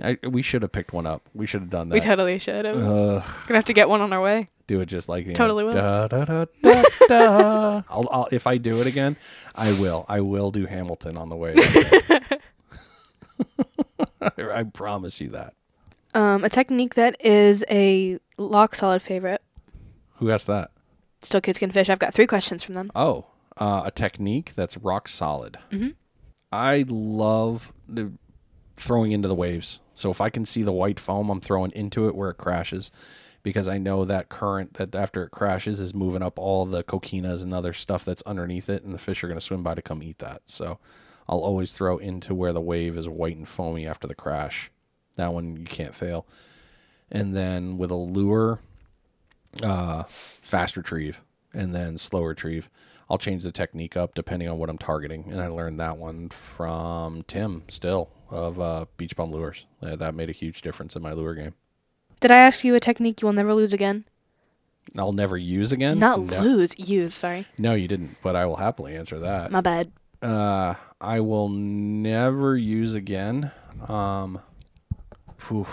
I, 0.02 0.18
we 0.26 0.42
should 0.42 0.62
have 0.62 0.72
picked 0.72 0.92
one 0.92 1.06
up. 1.06 1.22
We 1.34 1.46
should 1.46 1.60
have 1.60 1.70
done 1.70 1.88
that. 1.90 1.94
We 1.94 2.00
totally 2.00 2.38
should 2.38 2.64
have. 2.64 2.76
Ugh, 2.76 3.22
Gonna 3.46 3.58
have 3.58 3.64
to 3.66 3.72
get 3.72 3.88
one 3.88 4.00
on 4.00 4.12
our 4.12 4.20
way. 4.20 4.48
do 4.66 4.80
it 4.80 4.86
just 4.86 5.08
like 5.08 5.26
you 5.26 5.34
Totally 5.34 5.64
will. 5.64 5.72
Da, 5.74 6.08
da, 6.08 6.24
da, 6.24 6.46
da, 6.62 6.82
da. 7.08 7.82
I'll, 7.88 8.08
I'll, 8.10 8.28
if 8.32 8.46
I 8.46 8.56
do 8.56 8.80
it 8.80 8.86
again, 8.86 9.16
I 9.54 9.72
will. 9.72 10.06
I 10.08 10.20
will 10.20 10.50
do 10.50 10.66
Hamilton 10.66 11.16
on 11.16 11.28
the 11.28 11.36
way. 11.36 11.54
I 14.20 14.64
promise 14.64 15.20
you 15.20 15.28
that. 15.30 15.54
Um, 16.14 16.44
a 16.44 16.48
technique 16.48 16.94
that 16.94 17.16
is 17.24 17.64
a 17.70 18.18
lock 18.36 18.74
solid 18.74 19.02
favorite. 19.02 19.42
Who 20.16 20.30
asked 20.30 20.46
that? 20.48 20.70
Still 21.20 21.40
Kids 21.40 21.58
Can 21.58 21.70
Fish. 21.70 21.88
I've 21.88 21.98
got 21.98 22.14
three 22.14 22.26
questions 22.26 22.62
from 22.62 22.74
them. 22.74 22.90
Oh, 22.94 23.26
uh, 23.56 23.82
a 23.84 23.90
technique 23.90 24.52
that's 24.54 24.76
rock 24.78 25.06
solid. 25.08 25.58
Mhm. 25.70 25.94
I 26.52 26.84
love 26.88 27.72
the 27.88 28.12
throwing 28.76 29.12
into 29.12 29.28
the 29.28 29.34
waves. 29.34 29.80
So 29.94 30.10
if 30.10 30.20
I 30.20 30.30
can 30.30 30.44
see 30.46 30.62
the 30.62 30.72
white 30.72 30.98
foam, 30.98 31.28
I'm 31.28 31.40
throwing 31.40 31.70
into 31.72 32.08
it 32.08 32.14
where 32.14 32.30
it 32.30 32.38
crashes. 32.38 32.90
because 33.42 33.68
I 33.68 33.78
know 33.78 34.04
that 34.04 34.28
current 34.28 34.74
that 34.74 34.94
after 34.94 35.24
it 35.24 35.30
crashes 35.30 35.80
is 35.80 35.94
moving 35.94 36.20
up 36.22 36.38
all 36.38 36.66
the 36.66 36.82
coquinas 36.84 37.42
and 37.42 37.54
other 37.54 37.72
stuff 37.72 38.04
that's 38.04 38.22
underneath 38.26 38.68
it, 38.68 38.82
and 38.84 38.92
the 38.92 38.98
fish 38.98 39.24
are 39.24 39.28
going 39.28 39.38
to 39.38 39.44
swim 39.44 39.62
by 39.62 39.74
to 39.74 39.80
come 39.80 40.02
eat 40.02 40.18
that. 40.18 40.42
So 40.44 40.78
I'll 41.26 41.38
always 41.38 41.72
throw 41.72 41.96
into 41.96 42.34
where 42.34 42.52
the 42.52 42.60
wave 42.60 42.98
is 42.98 43.08
white 43.08 43.38
and 43.38 43.48
foamy 43.48 43.86
after 43.86 44.06
the 44.06 44.14
crash. 44.14 44.70
That 45.16 45.32
one 45.32 45.56
you 45.56 45.64
can't 45.64 45.94
fail. 45.94 46.26
And 47.10 47.34
then 47.34 47.78
with 47.78 47.90
a 47.90 47.94
lure, 47.96 48.60
uh, 49.62 50.04
fast 50.04 50.76
retrieve 50.76 51.22
and 51.52 51.74
then 51.74 51.98
slow 51.98 52.22
retrieve. 52.22 52.68
I'll 53.08 53.18
change 53.18 53.42
the 53.42 53.52
technique 53.52 53.96
up 53.96 54.14
depending 54.14 54.48
on 54.48 54.58
what 54.58 54.70
I'm 54.70 54.78
targeting. 54.78 55.26
And 55.30 55.40
I 55.40 55.48
learned 55.48 55.80
that 55.80 55.98
one 55.98 56.28
from 56.28 57.24
Tim 57.24 57.64
still 57.68 58.10
of 58.30 58.60
uh, 58.60 58.86
Beach 58.96 59.16
Bum 59.16 59.32
Lures. 59.32 59.66
Uh, 59.82 59.96
that 59.96 60.14
made 60.14 60.28
a 60.28 60.32
huge 60.32 60.62
difference 60.62 60.94
in 60.94 61.02
my 61.02 61.12
lure 61.12 61.34
game. 61.34 61.54
Did 62.20 62.30
I 62.30 62.36
ask 62.38 62.64
you 62.64 62.74
a 62.74 62.80
technique 62.80 63.20
you 63.20 63.26
will 63.26 63.32
never 63.32 63.54
lose 63.54 63.72
again? 63.72 64.04
I'll 64.96 65.12
never 65.12 65.36
use 65.36 65.72
again? 65.72 65.98
Not 65.98 66.20
no. 66.20 66.40
lose, 66.40 66.78
use, 66.78 67.14
sorry. 67.14 67.46
No, 67.58 67.74
you 67.74 67.88
didn't, 67.88 68.16
but 68.22 68.36
I 68.36 68.46
will 68.46 68.56
happily 68.56 68.96
answer 68.96 69.18
that. 69.20 69.50
My 69.50 69.60
bad. 69.60 69.90
Uh, 70.22 70.74
I 71.00 71.20
will 71.20 71.48
never 71.48 72.56
use 72.56 72.94
again. 72.94 73.50
Um, 73.88 74.40
phew, 75.38 75.66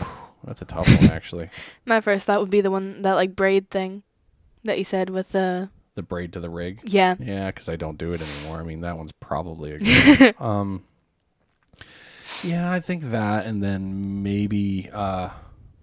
that's 0.48 0.62
a 0.62 0.66
tough 0.66 0.88
one, 0.88 1.12
actually. 1.12 1.50
My 1.86 2.02
first 2.02 2.26
thought 2.26 2.40
would 2.40 2.50
be 2.50 2.62
the 2.62 2.72
one, 2.72 3.02
that 3.04 3.14
like 3.14 3.36
braid 3.36 3.70
thing 3.70 4.04
that 4.64 4.78
you 4.78 4.84
said 4.84 5.10
with 5.10 5.32
the. 5.34 5.70
The 5.96 6.04
braid 6.04 6.34
to 6.34 6.40
the 6.40 6.50
rig. 6.50 6.82
Yeah. 6.84 7.16
Yeah, 7.20 7.48
because 7.48 7.70
I 7.70 7.76
don't 7.76 7.98
do 7.98 8.14
it 8.14 8.22
anymore. 8.22 8.60
I 8.60 8.64
mean, 8.64 8.82
that 8.82 8.98
one's 8.98 9.12
probably 9.20 9.74
a 9.74 9.78
good 9.80 10.42
um. 10.42 10.84
Yeah, 12.44 12.72
I 12.72 12.80
think 12.80 13.10
that, 13.12 13.46
and 13.46 13.64
then 13.64 14.22
maybe 14.22 14.90
uh, 14.94 15.30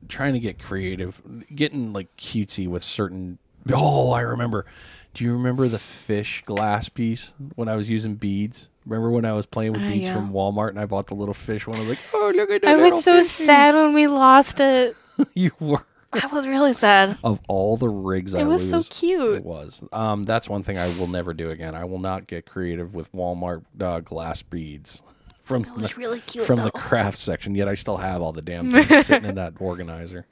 trying 0.09 0.35
to 0.35 0.41
get 0.41 0.59
creative, 0.59 1.21
getting 1.53 1.93
like 1.93 2.17
cutesy 2.17 2.69
with 2.69 2.85
certain. 2.85 3.39
Oh, 3.73 4.13
I 4.13 4.21
remember. 4.21 4.67
Do 5.15 5.25
you 5.25 5.33
remember 5.33 5.69
the 5.69 5.79
fish 5.79 6.43
glass 6.45 6.89
piece 6.89 7.35
when 7.55 7.69
I 7.69 7.77
was 7.77 7.89
using 7.89 8.17
beads? 8.17 8.69
Remember 8.85 9.11
when 9.11 9.25
I 9.25 9.33
was 9.33 9.47
playing 9.47 9.73
with 9.73 9.83
Uh, 9.83 9.89
beads 9.89 10.09
yeah. 10.09 10.15
from 10.15 10.33
Walmart 10.33 10.71
and 10.71 10.81
I 10.81 10.87
bought 10.87 11.07
the 11.07 11.15
little 11.15 11.35
fish 11.35 11.67
one? 11.67 11.77
I 11.77 11.81
was 11.81 11.89
like, 11.91 11.99
oh, 12.13 12.33
look 12.35 12.51
at 12.51 12.63
that. 12.63 12.69
I 12.71 12.75
little 12.75 12.91
was 12.91 13.05
so 13.05 13.15
fishy." 13.15 13.25
sad 13.29 13.75
when 13.75 13.93
we 13.95 14.07
lost 14.09 14.59
it. 14.61 14.97
you 15.35 15.53
were. 15.61 15.85
I 16.13 16.27
was 16.29 16.47
really 16.47 16.73
sad. 16.73 17.17
Of 17.25 17.41
all 17.49 17.77
the 17.77 17.89
rigs 17.89 18.35
I 18.35 18.41
It 18.41 18.45
was 18.45 18.69
so 18.69 18.77
lose, 18.79 18.89
cute. 18.89 19.35
It 19.39 19.45
was. 19.45 19.83
Um, 19.93 20.23
that's 20.25 20.49
one 20.49 20.63
thing 20.63 20.79
I 20.79 20.87
will 20.99 21.09
never 21.09 21.33
do 21.35 21.49
again. 21.49 21.75
I 21.75 21.85
will 21.85 21.99
not 21.99 22.27
get 22.27 22.47
creative 22.47 22.95
with 22.95 23.11
Walmart 23.13 23.65
uh, 23.81 24.01
glass 24.01 24.43
beads 24.43 25.03
from 25.43 25.65
It 25.65 25.75
was 25.77 25.91
the, 25.91 25.97
really 25.97 26.21
cute 26.21 26.45
from 26.47 26.57
though. 26.57 26.65
the 26.65 26.71
craft 26.73 27.19
section. 27.19 27.55
Yet 27.55 27.69
I 27.69 27.75
still 27.75 27.97
have 27.99 28.21
all 28.23 28.33
the 28.33 28.43
damn 28.43 28.71
things 28.71 29.07
sitting 29.07 29.29
in 29.29 29.35
that 29.37 29.55
organizer. 29.61 30.27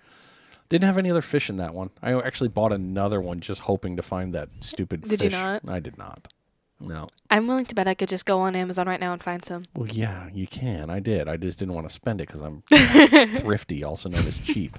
Didn't 0.73 0.85
have 0.87 0.97
any 0.97 1.11
other 1.11 1.21
fish 1.21 1.51
in 1.51 1.59
that 1.59 1.75
one. 1.75 1.91
I 2.03 2.15
actually 2.15 2.49
bought 2.49 2.73
another 2.73 3.21
one 3.21 3.41
just 3.41 3.61
hoping 3.61 3.97
to 3.97 4.03
find 4.03 4.33
that 4.33 4.49
stupid 4.61 5.03
Did 5.07 5.21
you 5.21 5.29
not? 5.29 5.61
I 5.69 5.81
did 5.81 5.99
not. 5.99 6.33
No. 6.81 7.09
I'm 7.31 7.47
willing 7.47 7.67
to 7.67 7.75
bet 7.75 7.87
I 7.87 7.93
could 7.93 8.09
just 8.09 8.25
go 8.25 8.41
on 8.41 8.57
Amazon 8.57 8.87
right 8.87 8.99
now 8.99 9.13
and 9.13 9.23
find 9.23 9.45
some. 9.45 9.65
Well, 9.75 9.89
yeah, 9.89 10.31
you 10.33 10.47
can. 10.47 10.89
I 10.89 10.99
did. 10.99 11.29
I 11.29 11.37
just 11.37 11.59
didn't 11.59 11.75
want 11.75 11.87
to 11.89 11.93
spend 11.93 12.23
it 12.23 12.27
because 12.27 12.41
I'm 12.41 12.63
thrifty, 13.41 13.85
also 13.85 14.09
known 14.09 14.27
as 14.27 14.39
cheap. 14.39 14.79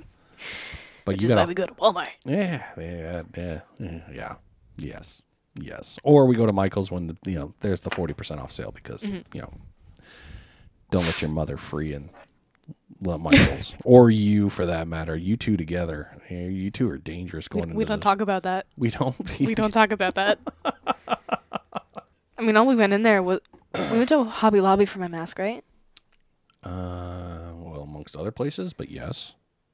But 1.06 1.14
Which 1.14 1.22
you 1.22 1.28
is 1.30 1.36
why 1.36 1.42
gotta 1.42 1.50
we 1.50 1.54
go 1.54 1.66
to 1.68 1.74
Walmart. 1.76 2.08
Yeah, 2.26 2.64
yeah, 2.76 3.22
yeah, 3.38 3.60
yeah, 3.80 4.00
yeah. 4.12 4.36
Yes, 4.78 5.22
yes. 5.62 6.00
Or 6.02 6.26
we 6.26 6.36
go 6.36 6.48
to 6.48 6.54
Michael's 6.54 6.90
when 6.90 7.06
the, 7.06 7.18
you 7.26 7.38
know 7.38 7.54
there's 7.60 7.82
the 7.82 7.92
forty 7.92 8.16
percent 8.16 8.42
off 8.42 8.52
sale 8.52 8.72
because 8.72 9.04
Mm-hmm. 9.04 9.20
you 9.36 9.42
know 9.42 9.54
don't 10.90 11.06
let 11.06 11.22
your 11.22 11.30
mother 11.30 11.56
free 11.58 11.94
and 11.94 12.10
Michael's 13.04 13.74
or 13.84 14.10
you 14.10 14.50
for 14.50 14.66
that 14.66 14.88
matter. 14.88 15.16
You 15.16 15.38
two 15.38 15.58
together, 15.58 16.18
you 16.30 16.72
two 16.72 16.90
are 16.90 16.98
dangerous 16.98 17.48
going. 17.48 17.66
into 17.66 17.76
We 17.76 17.86
don't 17.86 18.00
this. 18.00 18.04
talk 18.04 18.22
about 18.22 18.44
that. 18.44 18.66
We 18.78 18.90
don't. 18.90 19.16
We 19.40 19.56
don't 19.56 19.72
talk 19.72 19.92
about 19.92 20.16
that. 20.16 20.40
I 22.38 22.42
mean, 22.42 22.58
all 22.58 22.66
we 22.68 22.76
went 22.76 22.94
in 22.94 23.04
there 23.04 23.22
was 23.24 23.40
we 23.92 23.98
went 23.98 24.10
to 24.10 24.24
Hobby 24.24 24.60
Lobby 24.62 24.86
for 24.86 25.00
my 25.00 25.08
mask, 25.08 25.40
right? 25.40 25.64
Uh, 26.64 27.52
well, 27.56 27.82
amongst 27.82 28.16
other 28.16 28.32
places, 28.32 28.74
but 28.74 28.90
yes. 28.90 29.34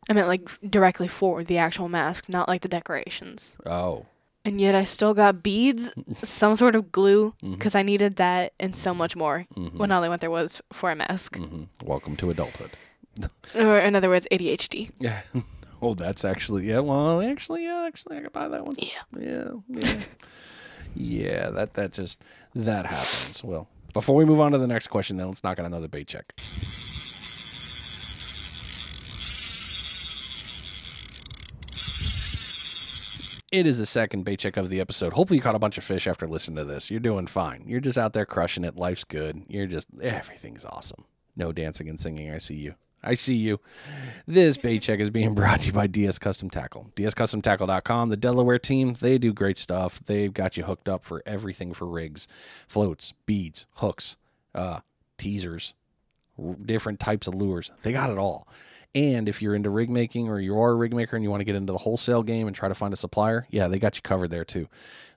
I 0.09 0.13
meant 0.13 0.27
like 0.27 0.49
directly 0.69 1.07
for 1.07 1.43
the 1.43 1.57
actual 1.57 1.87
mask, 1.89 2.27
not 2.29 2.47
like 2.47 2.61
the 2.61 2.67
decorations. 2.67 3.57
Oh, 3.65 4.05
And 4.43 4.59
yet 4.59 4.73
I 4.73 4.83
still 4.85 5.13
got 5.13 5.43
beads, 5.43 5.93
some 6.23 6.55
sort 6.55 6.75
of 6.75 6.91
glue, 6.91 7.35
because 7.43 7.75
I 7.75 7.83
needed 7.83 8.15
that 8.15 8.53
and 8.59 8.75
so 8.75 8.93
much 8.95 9.15
more 9.15 9.45
when 9.73 9.91
all 9.91 10.03
I 10.03 10.09
went 10.09 10.21
there 10.21 10.31
was 10.31 10.61
for 10.73 10.89
a 10.91 10.95
mask. 10.95 11.37
Mm-hmm. 11.37 11.63
welcome 11.85 12.15
to 12.17 12.29
adulthood. 12.31 12.71
Or 13.55 13.79
in 13.79 13.95
other 13.95 14.09
words, 14.09 14.27
ADHD. 14.31 14.91
Yeah. 14.99 15.21
Oh, 15.81 15.93
that's 15.93 16.25
actually 16.25 16.67
yeah. 16.67 16.79
Well, 16.79 17.21
actually, 17.21 17.63
yeah. 17.63 17.85
Actually, 17.87 18.17
I 18.17 18.21
could 18.23 18.33
buy 18.33 18.49
that 18.49 18.65
one. 18.65 18.75
Yeah. 18.77 18.89
Yeah, 19.17 19.51
yeah, 19.69 19.99
yeah. 20.93 21.49
That 21.51 21.75
that 21.75 21.93
just 21.93 22.21
that 22.53 22.85
happens. 22.85 23.41
Well, 23.45 23.69
before 23.93 24.15
we 24.17 24.25
move 24.25 24.41
on 24.41 24.51
to 24.51 24.57
the 24.57 24.67
next 24.67 24.87
question, 24.87 25.15
then 25.15 25.27
let's 25.27 25.41
knock 25.41 25.57
on 25.57 25.65
another 25.65 25.87
bait 25.87 26.07
check. 26.09 26.33
It 33.51 33.65
is 33.65 33.79
the 33.79 33.85
second 33.85 34.25
bait 34.25 34.39
check 34.39 34.57
of 34.57 34.69
the 34.69 34.79
episode. 34.79 35.13
Hopefully, 35.13 35.37
you 35.37 35.41
caught 35.41 35.55
a 35.55 35.59
bunch 35.59 35.77
of 35.79 35.83
fish 35.83 36.05
after 36.05 36.27
listening 36.27 36.57
to 36.57 36.65
this. 36.65 36.91
You're 36.91 36.99
doing 36.99 37.25
fine. 37.25 37.63
You're 37.65 37.79
just 37.79 37.97
out 37.97 38.13
there 38.13 38.25
crushing 38.25 38.63
it. 38.63 38.75
Life's 38.75 39.03
good. 39.03 39.43
You're 39.47 39.65
just 39.65 39.87
everything's 40.01 40.65
awesome. 40.65 41.05
No 41.35 41.51
dancing 41.51 41.89
and 41.89 41.99
singing. 41.99 42.29
I 42.31 42.37
see 42.37 42.55
you. 42.55 42.75
I 43.01 43.13
see 43.13 43.35
you. 43.35 43.59
This 44.27 44.57
bait 44.57 44.81
check 44.81 44.99
is 44.99 45.09
being 45.09 45.33
brought 45.33 45.61
to 45.61 45.67
you 45.67 45.73
by 45.73 45.87
DS 45.87 46.19
Custom 46.19 46.49
Tackle. 46.49 46.91
DSCustomTackle.com, 46.95 48.09
the 48.09 48.17
Delaware 48.17 48.59
team, 48.59 48.95
they 48.99 49.17
do 49.17 49.33
great 49.33 49.57
stuff. 49.57 50.01
They've 50.05 50.33
got 50.33 50.57
you 50.57 50.63
hooked 50.63 50.89
up 50.89 51.03
for 51.03 51.23
everything 51.25 51.73
for 51.73 51.85
rigs, 51.85 52.27
floats, 52.67 53.13
beads, 53.25 53.67
hooks, 53.75 54.17
uh, 54.53 54.81
teasers, 55.17 55.73
different 56.65 56.99
types 56.99 57.27
of 57.27 57.35
lures. 57.35 57.71
They 57.83 57.91
got 57.91 58.09
it 58.09 58.17
all. 58.17 58.47
And 58.95 59.29
if 59.29 59.41
you're 59.41 59.55
into 59.55 59.69
rig 59.69 59.89
making 59.89 60.29
or 60.29 60.39
you 60.39 60.59
are 60.59 60.71
a 60.71 60.75
rig 60.75 60.93
maker 60.93 61.15
and 61.15 61.23
you 61.23 61.29
want 61.29 61.41
to 61.41 61.45
get 61.45 61.55
into 61.55 61.71
the 61.71 61.79
wholesale 61.79 62.23
game 62.23 62.47
and 62.47 62.55
try 62.55 62.67
to 62.67 62.75
find 62.75 62.93
a 62.93 62.97
supplier, 62.97 63.45
yeah, 63.49 63.67
they 63.67 63.79
got 63.79 63.95
you 63.95 64.01
covered 64.01 64.29
there 64.29 64.45
too. 64.45 64.67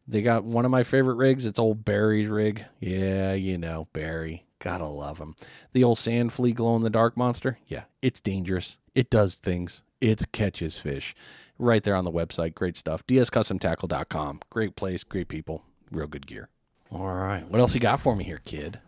They 0.06 0.20
got 0.20 0.44
one 0.44 0.64
of 0.64 0.70
my 0.70 0.82
favorite 0.82 1.14
rigs. 1.14 1.46
It's 1.46 1.58
old 1.58 1.84
Barry's 1.84 2.28
rig. 2.28 2.64
Yeah, 2.80 3.32
you 3.32 3.56
know, 3.56 3.88
Barry. 3.92 4.44
Gotta 4.62 4.86
love 4.86 5.18
them. 5.18 5.34
The 5.72 5.82
old 5.82 5.98
sand 5.98 6.32
flea 6.32 6.52
glow 6.52 6.76
in 6.76 6.82
the 6.82 6.88
dark 6.88 7.16
monster. 7.16 7.58
Yeah, 7.66 7.82
it's 8.00 8.20
dangerous. 8.20 8.78
It 8.94 9.10
does 9.10 9.34
things. 9.34 9.82
It 10.00 10.30
catches 10.30 10.78
fish. 10.78 11.16
Right 11.58 11.82
there 11.82 11.96
on 11.96 12.04
the 12.04 12.12
website. 12.12 12.54
Great 12.54 12.76
stuff. 12.76 13.04
DSCustomTackle.com. 13.08 14.40
Great 14.50 14.76
place, 14.76 15.02
great 15.02 15.26
people, 15.26 15.64
real 15.90 16.06
good 16.06 16.28
gear. 16.28 16.48
All 16.92 17.12
right. 17.12 17.44
What 17.48 17.60
else 17.60 17.74
you 17.74 17.80
got 17.80 17.98
for 17.98 18.14
me 18.14 18.22
here, 18.22 18.38
kid? 18.46 18.78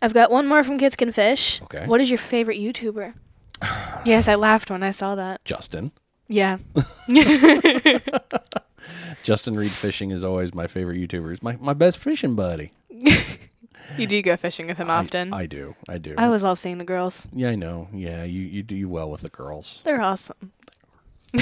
I've 0.00 0.14
got 0.14 0.30
one 0.30 0.46
more 0.46 0.64
from 0.64 0.78
Kids 0.78 0.96
Can 0.96 1.12
Fish. 1.12 1.60
Okay. 1.62 1.86
What 1.86 2.00
is 2.00 2.08
your 2.08 2.18
favorite 2.18 2.58
YouTuber? 2.58 3.12
yes, 4.06 4.28
I 4.28 4.34
laughed 4.34 4.70
when 4.70 4.82
I 4.82 4.92
saw 4.92 5.14
that. 5.14 5.44
Justin. 5.44 5.92
Yeah. 6.26 6.56
Justin 9.22 9.54
Reed 9.54 9.70
Fishing 9.70 10.10
is 10.10 10.24
always 10.24 10.54
my 10.54 10.66
favorite 10.66 10.96
YouTuber. 10.96 11.30
He's 11.30 11.42
my, 11.42 11.56
my 11.56 11.74
best 11.74 11.98
fishing 11.98 12.34
buddy. 12.34 12.72
You 13.96 14.06
do 14.06 14.20
go 14.22 14.36
fishing 14.36 14.66
with 14.66 14.78
him 14.78 14.90
often. 14.90 15.32
I, 15.32 15.40
I 15.42 15.46
do. 15.46 15.74
I 15.88 15.98
do. 15.98 16.14
I 16.18 16.24
always 16.26 16.42
love 16.42 16.58
seeing 16.58 16.78
the 16.78 16.84
girls. 16.84 17.28
yeah, 17.32 17.50
I 17.50 17.54
know. 17.54 17.88
Yeah, 17.92 18.24
you, 18.24 18.42
you 18.42 18.62
do 18.62 18.88
well 18.88 19.10
with 19.10 19.20
the 19.22 19.28
girls. 19.28 19.82
They're 19.84 20.00
awesome. 20.00 20.52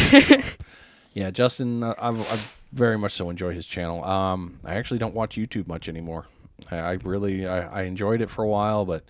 Yeah, 1.14 1.30
Justin, 1.30 1.84
uh, 1.84 1.94
I, 1.96 2.10
I 2.10 2.38
very 2.72 2.98
much 2.98 3.12
so 3.12 3.30
enjoy 3.30 3.54
his 3.54 3.68
channel. 3.68 4.04
Um, 4.04 4.58
I 4.64 4.74
actually 4.74 4.98
don't 4.98 5.14
watch 5.14 5.36
YouTube 5.36 5.68
much 5.68 5.88
anymore. 5.88 6.26
I, 6.72 6.76
I 6.78 6.92
really, 7.04 7.46
I, 7.46 7.82
I 7.82 7.82
enjoyed 7.84 8.20
it 8.20 8.28
for 8.30 8.42
a 8.42 8.48
while, 8.48 8.84
but 8.84 9.04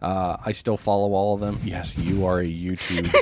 uh, 0.00 0.36
I 0.44 0.52
still 0.52 0.76
follow 0.76 1.14
all 1.14 1.34
of 1.34 1.40
them. 1.40 1.58
Yes, 1.64 1.98
you 1.98 2.26
are 2.26 2.38
a 2.38 2.44
YouTube 2.46 3.12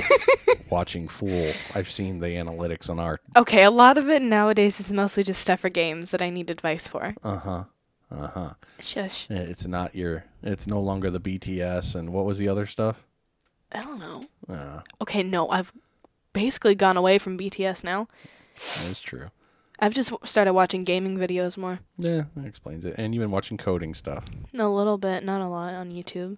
watching 0.69 1.07
fool. 1.07 1.51
I've 1.73 1.89
seen 1.89 2.19
the 2.19 2.27
analytics 2.27 2.91
on 2.91 2.99
our. 2.99 3.19
Okay, 3.35 3.63
a 3.63 3.71
lot 3.71 3.97
of 3.97 4.07
it 4.07 4.21
nowadays 4.21 4.79
is 4.79 4.93
mostly 4.93 5.23
just 5.23 5.41
stuff 5.41 5.61
for 5.61 5.69
games 5.69 6.11
that 6.11 6.21
I 6.21 6.29
need 6.29 6.51
advice 6.51 6.87
for. 6.87 7.15
Uh 7.23 7.37
huh. 7.37 7.63
Uh 8.11 8.27
huh. 8.27 8.49
Shush. 8.79 9.27
It's 9.29 9.65
not 9.65 9.95
your. 9.95 10.25
It's 10.43 10.67
no 10.67 10.79
longer 10.81 11.09
the 11.09 11.19
BTS 11.19 11.95
and 11.95 12.11
what 12.11 12.25
was 12.25 12.37
the 12.37 12.47
other 12.49 12.65
stuff? 12.65 13.03
I 13.71 13.81
don't 13.81 13.99
know. 13.99 14.23
Uh, 14.49 14.81
Okay, 15.01 15.23
no, 15.23 15.49
I've 15.49 15.71
basically 16.33 16.75
gone 16.75 16.97
away 16.97 17.17
from 17.17 17.37
BTS 17.37 17.83
now. 17.85 18.07
that's 18.83 18.99
true. 19.01 19.27
I've 19.79 19.93
just 19.93 20.09
w- 20.11 20.25
started 20.27 20.53
watching 20.53 20.83
gaming 20.83 21.17
videos 21.17 21.57
more. 21.57 21.79
Yeah, 21.97 22.23
that 22.35 22.45
explains 22.45 22.85
it. 22.85 22.95
And 22.97 23.15
you've 23.15 23.21
been 23.23 23.31
watching 23.31 23.57
coding 23.57 23.93
stuff. 23.93 24.25
A 24.53 24.67
little 24.67 24.97
bit, 24.97 25.23
not 25.23 25.41
a 25.41 25.47
lot 25.47 25.73
on 25.73 25.91
YouTube. 25.91 26.37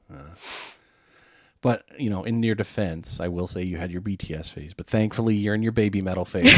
But, 1.64 1.86
you 1.98 2.10
know, 2.12 2.24
in 2.26 2.44
your 2.44 2.54
defense, 2.56 3.20
I 3.20 3.28
will 3.30 3.48
say 3.48 3.64
you 3.64 3.78
had 3.78 3.90
your 3.90 4.02
BTS 4.02 4.52
phase, 4.52 4.74
but 4.76 4.86
thankfully 4.86 5.34
you're 5.36 5.56
in 5.56 5.64
your 5.64 5.74
Babymetal 5.74 6.28
phase. 6.28 6.54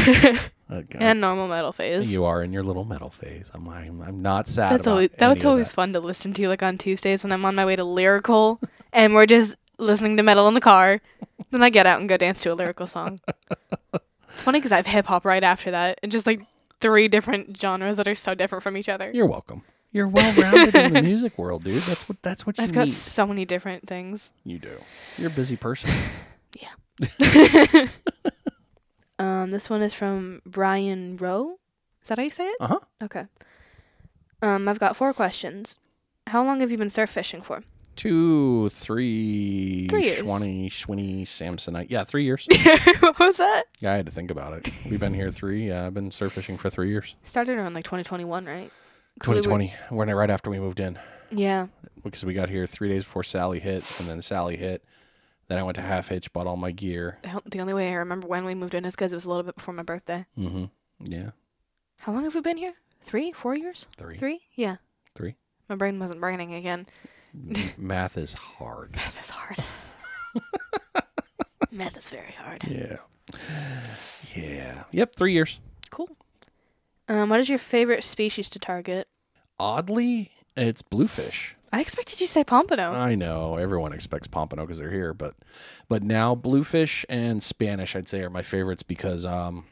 Uh, 0.68 0.82
And 0.98 1.20
normal 1.20 1.46
metal 1.46 1.70
phase. 1.70 2.12
you 2.12 2.24
are 2.24 2.42
in 2.42 2.52
your 2.52 2.64
little 2.64 2.84
metal 2.84 3.10
phase. 3.10 3.52
I'm, 3.54 3.68
I'm, 3.68 4.02
I'm 4.02 4.20
not 4.20 4.48
sad 4.48 4.72
That's 4.72 4.86
about 4.88 4.92
always 4.94 5.10
that's 5.16 5.44
always 5.44 5.68
that. 5.68 5.74
fun 5.74 5.92
to 5.92 6.00
listen 6.00 6.32
to, 6.32 6.48
like 6.48 6.60
on 6.60 6.76
Tuesdays 6.76 7.22
when 7.22 7.30
I'm 7.32 7.44
on 7.44 7.54
my 7.54 7.64
way 7.64 7.76
to 7.76 7.84
lyrical 7.84 8.60
and 8.92 9.14
we're 9.14 9.26
just 9.26 9.54
listening 9.78 10.16
to 10.16 10.24
metal 10.24 10.48
in 10.48 10.54
the 10.54 10.60
car. 10.60 11.00
Then 11.52 11.62
I 11.62 11.70
get 11.70 11.86
out 11.86 12.00
and 12.00 12.08
go 12.08 12.16
dance 12.16 12.42
to 12.42 12.52
a 12.52 12.54
lyrical 12.56 12.88
song. 12.88 13.20
It's 14.30 14.42
funny 14.42 14.58
because 14.58 14.72
I 14.72 14.76
have 14.78 14.86
hip 14.86 15.06
hop 15.06 15.24
right 15.24 15.42
after 15.44 15.70
that, 15.70 16.00
and 16.02 16.10
just 16.12 16.26
like 16.26 16.40
three 16.80 17.06
different 17.08 17.56
genres 17.56 17.96
that 17.98 18.08
are 18.08 18.14
so 18.16 18.34
different 18.34 18.64
from 18.64 18.76
each 18.76 18.88
other. 18.88 19.10
You're 19.14 19.26
welcome. 19.26 19.62
You're 19.96 20.08
well 20.08 20.34
rounded 20.34 20.74
in 20.74 20.92
the 20.92 21.00
music 21.12 21.38
world, 21.38 21.64
dude. 21.64 21.80
That's 21.84 22.06
what 22.06 22.20
that's 22.20 22.44
what 22.46 22.58
you 22.58 22.64
I've 22.64 22.72
got 22.74 22.82
need. 22.82 22.90
so 22.92 23.26
many 23.26 23.46
different 23.46 23.86
things. 23.88 24.30
You 24.44 24.58
do. 24.58 24.76
You're 25.16 25.30
a 25.30 25.32
busy 25.32 25.56
person. 25.56 25.88
Yeah. 26.58 27.86
um, 29.18 29.50
this 29.50 29.68
one 29.70 29.82
is 29.82 29.92
from 29.94 30.40
Brian 30.46 31.16
Rowe. 31.16 31.58
Is 32.02 32.08
that 32.08 32.18
how 32.18 32.24
you 32.24 32.30
say 32.30 32.46
it? 32.46 32.56
Uh 32.60 32.66
huh. 32.68 32.78
Okay. 33.02 33.24
Um, 34.42 34.68
I've 34.68 34.78
got 34.78 34.96
four 34.96 35.12
questions. 35.12 35.78
How 36.26 36.44
long 36.44 36.60
have 36.60 36.70
you 36.70 36.78
been 36.78 36.88
surf 36.90 37.10
fishing 37.10 37.42
for? 37.42 37.62
Two, 37.96 38.68
three, 38.70 39.86
Three 39.88 40.04
years. 40.04 40.22
Schwanny, 40.22 40.68
Schwinny, 40.70 41.22
Samsonite. 41.22 41.86
Yeah, 41.88 42.04
three 42.04 42.24
years. 42.24 42.46
what 43.00 43.18
was 43.18 43.38
that? 43.38 43.64
yeah, 43.80 43.92
I 43.92 43.96
had 43.96 44.06
to 44.06 44.12
think 44.12 44.30
about 44.30 44.52
it. 44.54 44.70
We've 44.90 45.00
been 45.00 45.14
here 45.14 45.30
three. 45.32 45.68
Yeah, 45.68 45.86
I've 45.86 45.94
been 45.94 46.10
surf 46.10 46.32
fishing 46.32 46.58
for 46.58 46.68
three 46.70 46.90
years. 46.90 47.14
Started 47.22 47.56
around 47.56 47.72
like 47.74 47.84
2021, 47.84 48.44
right? 48.44 48.70
'Cause 49.18 49.28
we 49.30 49.36
were- 49.36 49.42
2020, 49.58 50.12
right 50.12 50.30
after 50.30 50.50
we 50.50 50.58
moved 50.58 50.80
in, 50.80 50.98
yeah. 51.30 51.68
because 52.04 52.24
we 52.24 52.34
got 52.34 52.48
here 52.50 52.66
three 52.66 52.88
days 52.88 53.04
before 53.04 53.22
Sally 53.22 53.60
hit, 53.60 53.84
and 54.00 54.08
then 54.08 54.20
Sally 54.22 54.56
hit. 54.56 54.84
Then 55.48 55.58
I 55.58 55.62
went 55.62 55.76
to 55.76 55.80
Half 55.82 56.08
Hitch, 56.08 56.32
bought 56.32 56.46
all 56.48 56.56
my 56.56 56.72
gear. 56.72 57.18
The 57.46 57.60
only 57.60 57.72
way 57.72 57.90
I 57.90 57.94
remember 57.94 58.26
when 58.26 58.44
we 58.44 58.54
moved 58.54 58.74
in 58.74 58.84
is 58.84 58.94
because 58.96 59.12
it 59.12 59.16
was 59.16 59.26
a 59.26 59.28
little 59.28 59.44
bit 59.44 59.54
before 59.54 59.74
my 59.74 59.84
birthday. 59.84 60.26
Mm-hmm. 60.36 60.64
Yeah, 61.04 61.30
How 62.00 62.12
long 62.12 62.24
have 62.24 62.34
we 62.34 62.40
been 62.40 62.56
here? 62.56 62.74
Three? 63.00 63.30
Four 63.32 63.54
years? 63.54 63.86
three. 63.96 64.16
Three? 64.18 64.40
Yeah. 64.54 64.76
Three. 65.14 65.36
My 65.68 65.76
brain 65.76 65.98
wasn't 66.00 66.20
braining 66.20 66.52
again. 66.54 66.86
Math 67.78 68.16
is 68.18 68.34
hard. 68.34 68.92
Math 68.96 69.20
is 69.22 69.30
hard. 69.30 69.58
Math 71.70 71.96
is 71.96 72.08
very 72.08 72.32
hard. 72.32 72.64
Yeah. 72.64 72.96
Yeah. 74.34 74.84
Yep, 74.92 75.16
three 75.16 75.32
years. 75.32 75.60
Cool. 75.90 76.08
Um, 77.08 77.28
what 77.28 77.40
is 77.40 77.48
your 77.48 77.58
favorite 77.58 78.04
species 78.04 78.50
to 78.50 78.58
target? 78.58 79.08
Oddly, 79.58 80.32
it's 80.56 80.82
bluefish. 80.82 81.56
I 81.72 81.80
expected 81.80 82.20
you 82.20 82.26
to 82.26 82.32
say 82.32 82.44
pompano. 82.44 82.92
I 82.92 83.14
know 83.14 83.56
everyone 83.56 83.92
expects 83.92 84.26
pompano 84.26 84.62
because 84.64 84.78
they're 84.78 84.90
here, 84.90 85.12
but 85.12 85.34
but 85.88 86.02
now 86.02 86.34
bluefish 86.34 87.04
and 87.08 87.42
Spanish 87.42 87.94
I'd 87.96 88.08
say 88.08 88.22
are 88.22 88.30
my 88.30 88.42
favorites 88.42 88.82
because 88.82 89.26
um 89.26 89.64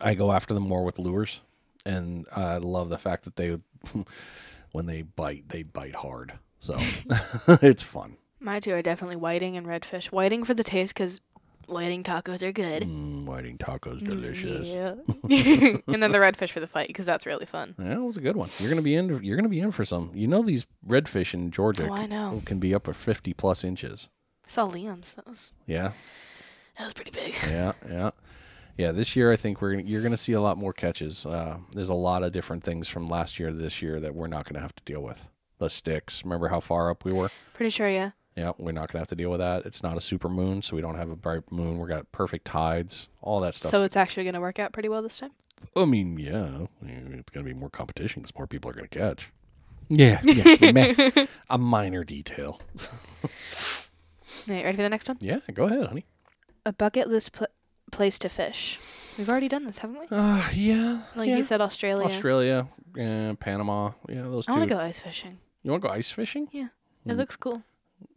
I 0.00 0.14
go 0.14 0.32
after 0.32 0.54
them 0.54 0.64
more 0.64 0.84
with 0.84 0.98
lures, 0.98 1.40
and 1.86 2.26
I 2.34 2.56
love 2.56 2.88
the 2.88 2.98
fact 2.98 3.24
that 3.24 3.36
they 3.36 3.58
when 4.72 4.86
they 4.86 5.02
bite 5.02 5.48
they 5.48 5.62
bite 5.62 5.94
hard, 5.94 6.32
so 6.58 6.76
it's 7.48 7.82
fun. 7.82 8.16
My 8.40 8.60
two 8.60 8.74
are 8.74 8.82
definitely 8.82 9.16
whiting 9.16 9.56
and 9.56 9.66
redfish. 9.66 10.06
Whiting 10.06 10.44
for 10.44 10.54
the 10.54 10.64
taste 10.64 10.94
because 10.94 11.20
whiting 11.66 12.02
tacos 12.02 12.42
are 12.42 12.52
good. 12.52 12.82
Mm, 12.82 13.24
whiting 13.24 13.58
tacos, 13.58 14.02
delicious. 14.04 14.68
Yeah. 14.68 14.90
and 15.92 16.02
then 16.02 16.12
the 16.12 16.18
redfish 16.18 16.50
for 16.50 16.60
the 16.60 16.66
fight 16.66 16.86
because 16.88 17.06
that's 17.06 17.26
really 17.26 17.46
fun. 17.46 17.74
Yeah, 17.78 17.94
it 17.94 18.02
was 18.02 18.16
a 18.16 18.20
good 18.20 18.36
one. 18.36 18.48
You're 18.58 18.70
gonna 18.70 18.82
be 18.82 18.94
in. 18.94 19.22
You're 19.22 19.36
gonna 19.36 19.48
be 19.48 19.60
in 19.60 19.72
for 19.72 19.84
some. 19.84 20.10
You 20.14 20.26
know 20.28 20.42
these 20.42 20.66
redfish 20.86 21.34
in 21.34 21.50
Georgia 21.50 21.88
Oh, 21.88 21.94
I 21.94 22.06
know. 22.06 22.42
can 22.44 22.58
be 22.58 22.74
up 22.74 22.84
to 22.84 22.94
fifty 22.94 23.32
plus 23.34 23.64
inches. 23.64 24.08
I 24.46 24.50
saw 24.50 24.68
Liam's. 24.68 25.14
That 25.14 25.26
was 25.26 25.54
Yeah, 25.66 25.92
that 26.78 26.84
was 26.84 26.94
pretty 26.94 27.10
big. 27.10 27.34
yeah, 27.48 27.72
yeah, 27.88 28.10
yeah. 28.76 28.92
This 28.92 29.16
year, 29.16 29.32
I 29.32 29.36
think 29.36 29.60
we're 29.62 29.72
gonna, 29.72 29.84
you're 29.84 30.02
gonna 30.02 30.16
see 30.16 30.32
a 30.34 30.40
lot 30.40 30.58
more 30.58 30.72
catches. 30.72 31.24
Uh, 31.26 31.58
there's 31.72 31.88
a 31.88 31.94
lot 31.94 32.22
of 32.22 32.32
different 32.32 32.62
things 32.64 32.88
from 32.88 33.06
last 33.06 33.38
year 33.38 33.50
to 33.50 33.56
this 33.56 33.80
year 33.82 34.00
that 34.00 34.14
we're 34.14 34.26
not 34.26 34.44
gonna 34.46 34.60
have 34.60 34.74
to 34.76 34.82
deal 34.84 35.02
with. 35.02 35.30
The 35.58 35.70
sticks. 35.70 36.24
Remember 36.24 36.48
how 36.48 36.60
far 36.60 36.90
up 36.90 37.04
we 37.04 37.12
were? 37.12 37.30
Pretty 37.54 37.70
sure, 37.70 37.88
yeah. 37.88 38.10
Yeah, 38.36 38.52
we're 38.58 38.72
not 38.72 38.90
gonna 38.90 39.00
have 39.00 39.08
to 39.08 39.16
deal 39.16 39.30
with 39.30 39.40
that. 39.40 39.64
It's 39.64 39.82
not 39.82 39.96
a 39.96 40.00
super 40.00 40.28
moon, 40.28 40.62
so 40.62 40.74
we 40.74 40.82
don't 40.82 40.96
have 40.96 41.10
a 41.10 41.16
bright 41.16 41.50
moon. 41.52 41.78
We 41.78 41.88
got 41.88 42.10
perfect 42.10 42.44
tides, 42.44 43.08
all 43.22 43.40
that 43.40 43.54
stuff. 43.54 43.70
So 43.70 43.84
it's 43.84 43.96
actually 43.96 44.24
going 44.24 44.34
to 44.34 44.40
work 44.40 44.58
out 44.58 44.72
pretty 44.72 44.88
well 44.88 45.02
this 45.02 45.18
time. 45.18 45.30
I 45.76 45.84
mean, 45.84 46.18
yeah, 46.18 46.66
it's 46.82 47.30
gonna 47.30 47.46
be 47.46 47.54
more 47.54 47.70
competition 47.70 48.22
because 48.22 48.34
more 48.36 48.46
people 48.46 48.70
are 48.70 48.74
gonna 48.74 48.88
catch. 48.88 49.30
Yeah, 49.88 50.20
yeah. 50.24 50.72
ma- 51.16 51.26
a 51.50 51.58
minor 51.58 52.04
detail. 52.04 52.60
Hey, 54.46 54.64
ready 54.64 54.76
for 54.76 54.82
the 54.82 54.90
next 54.90 55.08
one? 55.08 55.18
Yeah, 55.20 55.38
go 55.52 55.64
ahead, 55.64 55.86
honey. 55.86 56.04
A 56.66 56.72
bucket 56.72 57.08
list 57.08 57.32
pl- 57.32 57.46
place 57.92 58.18
to 58.18 58.28
fish. 58.28 58.78
We've 59.16 59.28
already 59.28 59.48
done 59.48 59.64
this, 59.64 59.78
haven't 59.78 60.00
we? 60.00 60.06
Uh, 60.10 60.48
yeah. 60.52 61.02
Like 61.14 61.28
yeah. 61.28 61.36
you 61.36 61.44
said, 61.44 61.60
Australia. 61.60 62.04
Australia, 62.04 62.66
uh, 63.00 63.34
Panama. 63.34 63.92
Yeah, 64.08 64.22
those 64.22 64.48
I 64.48 64.52
two. 64.52 64.58
want 64.58 64.68
to 64.68 64.74
go 64.74 64.80
ice 64.80 64.98
fishing. 64.98 65.38
You 65.62 65.70
want 65.70 65.82
to 65.82 65.88
go 65.88 65.94
ice 65.94 66.10
fishing? 66.10 66.48
Yeah, 66.52 66.68
it 67.06 67.14
looks 67.14 67.36
cool. 67.36 67.62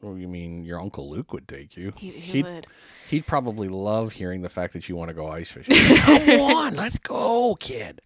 You 0.03 0.27
mean 0.27 0.63
your 0.63 0.79
uncle 0.79 1.09
Luke 1.09 1.33
would 1.33 1.47
take 1.47 1.75
you? 1.77 1.91
He, 1.97 2.11
he 2.11 2.19
He'd- 2.19 2.43
would. 2.49 2.67
He'd 3.09 3.25
probably 3.25 3.69
love 3.69 4.11
hearing 4.13 4.41
the 4.41 4.49
fact 4.49 4.73
that 4.73 4.89
you 4.89 4.95
want 4.97 5.07
to 5.09 5.13
go 5.13 5.27
ice 5.29 5.49
fishing. 5.49 5.75
Come 5.97 6.41
on, 6.41 6.73
let's 6.75 6.97
go, 6.99 7.55
kid. 7.55 8.01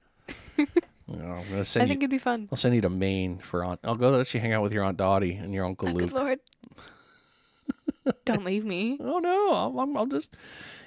You 1.07 1.17
know, 1.17 1.25
I'm 1.33 1.43
gonna 1.49 1.59
I 1.59 1.63
send 1.63 1.89
think 1.89 2.01
you. 2.01 2.05
it'd 2.05 2.09
be 2.11 2.17
fun. 2.19 2.47
I'll 2.53 2.57
send 2.57 2.73
you 2.73 2.79
to 2.81 2.89
Maine 2.89 3.39
for 3.39 3.65
aunt. 3.65 3.81
I'll 3.83 3.95
go 3.95 4.11
let 4.11 4.33
you 4.33 4.39
hang 4.39 4.53
out 4.53 4.61
with 4.63 4.71
your 4.71 4.85
aunt 4.85 4.95
Dottie 4.95 5.33
and 5.35 5.53
your 5.53 5.65
uncle 5.65 5.89
Oh, 5.89 5.91
Luke. 5.91 5.99
Good 6.09 6.13
lord. 6.13 6.39
Don't 8.25 8.45
leave 8.45 8.63
me. 8.63 8.97
Oh 9.01 9.19
no, 9.19 9.51
I'll, 9.51 9.77
I'll, 9.79 9.97
I'll 9.97 10.05
just. 10.05 10.37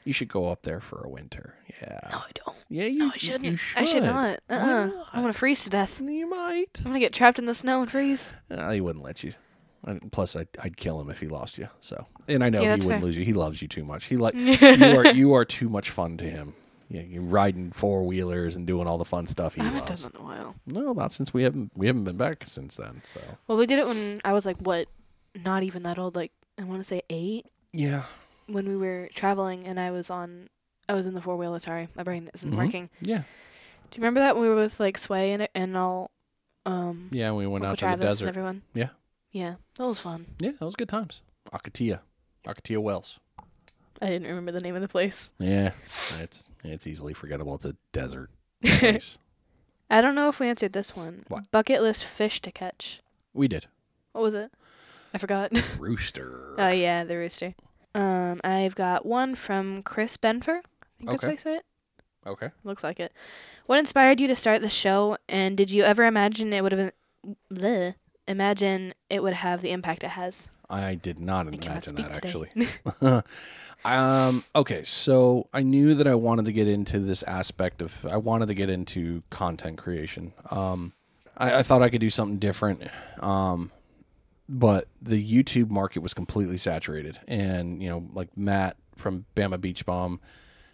You 0.05 0.15
should 0.15 0.29
go 0.29 0.49
up 0.51 0.63
there 0.63 0.81
for 0.81 1.03
a 1.05 1.11
winter. 1.11 1.55
Yeah. 1.83 1.99
No, 2.11 2.17
I 2.19 2.31
don't. 2.35 2.57
Yeah, 2.71 2.85
you. 2.87 2.99
No, 3.01 3.11
I 3.13 3.17
shouldn't. 3.19 3.45
You 3.45 3.57
should. 3.59 3.79
I 3.79 3.85
should 3.85 4.03
not. 4.03 4.39
Uh 4.49 4.55
uh 4.55 4.87
not? 4.87 5.07
I'm 5.13 5.21
gonna 5.23 5.33
freeze 5.35 5.65
to 5.65 5.71
death. 5.71 6.01
You 6.01 6.29
might. 6.31 6.71
I'm 6.79 6.85
gonna 6.85 7.01
get 7.01 7.13
trapped 7.13 7.39
in 7.39 7.45
the 7.45 7.53
snow 7.55 7.83
and 7.83 7.91
freeze. 7.91 8.35
Uh, 8.51 8.71
he 8.71 8.81
wouldn't 8.81 9.05
let 9.05 9.23
you. 9.25 9.33
And 9.87 10.11
Plus, 10.13 10.35
I'd, 10.37 10.49
I'd 10.63 10.77
kill 10.77 11.01
him 11.01 11.11
if 11.11 11.21
he 11.21 11.27
lost 11.29 11.59
you. 11.59 11.69
So, 11.81 12.07
and 12.27 12.43
I 12.43 12.49
know 12.51 12.59
Yeah, 12.63 12.77
he 12.77 12.87
wouldn't 12.87 12.91
fair. 12.91 13.01
lose 13.01 13.17
you. 13.17 13.25
He 13.25 13.33
loves 13.35 13.61
you 13.61 13.69
too 13.69 13.85
much. 13.85 14.05
He 14.07 14.17
like 14.17 14.35
you 14.37 14.99
are 14.99 15.07
you 15.13 15.35
are 15.35 15.45
too 15.45 15.69
much 15.69 15.91
fun 15.91 16.17
to 16.19 16.25
him. 16.25 16.55
Yeah, 16.89 17.03
you're 17.03 17.23
riding 17.23 17.73
four 17.73 18.03
wheelers 18.05 18.57
and 18.57 18.67
doing 18.67 18.87
all 18.87 18.99
the 18.99 19.05
fun 19.05 19.27
stuff 19.27 19.55
he 19.57 19.61
I 19.63 19.65
haven't 19.65 19.81
done 19.87 19.89
loves. 19.91 20.03
that 20.05 20.15
in 20.15 20.21
a 20.21 20.25
while. 20.25 20.55
No, 20.67 20.93
not 20.93 21.13
since 21.13 21.35
we 21.35 21.43
haven't 21.43 21.73
we 21.75 21.87
haven't 21.87 22.05
been 22.05 22.17
back 22.17 22.45
since 22.47 22.77
then. 22.77 23.03
So 23.13 23.21
Well, 23.49 23.59
we 23.59 23.67
did 23.67 23.79
it 23.79 23.87
when 23.87 24.21
I 24.25 24.33
was 24.33 24.47
like 24.47 24.57
what, 24.59 24.87
not 25.45 25.63
even 25.63 25.83
that 25.85 25.99
old. 25.99 26.15
Like 26.17 26.33
I 26.61 26.65
want 26.65 26.81
to 26.81 26.85
say 26.85 27.03
eight 27.11 27.47
yeah, 27.73 28.03
when 28.47 28.69
we 28.69 28.77
were 28.77 29.09
traveling, 29.15 29.67
and 29.67 29.81
I 29.81 29.91
was 29.91 30.09
on. 30.11 30.49
I 30.89 30.93
was 30.95 31.07
in 31.07 31.15
the 31.15 31.21
four 31.21 31.37
wheeler. 31.37 31.59
Sorry, 31.59 31.89
my 31.97 32.03
brain 32.05 32.31
isn't 32.35 32.53
Mhm. 32.53 32.57
working. 32.57 32.91
yeah, 33.01 33.23
Do 33.91 33.97
you 33.97 34.03
remember 34.03 34.21
that 34.21 34.35
when 34.37 34.43
we 34.45 34.49
were 34.49 34.55
with 34.55 34.79
like 34.79 34.97
Sway 34.99 35.33
and 35.33 35.49
and 35.55 35.77
all, 35.77 36.11
um, 36.67 37.09
yeah. 37.11 37.33
We 37.33 37.47
went 37.47 37.65
Uncle 37.65 37.71
out 37.73 37.79
to 37.79 37.81
Travis 37.81 37.99
the 38.01 38.07
and 38.07 38.11
desert. 38.13 38.29
everyone? 38.29 38.63
Yeah. 38.75 38.89
Yeah, 39.35 39.57
that 39.79 39.87
was 39.87 39.99
fun. 40.01 40.27
Yeah, 40.39 40.53
that 40.59 40.65
was 40.65 40.77
good 40.77 40.89
times. 40.89 41.23
Akatia, 41.53 42.01
Akatia 42.47 42.79
Wells. 42.79 43.19
I 44.01 44.07
didn't 44.07 44.29
remember 44.29 44.53
the 44.53 44.61
name 44.61 44.77
of 44.77 44.81
the 44.81 44.89
place. 44.89 45.33
Yeah, 45.39 45.73
it's 46.21 46.45
it's 46.63 46.87
easily 46.87 47.15
forgettable. 47.15 47.55
It's 47.57 47.65
a 47.65 47.75
desert 47.93 48.31
place. 48.65 49.19
I 49.91 50.01
don't 50.01 50.15
know 50.15 50.29
if 50.29 50.39
we 50.41 50.49
answered 50.49 50.73
this 50.73 50.95
one. 50.97 51.25
What? 51.29 51.51
Bucket 51.51 51.83
list 51.83 52.05
fish 52.05 52.41
to 52.43 52.51
catch. 52.53 53.01
we 53.35 53.49
did 53.49 53.67
What 54.13 54.23
was 54.23 54.35
it? 54.35 54.53
I 55.13 55.19
forgot. 55.19 55.51
rooster. 55.79 56.55
oh 56.57 56.69
yeah, 56.71 57.03
the 57.05 57.17
rooster. 57.17 57.55
Um, 57.95 58.41
I've 58.45 58.75
got 58.77 59.05
one 59.05 59.35
from 59.35 59.83
Chris 59.83 60.17
Benfer. 60.17 60.61
I 60.61 60.97
think 60.99 61.11
that's 61.11 61.23
how 61.25 61.29
Okay. 61.29 61.35
you 61.35 61.39
say 61.39 61.55
it. 61.57 61.65
okay. 62.27 62.51
Looks 62.63 62.85
like 62.85 63.01
it. 63.01 63.13
What 63.67 63.79
inspired 63.81 64.21
you 64.21 64.29
to 64.29 64.37
start 64.37 64.61
the 64.61 64.69
show, 64.69 65.17
and 65.29 65.57
did 65.57 65.71
you 65.73 65.83
ever 65.83 66.05
imagine 66.05 66.53
it 66.53 66.63
would 66.63 66.73
have? 66.73 66.93
Been? 67.23 67.37
Bleh, 67.53 67.95
imagine 68.27 68.95
it 69.11 69.23
would 69.23 69.35
have 69.35 69.61
the 69.61 69.71
impact 69.71 70.05
it 70.05 70.11
has. 70.11 70.49
I 70.69 70.95
did 70.95 71.21
not 71.21 71.47
I 71.47 71.51
imagine 71.51 71.95
that 71.97 72.15
today. 72.15 72.29
actually. 72.29 72.51
um, 73.85 74.45
okay, 74.57 74.83
so 74.83 75.49
I 75.53 75.63
knew 75.63 75.95
that 75.95 76.07
I 76.07 76.15
wanted 76.15 76.47
to 76.47 76.53
get 76.53 76.69
into 76.69 76.99
this 76.99 77.23
aspect 77.25 77.83
of 77.83 78.05
I 78.07 78.17
wanted 78.17 78.47
to 78.49 78.55
get 78.55 78.71
into 78.71 79.23
content 79.31 79.79
creation. 79.79 80.33
Um, 80.51 80.93
I, 81.37 81.59
I 81.59 81.63
thought 81.63 81.83
I 81.83 81.91
could 81.91 82.01
do 82.01 82.11
something 82.11 82.39
different, 82.39 82.89
um, 83.21 83.73
but 84.49 84.89
the 85.03 85.23
YouTube 85.23 85.71
market 85.71 86.01
was 86.01 86.15
completely 86.15 86.59
saturated, 86.59 87.19
and 87.29 87.83
you 87.83 87.89
know, 87.89 88.09
like 88.13 88.37
Matt 88.37 88.77
from 88.97 89.27
Bama 89.37 89.61
Beach 89.61 89.85
Bum, 89.85 90.21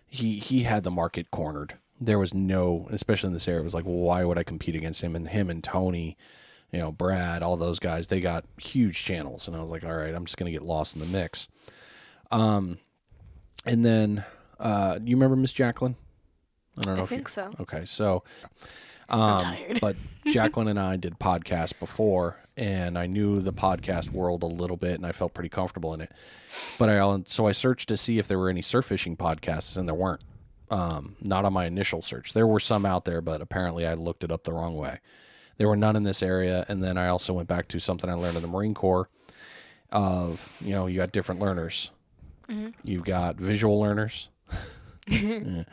he 0.06 0.38
he 0.38 0.62
had 0.62 0.84
the 0.84 0.90
market 0.90 1.30
cornered. 1.30 1.74
There 2.00 2.18
was 2.18 2.32
no, 2.32 2.88
especially 2.90 3.28
in 3.28 3.34
this 3.34 3.46
area, 3.46 3.60
it 3.60 3.64
was 3.64 3.74
like, 3.74 3.84
well, 3.84 3.96
why 3.96 4.24
would 4.24 4.38
I 4.38 4.42
compete 4.42 4.74
against 4.74 5.02
him? 5.02 5.14
And 5.14 5.28
him 5.28 5.50
and 5.50 5.62
Tony, 5.62 6.16
you 6.72 6.78
know, 6.78 6.92
Brad, 6.92 7.42
all 7.42 7.56
those 7.56 7.78
guys, 7.78 8.06
they 8.06 8.20
got 8.20 8.44
huge 8.58 9.04
channels, 9.04 9.48
and 9.48 9.56
I 9.56 9.60
was 9.60 9.70
like, 9.70 9.84
all 9.84 9.94
right, 9.94 10.14
I'm 10.14 10.24
just 10.24 10.36
gonna 10.36 10.50
get 10.50 10.62
lost 10.62 10.94
in 10.94 11.00
the 11.00 11.06
mix. 11.06 11.48
Um, 12.30 12.78
and 13.66 13.84
then, 13.84 14.24
uh, 14.58 14.98
you 15.04 15.16
remember 15.16 15.36
Miss 15.36 15.52
Jacqueline? 15.52 15.96
I 16.78 16.82
don't 16.82 16.96
know 16.96 17.02
I 17.02 17.04
if 17.04 17.10
you 17.10 17.16
think 17.16 17.28
so. 17.28 17.50
Okay, 17.60 17.84
so 17.84 18.22
um, 19.08 19.40
tired. 19.40 19.80
but 19.80 19.96
Jacqueline 20.26 20.68
and 20.68 20.78
I 20.78 20.96
did 20.96 21.18
podcasts 21.18 21.78
before, 21.78 22.36
and 22.56 22.96
I 22.96 23.06
knew 23.06 23.40
the 23.40 23.52
podcast 23.52 24.12
world 24.12 24.42
a 24.42 24.46
little 24.46 24.76
bit, 24.76 24.94
and 24.94 25.06
I 25.06 25.12
felt 25.12 25.34
pretty 25.34 25.48
comfortable 25.48 25.92
in 25.94 26.00
it. 26.00 26.12
But 26.78 26.88
I 26.88 27.22
so 27.26 27.46
I 27.46 27.52
searched 27.52 27.88
to 27.88 27.96
see 27.96 28.18
if 28.18 28.28
there 28.28 28.38
were 28.38 28.48
any 28.50 28.62
surf 28.62 28.86
fishing 28.86 29.16
podcasts, 29.16 29.76
and 29.76 29.88
there 29.88 29.94
weren't. 29.94 30.22
Um, 30.70 31.16
not 31.20 31.44
on 31.44 31.52
my 31.52 31.66
initial 31.66 32.00
search. 32.00 32.32
There 32.32 32.46
were 32.46 32.60
some 32.60 32.86
out 32.86 33.04
there, 33.04 33.20
but 33.20 33.40
apparently 33.40 33.84
I 33.84 33.94
looked 33.94 34.22
it 34.22 34.30
up 34.30 34.44
the 34.44 34.52
wrong 34.52 34.76
way. 34.76 35.00
There 35.60 35.68
were 35.68 35.76
none 35.76 35.94
in 35.94 36.04
this 36.04 36.22
area, 36.22 36.64
and 36.70 36.82
then 36.82 36.96
I 36.96 37.08
also 37.08 37.34
went 37.34 37.46
back 37.46 37.68
to 37.68 37.78
something 37.78 38.08
I 38.08 38.14
learned 38.14 38.34
in 38.34 38.40
the 38.40 38.48
Marine 38.48 38.72
Corps. 38.72 39.10
Of 39.90 40.56
you 40.64 40.72
know, 40.72 40.86
you 40.86 40.96
got 40.96 41.12
different 41.12 41.38
learners. 41.42 41.90
Mhm. 42.48 42.72
You've 42.82 43.04
got 43.04 43.36
visual 43.36 43.78
learners. 43.78 44.30
Me. 45.10 45.66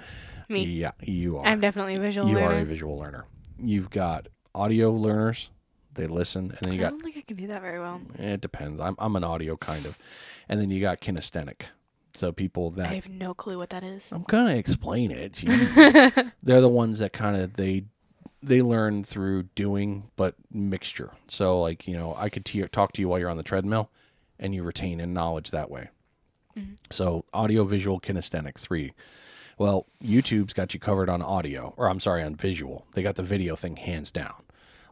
Yeah, 0.49 0.91
you 1.01 1.37
are. 1.37 1.45
I'm 1.45 1.61
definitely 1.61 1.95
a 1.95 2.01
visual 2.01 2.27
you 2.27 2.35
learner. 2.35 2.55
are 2.55 2.59
a 2.59 2.65
visual 2.65 2.97
learner. 2.97 3.27
You've 3.57 3.89
got 3.89 4.27
audio 4.53 4.91
learners. 4.91 5.51
They 5.93 6.07
listen, 6.07 6.49
and 6.51 6.59
then 6.59 6.73
you 6.73 6.81
got. 6.81 6.87
I 6.87 6.89
don't 6.89 7.03
think 7.03 7.17
I 7.17 7.21
can 7.21 7.37
do 7.37 7.47
that 7.47 7.61
very 7.61 7.79
well. 7.79 8.01
It 8.19 8.41
depends. 8.41 8.81
I'm 8.81 8.97
I'm 8.99 9.15
an 9.15 9.23
audio 9.23 9.55
kind 9.55 9.85
of, 9.85 9.97
and 10.49 10.59
then 10.59 10.69
you 10.69 10.81
got 10.81 10.99
kinesthetic. 10.99 11.61
So 12.13 12.33
people 12.33 12.71
that 12.71 12.87
I 12.87 12.95
have 12.95 13.07
no 13.07 13.33
clue 13.33 13.57
what 13.57 13.69
that 13.69 13.83
is. 13.83 14.11
I'm 14.11 14.23
gonna 14.23 14.55
explain 14.55 15.11
it. 15.11 15.35
They're 16.43 16.59
the 16.59 16.67
ones 16.67 16.99
that 16.99 17.13
kind 17.13 17.37
of 17.37 17.53
they 17.53 17.85
they 18.41 18.61
learn 18.61 19.03
through 19.03 19.43
doing, 19.55 20.09
but 20.15 20.35
mixture. 20.51 21.11
So 21.27 21.61
like 21.61 21.87
you 21.87 21.97
know, 21.97 22.15
I 22.17 22.29
could 22.29 22.45
te- 22.45 22.67
talk 22.67 22.93
to 22.93 23.01
you 23.01 23.09
while 23.09 23.19
you're 23.19 23.29
on 23.29 23.37
the 23.37 23.43
treadmill, 23.43 23.89
and 24.39 24.53
you 24.53 24.63
retain 24.63 24.99
in 24.99 25.13
knowledge 25.13 25.51
that 25.51 25.69
way. 25.69 25.89
Mm-hmm. 26.57 26.73
So 26.89 27.25
audio, 27.33 27.63
visual, 27.63 27.99
kinesthetic, 27.99 28.57
three. 28.57 28.93
Well, 29.57 29.87
YouTube's 30.03 30.53
got 30.53 30.73
you 30.73 30.79
covered 30.79 31.09
on 31.09 31.21
audio, 31.21 31.73
or 31.77 31.89
I'm 31.89 31.99
sorry, 31.99 32.21
on 32.23 32.35
visual. 32.35 32.85
They 32.93 33.01
got 33.01 33.15
the 33.15 33.23
video 33.23 33.55
thing 33.55 33.77
hands 33.77 34.11
down. 34.11 34.43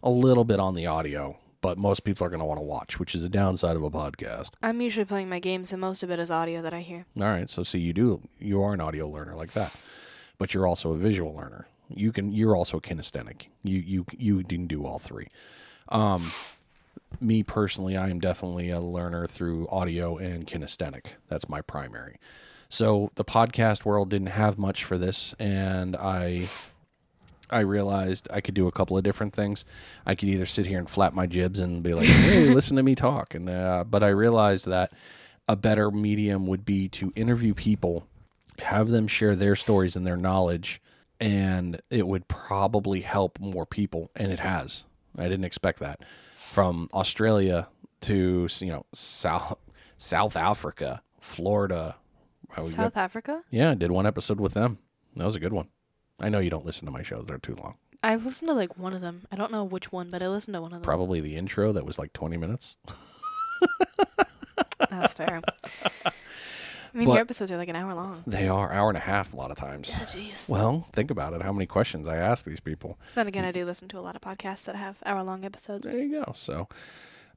A 0.01 0.09
little 0.09 0.43
bit 0.43 0.59
on 0.59 0.73
the 0.73 0.87
audio, 0.87 1.37
but 1.61 1.77
most 1.77 2.03
people 2.03 2.25
are 2.25 2.29
going 2.29 2.39
to 2.39 2.45
want 2.45 2.59
to 2.59 2.65
watch, 2.65 2.99
which 2.99 3.13
is 3.13 3.23
a 3.23 3.29
downside 3.29 3.75
of 3.75 3.83
a 3.83 3.91
podcast. 3.91 4.49
I'm 4.63 4.81
usually 4.81 5.05
playing 5.05 5.29
my 5.29 5.39
games, 5.39 5.71
and 5.71 5.79
most 5.79 6.01
of 6.01 6.09
it 6.09 6.19
is 6.19 6.31
audio 6.31 6.61
that 6.63 6.73
I 6.73 6.81
hear. 6.81 7.05
All 7.17 7.23
right, 7.23 7.49
so 7.49 7.61
see, 7.63 7.79
you 7.79 7.93
do 7.93 8.21
you 8.39 8.61
are 8.63 8.73
an 8.73 8.81
audio 8.81 9.07
learner 9.07 9.35
like 9.35 9.53
that, 9.53 9.75
but 10.39 10.53
you're 10.53 10.67
also 10.67 10.93
a 10.93 10.97
visual 10.97 11.33
learner. 11.35 11.67
You 11.89 12.11
can 12.11 12.31
you're 12.31 12.55
also 12.55 12.79
kinesthetic. 12.79 13.47
You 13.63 13.79
you 13.79 14.05
you 14.17 14.43
can 14.43 14.67
do 14.67 14.85
all 14.85 14.99
three. 14.99 15.27
Um, 15.89 16.31
me 17.19 17.43
personally, 17.43 17.95
I 17.95 18.09
am 18.09 18.19
definitely 18.19 18.69
a 18.69 18.79
learner 18.79 19.27
through 19.27 19.67
audio 19.69 20.17
and 20.17 20.45
kinesthetic. 20.45 21.13
That's 21.27 21.47
my 21.49 21.61
primary. 21.61 22.19
So 22.69 23.11
the 23.15 23.23
podcast 23.23 23.85
world 23.85 24.09
didn't 24.09 24.27
have 24.27 24.57
much 24.57 24.83
for 24.83 24.97
this, 24.97 25.33
and 25.39 25.95
I 25.95 26.47
I 27.49 27.59
realized 27.59 28.27
I 28.31 28.41
could 28.41 28.55
do 28.55 28.67
a 28.67 28.71
couple 28.71 28.97
of 28.97 29.03
different 29.03 29.33
things. 29.33 29.65
I 30.05 30.15
could 30.15 30.29
either 30.29 30.45
sit 30.45 30.65
here 30.65 30.79
and 30.79 30.89
flap 30.89 31.13
my 31.13 31.27
jibs 31.27 31.59
and 31.59 31.83
be 31.83 31.93
like, 31.93 32.07
"Hey, 32.07 32.45
listen 32.53 32.77
to 32.77 32.83
me 32.83 32.95
talk," 32.95 33.35
and 33.35 33.49
uh, 33.49 33.83
but 33.87 34.03
I 34.03 34.09
realized 34.09 34.67
that 34.67 34.91
a 35.47 35.55
better 35.55 35.91
medium 35.91 36.47
would 36.47 36.65
be 36.65 36.89
to 36.89 37.13
interview 37.15 37.53
people, 37.53 38.07
have 38.59 38.89
them 38.89 39.07
share 39.07 39.35
their 39.35 39.55
stories 39.55 39.95
and 39.95 40.05
their 40.05 40.17
knowledge, 40.17 40.81
and 41.19 41.81
it 41.89 42.07
would 42.07 42.27
probably 42.27 43.01
help 43.01 43.39
more 43.39 43.65
people, 43.65 44.11
and 44.15 44.31
it 44.31 44.39
has. 44.39 44.85
I 45.17 45.23
didn't 45.23 45.45
expect 45.45 45.79
that. 45.79 46.01
From 46.33 46.89
Australia 46.93 47.67
to 48.01 48.47
you 48.59 48.67
know 48.67 48.85
South 48.93 49.57
South 49.97 50.35
Africa, 50.35 51.01
Florida. 51.19 51.95
South 52.63 52.95
Africa? 52.95 53.43
yeah, 53.51 53.71
I 53.71 53.73
did 53.73 53.91
one 53.91 54.05
episode 54.05 54.39
with 54.39 54.53
them. 54.53 54.77
That 55.15 55.25
was 55.25 55.35
a 55.35 55.41
good 55.41 55.51
one. 55.51 55.67
I 56.19 56.29
know 56.29 56.39
you 56.39 56.49
don't 56.49 56.65
listen 56.65 56.85
to 56.85 56.91
my 56.91 57.03
shows; 57.03 57.25
they're 57.27 57.37
too 57.37 57.55
long. 57.55 57.75
I've 58.01 58.23
listened 58.23 58.49
to 58.49 58.53
like 58.53 58.77
one 58.77 58.93
of 58.93 59.01
them. 59.01 59.23
I 59.31 59.35
don't 59.35 59.51
know 59.51 59.63
which 59.63 59.91
one, 59.91 60.09
but 60.09 60.23
I 60.23 60.29
listened 60.29 60.55
to 60.55 60.61
one 60.61 60.71
of 60.71 60.73
them. 60.73 60.83
Probably 60.83 61.19
the 61.19 61.35
intro 61.35 61.73
that 61.73 61.85
was 61.85 61.99
like 61.99 62.13
twenty 62.13 62.37
minutes. 62.37 62.77
That's 64.89 65.13
fair. 65.13 65.41
I 66.95 66.99
mean, 66.99 67.07
But- 67.07 67.13
your 67.15 67.21
episodes 67.21 67.51
are 67.51 67.57
like 67.57 67.67
an 67.67 67.75
hour 67.75 67.93
long. 67.93 68.23
They 68.25 68.47
are 68.47 68.71
hour 68.71 68.87
and 68.87 68.97
a 68.97 69.01
half 69.01 69.33
a 69.33 69.35
lot 69.35 69.51
of 69.51 69.57
times. 69.57 69.89
Yeah, 69.89 69.99
jeez. 70.05 70.47
Well, 70.49 70.87
think 70.93 71.11
about 71.11 71.33
it. 71.33 71.41
How 71.41 71.51
many 71.51 71.65
questions 71.65 72.07
I 72.07 72.15
ask 72.15 72.45
these 72.45 72.61
people? 72.61 72.97
Then 73.15 73.27
again, 73.27 73.43
I 73.43 73.51
do 73.51 73.65
listen 73.65 73.89
to 73.89 73.99
a 73.99 74.01
lot 74.01 74.15
of 74.15 74.21
podcasts 74.21 74.63
that 74.63 74.77
have 74.77 74.97
hour 75.05 75.21
long 75.21 75.43
episodes. 75.43 75.91
There 75.91 76.01
you 76.01 76.23
go. 76.23 76.31
So, 76.33 76.69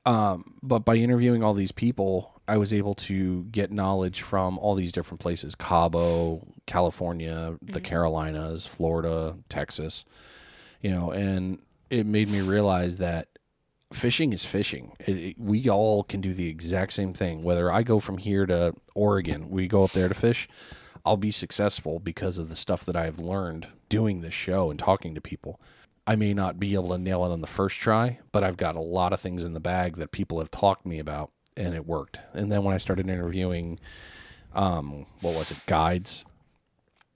um, 0.07 0.55
but 0.63 0.81
by 0.85 0.95
interviewing 0.95 1.43
all 1.43 1.55
these 1.55 1.73
people, 1.73 2.41
I 2.47 2.57
was 2.57 2.73
able 2.73 2.95
to 2.95 3.43
get 3.51 3.73
knowledge 3.73 4.23
from 4.23 4.59
all 4.59 4.77
these 4.77 4.93
different 4.93 5.19
places: 5.21 5.57
Cabo, 5.57 6.47
California, 6.67 7.57
the 7.61 7.81
Carolinas, 7.81 8.65
Florida, 8.65 9.37
Texas. 9.49 10.05
You 10.81 10.91
know, 10.93 11.11
and 11.11 11.59
it 11.91 12.07
made 12.07 12.29
me 12.29 12.43
realize 12.43 12.99
that 12.99 13.27
fishing 13.93 14.33
is 14.33 14.45
fishing. 14.45 14.93
It, 15.01 15.17
it- 15.17 15.39
we 15.39 15.69
all 15.69 16.03
can 16.05 16.21
do 16.21 16.33
the 16.35 16.49
exact 16.49 16.93
same 16.93 17.13
thing. 17.13 17.43
Whether 17.43 17.71
I 17.73 17.83
go 17.83 18.01
from 18.01 18.19
here 18.19 18.47
to 18.47 18.75
Oregon, 18.95 19.51
we 19.51 19.67
go 19.69 19.85
up 19.85 19.93
there 19.93 20.09
to 20.09 20.15
fish. 20.15 20.49
I'll 21.05 21.17
be 21.17 21.31
successful 21.31 22.01
because 22.01 22.39
of 22.39 22.49
the 22.49 22.57
stuff 22.57 22.85
that 22.85 22.97
I've 22.97 23.19
learned 23.19 23.69
doing 23.89 24.21
this 24.21 24.35
show 24.35 24.71
and 24.71 24.79
talking 24.79 25.15
to 25.15 25.21
people. 25.21 25.61
I 26.07 26.17
may 26.17 26.35
not 26.35 26.59
be 26.59 26.75
able 26.75 26.89
to 26.91 26.99
nail 26.99 27.25
it 27.25 27.33
on 27.33 27.41
the 27.41 27.47
first 27.47 27.77
try, 27.77 28.19
but 28.33 28.43
I've 28.43 28.57
got 28.57 28.77
a 28.77 28.81
lot 28.81 29.13
of 29.13 29.21
things 29.21 29.45
in 29.45 29.53
the 29.55 29.61
bag 29.61 29.97
that 29.97 30.11
people 30.13 30.39
have 30.39 30.51
talked 30.51 30.85
me 30.87 30.99
about, 30.99 31.31
and 31.57 31.75
it 31.75 31.87
worked. 31.87 32.19
And 32.33 32.51
then 32.51 32.65
when 32.65 32.75
I 32.75 32.79
started 32.79 33.09
interviewing, 33.09 33.79
um, 34.55 35.07
what 35.21 35.35
was 35.35 35.51
it, 35.51 35.63
guides, 35.67 36.25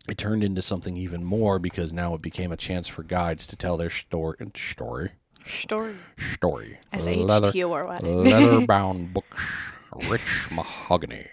it 0.09 0.19
turned 0.19 0.45
into 0.45 0.63
something 0.63 0.97
even 0.97 1.25
more 1.25 1.59
because 1.59 1.93
now 1.93 2.15
it 2.15 2.23
became 2.23 2.53
a 2.53 2.57
chance 2.57 2.87
for 2.87 3.03
guides 3.03 3.47
to 3.49 3.57
tell 3.57 3.77
their 3.77 3.91
story, 3.91 4.37
story, 4.55 5.13
Story. 5.47 5.95
story. 6.35 6.79
S 6.93 7.07
H 7.07 7.53
T 7.53 7.65
O 7.65 7.73
R 7.73 7.87
Y. 7.87 7.97
leather 8.03 8.67
bound 8.67 9.15
books, 9.15 9.43
rich 10.09 10.51
mahogany. 10.53 11.27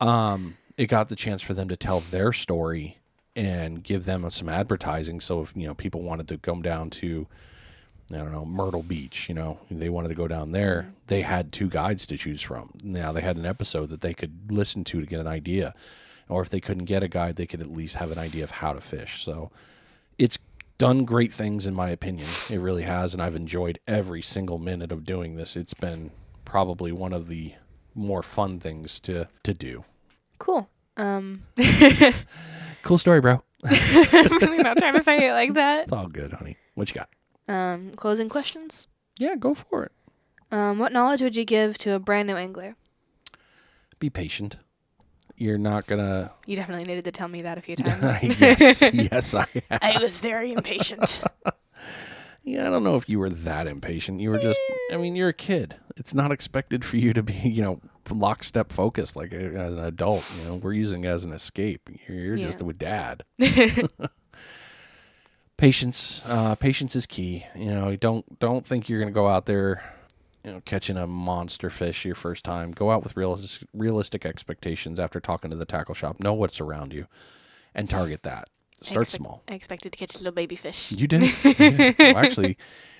Um, 0.00 0.56
it 0.76 0.86
got 0.86 1.08
the 1.08 1.16
chance 1.16 1.42
for 1.42 1.54
them 1.54 1.68
to 1.68 1.76
tell 1.76 2.00
their 2.00 2.32
story 2.32 2.98
and 3.36 3.82
give 3.82 4.04
them 4.04 4.28
some 4.30 4.48
advertising. 4.48 5.20
So 5.20 5.42
if 5.42 5.52
you 5.56 5.66
know 5.66 5.74
people 5.74 6.02
wanted 6.02 6.28
to 6.28 6.38
come 6.38 6.62
down 6.62 6.90
to, 6.90 7.26
I 8.12 8.16
don't 8.16 8.32
know, 8.32 8.44
Myrtle 8.44 8.82
Beach, 8.82 9.28
you 9.28 9.34
know, 9.34 9.58
they 9.70 9.88
wanted 9.88 10.08
to 10.08 10.14
go 10.14 10.28
down 10.28 10.52
there, 10.52 10.92
they 11.06 11.22
had 11.22 11.52
two 11.52 11.68
guides 11.68 12.06
to 12.08 12.16
choose 12.16 12.42
from. 12.42 12.70
Now 12.82 13.12
they 13.12 13.22
had 13.22 13.36
an 13.36 13.46
episode 13.46 13.88
that 13.90 14.00
they 14.00 14.14
could 14.14 14.50
listen 14.50 14.84
to 14.84 15.00
to 15.00 15.06
get 15.06 15.20
an 15.20 15.26
idea, 15.26 15.74
or 16.28 16.42
if 16.42 16.50
they 16.50 16.60
couldn't 16.60 16.84
get 16.84 17.02
a 17.02 17.08
guide, 17.08 17.36
they 17.36 17.46
could 17.46 17.60
at 17.60 17.70
least 17.70 17.96
have 17.96 18.12
an 18.12 18.18
idea 18.18 18.44
of 18.44 18.50
how 18.50 18.72
to 18.72 18.80
fish. 18.80 19.22
So 19.22 19.50
it's 20.18 20.38
done 20.84 21.04
great 21.06 21.32
things 21.32 21.66
in 21.66 21.74
my 21.74 21.88
opinion. 21.88 22.26
It 22.50 22.58
really 22.58 22.82
has, 22.82 23.14
and 23.14 23.22
I've 23.22 23.34
enjoyed 23.34 23.78
every 23.88 24.20
single 24.20 24.58
minute 24.58 24.92
of 24.92 25.04
doing 25.04 25.36
this. 25.36 25.56
It's 25.56 25.72
been 25.72 26.10
probably 26.44 26.92
one 26.92 27.14
of 27.14 27.28
the 27.28 27.54
more 27.94 28.22
fun 28.22 28.60
things 28.60 29.00
to 29.00 29.28
to 29.44 29.54
do. 29.54 29.84
Cool. 30.38 30.68
Um, 30.96 31.44
Cool 32.82 32.98
story, 32.98 33.22
bro. 33.22 33.42
I'm 33.64 34.38
really 34.38 34.58
not 34.58 34.76
trying 34.76 34.92
to 34.92 35.00
say 35.00 35.26
it 35.26 35.32
like 35.32 35.54
that. 35.54 35.84
It's 35.84 35.92
all 35.92 36.06
good, 36.06 36.34
honey. 36.34 36.58
What 36.74 36.90
you 36.90 36.96
got? 37.00 37.08
Um, 37.48 37.92
closing 37.92 38.28
questions. 38.28 38.86
Yeah, 39.18 39.36
go 39.36 39.54
for 39.54 39.84
it. 39.84 39.92
Um, 40.52 40.78
what 40.78 40.92
knowledge 40.92 41.22
would 41.22 41.34
you 41.34 41.46
give 41.46 41.78
to 41.78 41.94
a 41.94 41.98
brand 41.98 42.28
new 42.28 42.36
angler? 42.36 42.76
Be 43.98 44.10
patient. 44.10 44.58
You're 45.36 45.58
not 45.58 45.86
gonna. 45.86 46.30
You 46.46 46.56
definitely 46.56 46.84
needed 46.84 47.04
to 47.04 47.12
tell 47.12 47.28
me 47.28 47.42
that 47.42 47.58
a 47.58 47.60
few 47.60 47.76
times. 47.76 48.22
yes, 48.22 48.82
yes, 48.92 49.34
I. 49.34 49.46
Have. 49.70 49.82
I 49.82 49.98
was 50.00 50.18
very 50.18 50.52
impatient. 50.52 51.22
Yeah, 52.46 52.66
I 52.66 52.70
don't 52.70 52.84
know 52.84 52.96
if 52.96 53.08
you 53.08 53.18
were 53.18 53.30
that 53.30 53.66
impatient. 53.66 54.20
You 54.20 54.28
were 54.28 54.38
just. 54.38 54.60
I 54.92 54.98
mean, 54.98 55.16
you're 55.16 55.30
a 55.30 55.32
kid. 55.32 55.76
It's 55.96 56.12
not 56.12 56.30
expected 56.30 56.84
for 56.84 56.98
you 56.98 57.14
to 57.14 57.22
be, 57.22 57.32
you 57.32 57.62
know, 57.62 57.80
lockstep 58.10 58.70
focused 58.70 59.16
like 59.16 59.32
a, 59.32 59.46
as 59.56 59.72
an 59.72 59.78
adult. 59.78 60.30
You 60.38 60.48
know, 60.48 60.54
we're 60.56 60.74
using 60.74 61.04
it 61.04 61.08
as 61.08 61.24
an 61.24 61.32
escape. 61.32 61.88
You're, 62.06 62.18
you're 62.18 62.36
just 62.36 62.60
with 62.60 62.78
dad. 62.78 63.24
patience. 65.56 66.22
Uh, 66.26 66.54
patience 66.54 66.94
is 66.94 67.06
key. 67.06 67.46
You 67.54 67.74
know, 67.74 67.96
don't 67.96 68.38
don't 68.38 68.66
think 68.66 68.90
you're 68.90 69.00
gonna 69.00 69.10
go 69.10 69.26
out 69.26 69.46
there, 69.46 69.82
you 70.44 70.52
know, 70.52 70.60
catching 70.64 70.96
a 70.96 71.06
monster 71.06 71.70
fish 71.70 72.04
your 72.04 72.14
first 72.14 72.44
time. 72.44 72.72
Go 72.72 72.90
out 72.90 73.02
with 73.02 73.16
realistic 73.16 73.68
realistic 73.72 74.26
expectations 74.26 75.00
after 75.00 75.20
talking 75.20 75.50
to 75.50 75.56
the 75.56 75.64
tackle 75.64 75.94
shop. 75.94 76.20
Know 76.20 76.34
what's 76.34 76.60
around 76.60 76.92
you, 76.92 77.06
and 77.74 77.88
target 77.88 78.22
that. 78.24 78.48
Start 78.82 79.02
Expect- 79.06 79.22
small. 79.22 79.42
I 79.48 79.54
expected 79.54 79.92
to 79.92 79.98
catch 79.98 80.14
a 80.14 80.18
little 80.18 80.32
baby 80.32 80.56
fish. 80.56 80.92
You 80.92 81.06
did. 81.06 81.22
Yeah. 81.58 81.92
Well, 81.98 82.16
actually, 82.18 82.58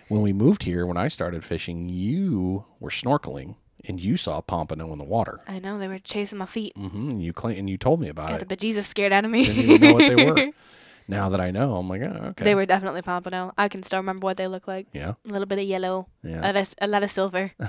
when 0.08 0.22
we 0.22 0.32
moved 0.32 0.62
here, 0.62 0.86
when 0.86 0.96
I 0.96 1.08
started 1.08 1.44
fishing, 1.44 1.88
you 1.88 2.64
were 2.80 2.90
snorkeling 2.90 3.56
and 3.86 4.00
you 4.00 4.16
saw 4.16 4.40
pompano 4.40 4.92
in 4.92 4.98
the 4.98 5.04
water. 5.04 5.40
I 5.46 5.58
know 5.58 5.76
they 5.76 5.88
were 5.88 5.98
chasing 5.98 6.38
my 6.38 6.46
feet. 6.46 6.72
hmm 6.76 7.18
you 7.20 7.32
claim, 7.34 7.58
and 7.58 7.68
you 7.68 7.76
told 7.76 8.00
me 8.00 8.08
about 8.08 8.28
Got 8.30 8.42
it. 8.42 8.48
the 8.48 8.56
bejesus 8.56 8.84
scared 8.84 9.12
out 9.12 9.24
of 9.26 9.30
me. 9.30 9.44
Didn't 9.44 9.64
even 9.64 9.80
know 9.82 9.94
what 9.94 10.16
they 10.16 10.24
were. 10.24 10.50
Now 11.08 11.28
that 11.28 11.40
I 11.40 11.50
know, 11.50 11.76
I'm 11.76 11.88
like, 11.88 12.02
oh, 12.02 12.28
okay. 12.30 12.44
They 12.44 12.54
were 12.54 12.66
definitely 12.66 13.02
pompano. 13.02 13.52
I 13.58 13.68
can 13.68 13.82
still 13.82 13.98
remember 14.00 14.24
what 14.24 14.36
they 14.38 14.46
look 14.46 14.66
like. 14.66 14.86
Yeah. 14.92 15.14
A 15.28 15.32
little 15.32 15.46
bit 15.46 15.58
of 15.58 15.64
yellow, 15.64 16.08
Yeah. 16.22 16.40
a, 16.40 16.52
lot 16.52 16.56
of, 16.56 16.74
a 16.80 16.86
lot 16.86 17.02
of 17.02 17.10
silver. 17.10 17.52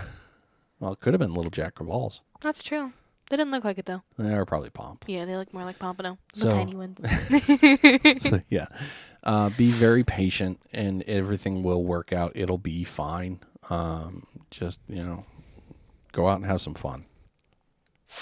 Well, 0.78 0.92
it 0.92 1.00
could 1.00 1.14
have 1.14 1.22
been 1.22 1.34
little 1.34 1.50
Jack 1.52 1.76
Crevalle's. 1.76 2.20
That's 2.42 2.62
true. 2.62 2.92
They 3.30 3.38
didn't 3.38 3.52
look 3.52 3.64
like 3.64 3.78
it 3.78 3.86
though. 3.86 4.02
They 4.18 4.34
were 4.36 4.46
probably 4.46 4.70
pomp. 4.70 5.06
Yeah, 5.08 5.24
they 5.24 5.38
look 5.38 5.54
more 5.54 5.64
like 5.64 5.80
pompano. 5.80 6.18
The 6.34 6.40
So- 6.42 6.50
tiny 6.52 6.76
ones. 6.76 8.22
so 8.22 8.42
yeah, 8.50 8.68
uh, 9.24 9.52
be 9.58 9.72
very 9.72 10.04
patient, 10.04 10.60
and 10.74 11.02
everything 11.04 11.64
will 11.64 11.86
work 11.86 12.12
out. 12.12 12.34
It'll 12.36 12.58
be 12.58 12.84
fine. 12.84 13.40
Um, 13.70 14.28
just 14.52 14.82
you 14.90 15.02
know, 15.02 15.26
go 16.12 16.28
out 16.28 16.36
and 16.36 16.46
have 16.46 16.60
some 16.60 16.74
fun. 16.76 17.06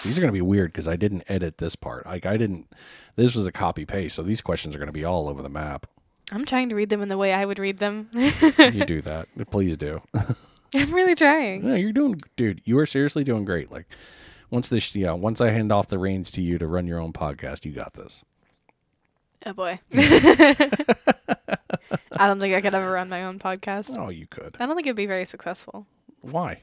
These 0.04 0.18
are 0.18 0.22
going 0.22 0.32
to 0.32 0.38
be 0.38 0.42
weird 0.42 0.72
because 0.72 0.88
I 0.88 0.96
didn't 0.96 1.24
edit 1.28 1.58
this 1.58 1.76
part. 1.76 2.06
Like 2.06 2.26
I 2.26 2.38
didn't. 2.38 2.68
This 3.16 3.36
was 3.36 3.48
a 3.48 3.52
copy 3.52 3.86
paste, 3.86 4.16
so 4.16 4.24
these 4.24 4.42
questions 4.42 4.76
are 4.76 4.80
going 4.80 4.88
to 4.88 4.94
be 4.94 5.06
all 5.06 5.30
over 5.30 5.42
the 5.42 5.50
map. 5.50 5.88
I'm 6.32 6.46
trying 6.46 6.70
to 6.70 6.76
read 6.76 6.90
them 6.90 7.02
in 7.02 7.10
the 7.10 7.18
way 7.18 7.34
I 7.34 7.46
would 7.46 7.60
read 7.60 7.80
them. 7.80 8.10
you 8.14 8.86
do 8.86 9.02
that, 9.02 9.28
please 9.52 9.78
do. 9.78 10.02
I'm 10.74 10.92
really 10.92 11.16
trying. 11.16 11.64
Yeah, 11.64 11.76
you're 11.76 11.92
doing, 11.92 12.16
dude. 12.36 12.62
You 12.66 12.80
are 12.80 12.86
seriously 12.86 13.24
doing 13.24 13.46
great. 13.46 13.72
Like 13.72 13.88
once 14.50 14.70
this, 14.70 14.96
you 14.96 15.06
know, 15.06 15.16
once 15.16 15.42
I 15.42 15.50
hand 15.50 15.72
off 15.72 15.88
the 15.88 16.00
reins 16.00 16.32
to 16.32 16.42
you 16.42 16.58
to 16.58 16.68
run 16.68 16.88
your 16.88 17.00
own 17.00 17.14
podcast, 17.14 17.66
you 17.66 17.72
got 17.72 17.94
this. 17.94 18.24
Oh 19.46 19.54
boy. 19.54 19.80
I 19.94 22.28
don't 22.28 22.40
think 22.40 22.56
I 22.56 22.62
could 22.62 22.74
ever 22.74 22.92
run 22.92 23.10
my 23.10 23.26
own 23.26 23.40
podcast. 23.40 23.98
Oh, 24.00 24.10
you 24.10 24.28
could. 24.28 24.56
I 24.60 24.66
don't 24.66 24.76
think 24.76 24.88
it'd 24.88 24.96
be 24.96 25.06
very 25.06 25.26
successful. 25.26 25.86
Why? 26.22 26.62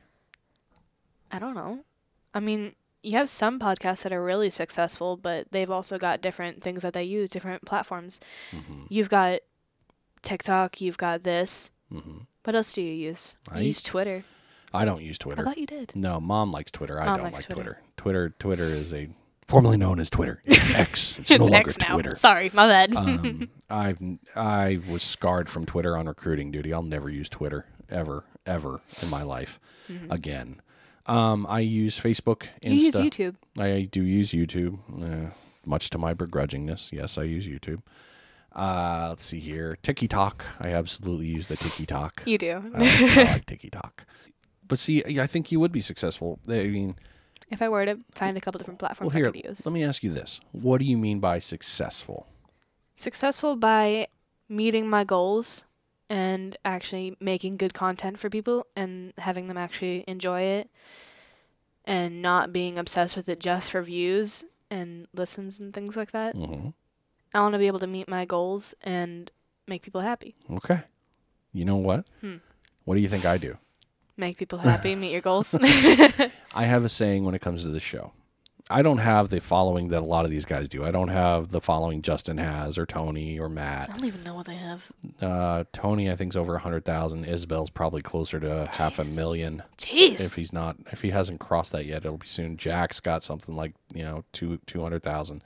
I 1.30 1.38
don't 1.38 1.54
know. 1.54 1.80
I 2.34 2.40
mean, 2.40 2.74
you 3.02 3.12
have 3.16 3.30
some 3.30 3.58
podcasts 3.58 4.02
that 4.02 4.12
are 4.12 4.22
really 4.22 4.50
successful, 4.50 5.16
but 5.16 5.50
they've 5.52 5.70
also 5.70 5.98
got 5.98 6.20
different 6.20 6.62
things 6.62 6.82
that 6.82 6.92
they 6.92 7.04
use, 7.04 7.30
different 7.30 7.64
platforms. 7.64 8.20
Mm-hmm. 8.52 8.82
You've 8.88 9.08
got 9.08 9.40
TikTok, 10.22 10.80
you've 10.80 10.98
got 10.98 11.22
this. 11.24 11.70
Mm-hmm. 11.92 12.18
What 12.44 12.56
else 12.56 12.72
do 12.74 12.82
you 12.82 12.92
use? 12.92 13.34
I 13.50 13.60
You 13.60 13.66
use 13.66 13.82
Twitter. 13.82 14.24
I 14.72 14.84
don't 14.84 15.02
use 15.02 15.18
Twitter. 15.18 15.42
I 15.42 15.44
thought 15.44 15.58
you 15.58 15.66
did. 15.66 15.92
No, 15.96 16.20
mom 16.20 16.52
likes 16.52 16.70
Twitter. 16.70 17.00
I 17.00 17.16
don't 17.16 17.24
like 17.32 17.34
Twitter. 17.44 17.54
Twitter. 17.54 17.78
Twitter. 17.96 18.34
Twitter 18.38 18.64
is 18.64 18.94
a 18.94 19.08
formerly 19.48 19.76
known 19.76 19.98
as 19.98 20.08
Twitter. 20.10 20.40
It's 20.46 20.70
X. 20.74 21.18
It's, 21.18 21.30
It's 21.30 21.40
no 21.40 21.46
longer 21.46 21.56
X 21.70 21.78
now. 21.80 21.94
Twitter. 21.94 22.14
Sorry, 22.14 22.50
my 22.54 22.66
bad. 22.68 22.94
um, 22.94 23.48
I've 23.70 23.98
I 24.36 24.78
was 24.88 25.02
scarred 25.02 25.50
from 25.50 25.66
Twitter 25.66 25.96
on 25.96 26.06
recruiting 26.06 26.50
duty. 26.52 26.72
I'll 26.72 26.82
never 26.82 27.10
use 27.10 27.28
Twitter 27.28 27.66
ever, 27.90 28.24
ever 28.46 28.80
in 29.02 29.10
my 29.10 29.22
life 29.22 29.58
again. 30.08 30.60
Um, 31.10 31.44
I 31.48 31.58
use 31.58 31.98
Facebook, 31.98 32.46
Insta. 32.62 32.70
You 32.70 32.74
use 32.74 32.94
YouTube. 32.94 33.34
I 33.58 33.88
do 33.90 34.04
use 34.04 34.30
YouTube, 34.30 34.78
uh, 35.02 35.30
much 35.66 35.90
to 35.90 35.98
my 35.98 36.14
begrudgingness. 36.14 36.92
Yes, 36.92 37.18
I 37.18 37.24
use 37.24 37.48
YouTube. 37.48 37.82
Uh, 38.54 39.06
let's 39.08 39.24
see 39.24 39.40
here, 39.40 39.76
TikTok. 39.82 40.44
I 40.60 40.68
absolutely 40.68 41.26
use 41.26 41.48
the 41.48 41.56
TikTok. 41.56 42.22
You 42.26 42.38
do. 42.38 42.62
I 42.74 42.78
like, 42.78 43.16
I 43.16 43.32
like 43.32 43.46
TikTok. 43.46 44.04
But 44.68 44.78
see, 44.78 45.02
I 45.18 45.26
think 45.26 45.50
you 45.50 45.58
would 45.58 45.72
be 45.72 45.80
successful. 45.80 46.38
I 46.48 46.68
mean, 46.68 46.94
if 47.50 47.60
I 47.60 47.68
were 47.68 47.84
to 47.86 47.98
find 48.12 48.36
a 48.36 48.40
couple 48.40 48.58
different 48.58 48.80
well, 48.80 48.90
platforms 48.90 49.12
here, 49.12 49.26
I 49.26 49.30
could 49.32 49.44
use. 49.44 49.66
let 49.66 49.72
me 49.72 49.82
ask 49.82 50.04
you 50.04 50.12
this: 50.12 50.40
What 50.52 50.78
do 50.78 50.84
you 50.84 50.96
mean 50.96 51.18
by 51.18 51.40
successful? 51.40 52.28
Successful 52.94 53.56
by 53.56 54.06
meeting 54.48 54.88
my 54.88 55.02
goals 55.02 55.64
and 56.10 56.56
actually 56.64 57.16
making 57.20 57.56
good 57.56 57.72
content 57.72 58.18
for 58.18 58.28
people 58.28 58.66
and 58.76 59.14
having 59.16 59.46
them 59.46 59.56
actually 59.56 60.04
enjoy 60.08 60.42
it 60.42 60.68
and 61.84 62.20
not 62.20 62.52
being 62.52 62.78
obsessed 62.78 63.16
with 63.16 63.28
it 63.28 63.38
just 63.38 63.70
for 63.70 63.80
views 63.80 64.44
and 64.70 65.06
listens 65.14 65.60
and 65.60 65.72
things 65.72 65.96
like 65.96 66.10
that. 66.10 66.36
hmm 66.36 66.70
I 67.32 67.40
want 67.42 67.52
to 67.52 67.60
be 67.60 67.68
able 67.68 67.78
to 67.78 67.86
meet 67.86 68.08
my 68.08 68.24
goals 68.24 68.74
and 68.82 69.30
make 69.68 69.82
people 69.82 70.00
happy. 70.00 70.34
Okay. 70.50 70.80
You 71.52 71.64
know 71.64 71.76
what? 71.76 72.04
Hmm. 72.20 72.38
What 72.84 72.96
do 72.96 73.00
you 73.00 73.08
think 73.08 73.24
I 73.24 73.38
do? 73.38 73.56
Make 74.16 74.36
people 74.36 74.58
happy, 74.58 74.96
meet 74.96 75.12
your 75.12 75.20
goals. 75.20 75.54
I 75.62 76.64
have 76.64 76.84
a 76.84 76.88
saying 76.88 77.24
when 77.24 77.36
it 77.36 77.40
comes 77.40 77.62
to 77.62 77.68
the 77.68 77.78
show. 77.78 78.12
I 78.70 78.82
don't 78.82 78.98
have 78.98 79.28
the 79.28 79.40
following 79.40 79.88
that 79.88 79.98
a 79.98 80.06
lot 80.06 80.24
of 80.24 80.30
these 80.30 80.44
guys 80.44 80.68
do. 80.68 80.84
I 80.84 80.90
don't 80.92 81.08
have 81.08 81.50
the 81.50 81.60
following 81.60 82.02
Justin 82.02 82.38
has 82.38 82.78
or 82.78 82.86
Tony 82.86 83.38
or 83.38 83.48
Matt. 83.48 83.90
I 83.90 83.96
don't 83.96 84.06
even 84.06 84.22
know 84.22 84.34
what 84.34 84.46
they 84.46 84.54
have. 84.54 84.90
Uh, 85.20 85.64
Tony, 85.72 86.10
I 86.10 86.14
think, 86.16 86.32
is 86.32 86.36
over 86.36 86.54
a 86.54 86.60
hundred 86.60 86.84
thousand. 86.84 87.24
Isabel's 87.24 87.68
probably 87.70 88.00
closer 88.00 88.38
to 88.38 88.70
half 88.72 88.98
a 88.98 89.04
million. 89.16 89.62
Jeez. 89.76 90.20
If 90.20 90.34
he's 90.36 90.52
not, 90.52 90.76
if 90.92 91.02
he 91.02 91.10
hasn't 91.10 91.40
crossed 91.40 91.72
that 91.72 91.84
yet, 91.84 92.04
it'll 92.04 92.18
be 92.18 92.26
soon. 92.26 92.56
Jack's 92.56 93.00
got 93.00 93.24
something 93.24 93.56
like 93.56 93.74
you 93.92 94.04
know 94.04 94.24
two 94.32 94.58
two 94.66 94.82
hundred 94.82 95.02
thousand. 95.02 95.42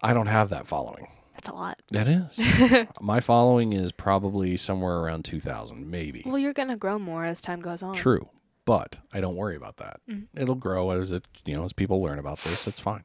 I 0.00 0.14
don't 0.14 0.28
have 0.28 0.50
that 0.50 0.68
following. 0.68 1.08
That's 1.34 1.48
a 1.48 1.54
lot. 1.54 1.80
That 1.90 2.08
is. 2.08 2.86
My 3.00 3.20
following 3.20 3.72
is 3.72 3.92
probably 3.92 4.56
somewhere 4.56 4.98
around 4.98 5.24
two 5.24 5.40
thousand, 5.40 5.90
maybe. 5.90 6.22
Well, 6.26 6.38
you're 6.38 6.52
going 6.52 6.70
to 6.70 6.76
grow 6.76 6.98
more 6.98 7.24
as 7.24 7.40
time 7.40 7.60
goes 7.60 7.82
on. 7.82 7.94
True, 7.94 8.28
but 8.68 8.98
I 9.14 9.22
don't 9.22 9.34
worry 9.34 9.56
about 9.56 9.78
that. 9.78 10.00
Mm. 10.10 10.26
It'll 10.36 10.54
grow 10.54 10.90
as 10.90 11.10
it, 11.10 11.26
you 11.46 11.54
know, 11.54 11.64
as 11.64 11.72
people 11.72 12.02
learn 12.02 12.18
about 12.18 12.38
this. 12.40 12.68
It's 12.68 12.78
fine. 12.78 13.02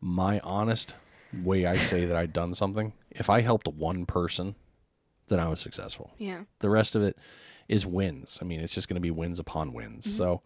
My 0.00 0.40
honest 0.42 0.94
way 1.42 1.66
I 1.66 1.76
say 1.76 2.06
that 2.06 2.16
I've 2.16 2.32
done 2.32 2.54
something, 2.54 2.94
if 3.10 3.28
I 3.28 3.42
helped 3.42 3.68
one 3.68 4.06
person, 4.06 4.54
then 5.28 5.38
I 5.38 5.48
was 5.48 5.60
successful. 5.60 6.12
Yeah. 6.16 6.44
The 6.60 6.70
rest 6.70 6.94
of 6.94 7.02
it 7.02 7.18
is 7.68 7.84
wins. 7.84 8.38
I 8.40 8.46
mean, 8.46 8.60
it's 8.60 8.72
just 8.74 8.88
going 8.88 8.94
to 8.94 9.02
be 9.02 9.10
wins 9.10 9.38
upon 9.38 9.74
wins. 9.74 10.06
Mm-hmm. 10.06 10.16
So 10.16 10.40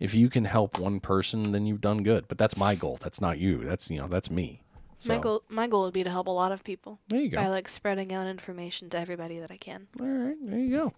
if 0.00 0.16
you 0.16 0.28
can 0.28 0.46
help 0.46 0.80
one 0.80 0.98
person, 0.98 1.52
then 1.52 1.64
you've 1.64 1.80
done 1.80 2.02
good. 2.02 2.26
But 2.26 2.38
that's 2.38 2.56
my 2.56 2.74
goal. 2.74 2.98
That's 3.00 3.20
not 3.20 3.38
you. 3.38 3.58
That's 3.58 3.88
you 3.88 3.98
know, 3.98 4.08
that's 4.08 4.32
me. 4.32 4.62
So, 4.98 5.14
My 5.14 5.20
goal 5.20 5.44
my 5.48 5.68
goal 5.68 5.84
would 5.84 5.94
be 5.94 6.02
to 6.02 6.10
help 6.10 6.26
a 6.26 6.32
lot 6.32 6.50
of 6.50 6.64
people 6.64 6.98
There 7.06 7.20
you 7.20 7.28
go. 7.28 7.36
by 7.36 7.46
like 7.46 7.68
spreading 7.68 8.12
out 8.12 8.26
information 8.26 8.90
to 8.90 8.98
everybody 8.98 9.38
that 9.38 9.52
I 9.52 9.58
can. 9.58 9.86
All 10.00 10.06
right, 10.06 10.36
there 10.42 10.58
you 10.58 10.76
go. 10.76 10.92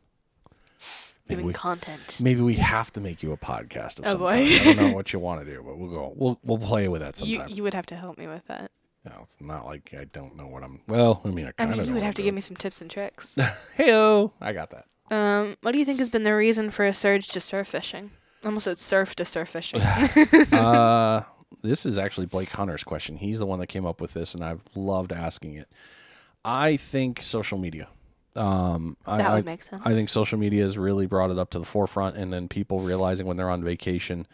Maybe 1.28 1.36
Doing 1.36 1.46
we, 1.46 1.52
content. 1.52 2.18
maybe 2.20 2.40
we 2.40 2.54
have 2.54 2.92
to 2.94 3.00
make 3.00 3.22
you 3.22 3.32
a 3.32 3.36
podcast 3.36 3.98
of 4.00 4.06
Oh, 4.06 4.10
some 4.10 4.18
boy. 4.20 4.32
kind. 4.34 4.60
I 4.68 4.74
don't 4.74 4.90
know 4.90 4.94
what 4.96 5.12
you 5.12 5.18
want 5.28 5.44
to 5.44 5.50
do, 5.50 5.62
but 5.64 5.78
we'll 5.78 5.90
go. 5.90 6.12
We'll 6.16 6.38
we'll 6.42 6.58
play 6.58 6.88
with 6.88 7.00
that 7.00 7.20
You 7.22 7.36
sometime. 7.36 7.54
you 7.56 7.62
would 7.62 7.74
have 7.74 7.86
to 7.86 7.96
help 7.96 8.18
me 8.18 8.26
with 8.26 8.44
that. 8.48 8.70
No, 9.04 9.12
it's 9.22 9.36
not 9.40 9.64
like 9.66 9.94
I 9.98 10.04
don't 10.04 10.36
know 10.36 10.46
what 10.46 10.62
I'm. 10.64 10.80
Well, 10.88 11.20
I 11.24 11.28
mean, 11.28 11.46
I 11.46 11.48
I 11.48 11.52
kind 11.52 11.70
of. 11.72 11.78
mean, 11.78 11.86
you 11.88 11.94
would 11.94 12.02
have 12.02 12.14
to 12.16 12.22
give 12.22 12.34
me 12.34 12.40
some 12.40 12.56
tips 12.56 12.80
and 12.80 12.90
tricks. 12.90 13.36
Heyo, 13.78 14.32
I 14.40 14.52
got 14.52 14.70
that. 14.70 14.86
um, 15.16 15.56
what 15.62 15.72
do 15.72 15.78
you 15.78 15.84
think 15.84 15.98
has 16.00 16.08
been 16.08 16.22
the 16.24 16.34
reason 16.34 16.70
for 16.70 16.84
a 16.86 16.92
surge 16.92 17.28
to 17.28 17.40
surf 17.40 17.68
fishing? 17.68 18.10
I 18.42 18.46
almost 18.46 18.64
said 18.64 18.78
surf 18.78 19.14
to 19.16 19.24
surf 19.24 19.48
fishing. 19.50 19.80
uh, 20.52 21.22
this 21.62 21.86
is 21.86 21.98
actually 21.98 22.26
Blake 22.26 22.50
Hunter's 22.50 22.82
question. 22.84 23.16
He's 23.16 23.38
the 23.38 23.46
one 23.46 23.60
that 23.60 23.68
came 23.68 23.86
up 23.86 24.00
with 24.00 24.12
this, 24.14 24.34
and 24.34 24.42
I've 24.44 24.60
loved 24.74 25.12
asking 25.12 25.54
it. 25.54 25.68
I 26.44 26.76
think 26.76 27.20
social 27.22 27.58
media. 27.58 27.88
Um, 28.35 28.97
I, 29.07 29.18
that 29.18 29.30
I, 29.30 29.35
would 29.37 29.45
make 29.45 29.62
sense. 29.62 29.83
I 29.85 29.93
think 29.93 30.09
social 30.09 30.39
media 30.39 30.62
has 30.62 30.78
really 30.78 31.07
brought 31.07 31.30
it 31.30 31.39
up 31.39 31.51
to 31.51 31.59
the 31.59 31.64
forefront, 31.64 32.16
and 32.16 32.33
then 32.33 32.49
people 32.49 32.80
realizing 32.80 33.26
when 33.26 33.37
they're 33.37 33.51
on 33.51 33.62
vacation, 33.62 34.26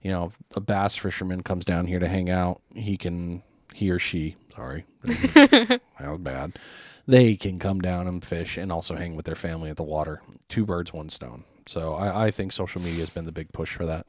you 0.00 0.10
know, 0.10 0.32
a 0.54 0.60
bass 0.60 0.96
fisherman 0.96 1.42
comes 1.42 1.64
down 1.64 1.86
here 1.86 1.98
to 1.98 2.08
hang 2.08 2.30
out. 2.30 2.60
He 2.74 2.96
can, 2.96 3.42
he 3.72 3.90
or 3.90 3.98
she, 3.98 4.36
sorry, 4.54 4.86
that 5.04 5.80
was 6.00 6.20
bad. 6.20 6.58
They 7.06 7.36
can 7.36 7.58
come 7.58 7.80
down 7.80 8.06
and 8.06 8.24
fish 8.24 8.56
and 8.56 8.72
also 8.72 8.96
hang 8.96 9.14
with 9.14 9.26
their 9.26 9.34
family 9.34 9.68
at 9.68 9.76
the 9.76 9.82
water. 9.82 10.22
Two 10.48 10.64
birds, 10.64 10.92
one 10.92 11.10
stone. 11.10 11.44
So 11.66 11.94
I, 11.94 12.26
I 12.26 12.30
think 12.30 12.52
social 12.52 12.80
media 12.80 13.00
has 13.00 13.10
been 13.10 13.26
the 13.26 13.32
big 13.32 13.52
push 13.52 13.74
for 13.74 13.84
that. 13.86 14.06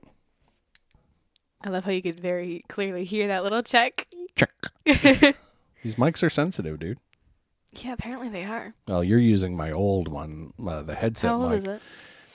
I 1.64 1.70
love 1.70 1.84
how 1.84 1.92
you 1.92 2.02
could 2.02 2.20
very 2.20 2.64
clearly 2.70 3.06
hear 3.06 3.28
that 3.28 3.44
little 3.44 3.64
check. 3.64 4.08
Check. 4.36 4.52
These 4.86 5.96
mics 5.96 6.24
are 6.24 6.30
sensitive, 6.30 6.80
dude. 6.80 7.00
Yeah, 7.84 7.94
apparently 7.94 8.30
they 8.30 8.44
are. 8.46 8.74
Well, 8.88 9.04
you're 9.04 9.20
using 9.20 9.56
my 9.56 9.72
old 9.72 10.08
one, 10.08 10.54
uh, 10.66 10.82
the 10.84 10.96
headset 10.96 11.30
How 11.30 11.42
old 11.42 11.50
mic. 11.52 11.58
is 11.60 11.66
it? 11.66 11.82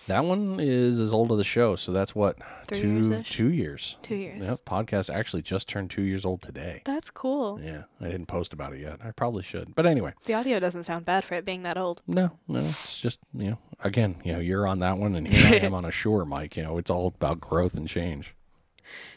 That 0.07 0.25
one 0.25 0.59
is 0.59 0.99
as 0.99 1.13
old 1.13 1.31
as 1.31 1.39
the 1.39 1.45
show, 1.45 1.77
so 1.77 1.93
that's 1.93 2.15
what 2.17 2.37
Three 2.67 2.81
two 2.81 2.89
years-ish? 2.95 3.31
two 3.31 3.47
years. 3.49 3.97
Two 4.03 4.17
years. 4.17 4.45
Yep, 4.45 4.59
podcast 4.67 5.09
actually 5.15 5.43
just 5.43 5.69
turned 5.69 5.91
two 5.91 6.03
years 6.03 6.25
old 6.25 6.43
today. 6.43 6.83
That's 6.85 7.11
cool. 7.11 7.61
Yeah, 7.63 7.85
I 8.01 8.07
didn't 8.07 8.27
post 8.27 8.53
about 8.53 8.73
it 8.73 8.81
yet. 8.81 8.99
I 9.05 9.13
probably 9.13 9.45
should, 9.45 9.75
but 9.77 9.87
anyway, 9.87 10.15
The 10.25 10.35
audio 10.35 10.59
doesn't 10.59 10.83
sound 10.85 11.05
bad 11.05 11.23
for 11.23 11.35
it 11.35 11.45
being 11.45 11.63
that 11.63 11.77
old. 11.79 12.03
no, 12.09 12.33
no, 12.49 12.59
it's 12.61 13.01
just 13.01 13.21
you 13.35 13.51
know, 13.51 13.59
again, 13.85 14.17
you 14.25 14.33
know, 14.33 14.41
you're 14.41 14.67
on 14.67 14.81
that 14.81 14.97
one, 14.99 15.15
and 15.15 15.31
here 15.31 15.47
I 15.47 15.57
am 15.67 15.75
on 15.75 15.85
a 15.85 15.93
Shure 15.93 16.25
mic. 16.25 16.57
You 16.57 16.65
know, 16.65 16.79
it's 16.79 16.91
all 16.91 17.07
about 17.07 17.39
growth 17.41 17.75
and 17.75 17.87
change. 17.87 18.35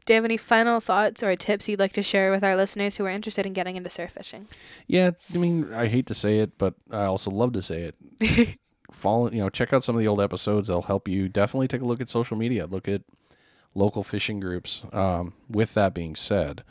Do 0.05 0.13
you 0.13 0.15
have 0.15 0.25
any 0.25 0.37
final 0.37 0.79
thoughts 0.79 1.23
or 1.23 1.35
tips 1.35 1.67
you'd 1.67 1.79
like 1.79 1.93
to 1.93 2.03
share 2.03 2.31
with 2.31 2.43
our 2.43 2.55
listeners 2.55 2.97
who 2.97 3.05
are 3.05 3.09
interested 3.09 3.45
in 3.45 3.53
getting 3.53 3.75
into 3.75 3.89
surf 3.89 4.11
fishing? 4.11 4.47
Yeah, 4.87 5.11
I 5.33 5.37
mean, 5.37 5.73
I 5.73 5.87
hate 5.87 6.07
to 6.07 6.13
say 6.13 6.39
it, 6.39 6.57
but 6.57 6.75
I 6.91 7.03
also 7.05 7.31
love 7.31 7.53
to 7.53 7.61
say 7.61 7.91
it. 7.91 8.57
Follow, 8.91 9.31
you 9.31 9.39
know, 9.39 9.49
check 9.49 9.73
out 9.73 9.83
some 9.83 9.95
of 9.95 10.01
the 10.01 10.07
old 10.07 10.21
episodes. 10.21 10.67
They'll 10.67 10.83
help 10.83 11.07
you. 11.07 11.27
Definitely 11.27 11.67
take 11.67 11.81
a 11.81 11.85
look 11.85 12.01
at 12.01 12.09
social 12.09 12.37
media. 12.37 12.65
Look 12.67 12.87
at 12.87 13.01
local 13.75 14.03
fishing 14.03 14.39
groups. 14.39 14.83
Um, 14.91 15.33
with 15.49 15.73
that 15.73 15.93
being 15.93 16.15
said, 16.15 16.63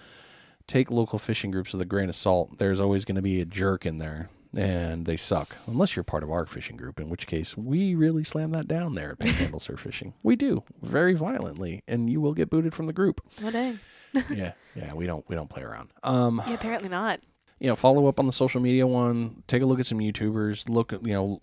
take 0.67 0.91
local 0.91 1.19
fishing 1.19 1.51
groups 1.51 1.73
with 1.73 1.83
a 1.83 1.87
grain 1.87 2.09
of 2.09 2.15
salt. 2.15 2.59
There's 2.59 2.81
always 2.81 3.05
going 3.05 3.17
to 3.17 3.23
be 3.23 3.41
a 3.41 3.45
jerk 3.45 3.85
in 3.87 3.99
there, 3.99 4.31
and 4.57 5.07
they 5.07 5.17
suck. 5.17 5.57
Unless 5.67 5.97
you're 5.97 6.03
part 6.03 6.23
of 6.23 6.31
our 6.31 6.47
fishing 6.47 6.77
group, 6.77 7.01
in 7.01 7.09
which 7.09 7.27
case 7.27 7.57
we 7.57 7.95
really 7.95 8.25
slam 8.25 8.53
that 8.53 8.69
down 8.69 8.95
there 8.95 9.13
at 9.13 9.19
Panhandle 9.19 9.61
Surf 9.67 9.81
Fishing. 9.81 10.15
We 10.23 10.37
do 10.37 10.63
very 10.83 11.15
violently, 11.15 11.83
and 11.89 12.11
you 12.11 12.21
will 12.21 12.35
get 12.35 12.51
booted 12.51 12.75
from 12.75 12.87
the 12.87 12.93
group. 12.93 13.21
Oh 13.45 13.51
dang. 13.51 13.79
yeah, 14.31 14.53
yeah, 14.75 14.93
we 14.93 15.07
don't 15.07 15.27
we 15.29 15.35
don't 15.37 15.49
play 15.49 15.63
around. 15.63 15.91
Um, 16.03 16.43
Yeah, 16.47 16.55
apparently 16.55 16.89
not. 16.91 17.21
you 17.61 17.69
know, 17.69 17.77
follow 17.77 18.07
up 18.09 18.19
on 18.21 18.27
the 18.27 18.33
social 18.33 18.61
media 18.61 18.87
one. 18.87 19.43
Take 19.47 19.63
a 19.63 19.67
look 19.67 19.81
at 19.81 19.87
some 19.87 19.99
YouTubers. 20.01 20.69
Look 20.69 20.93
at, 20.93 21.03
you 21.07 21.13
know, 21.15 21.41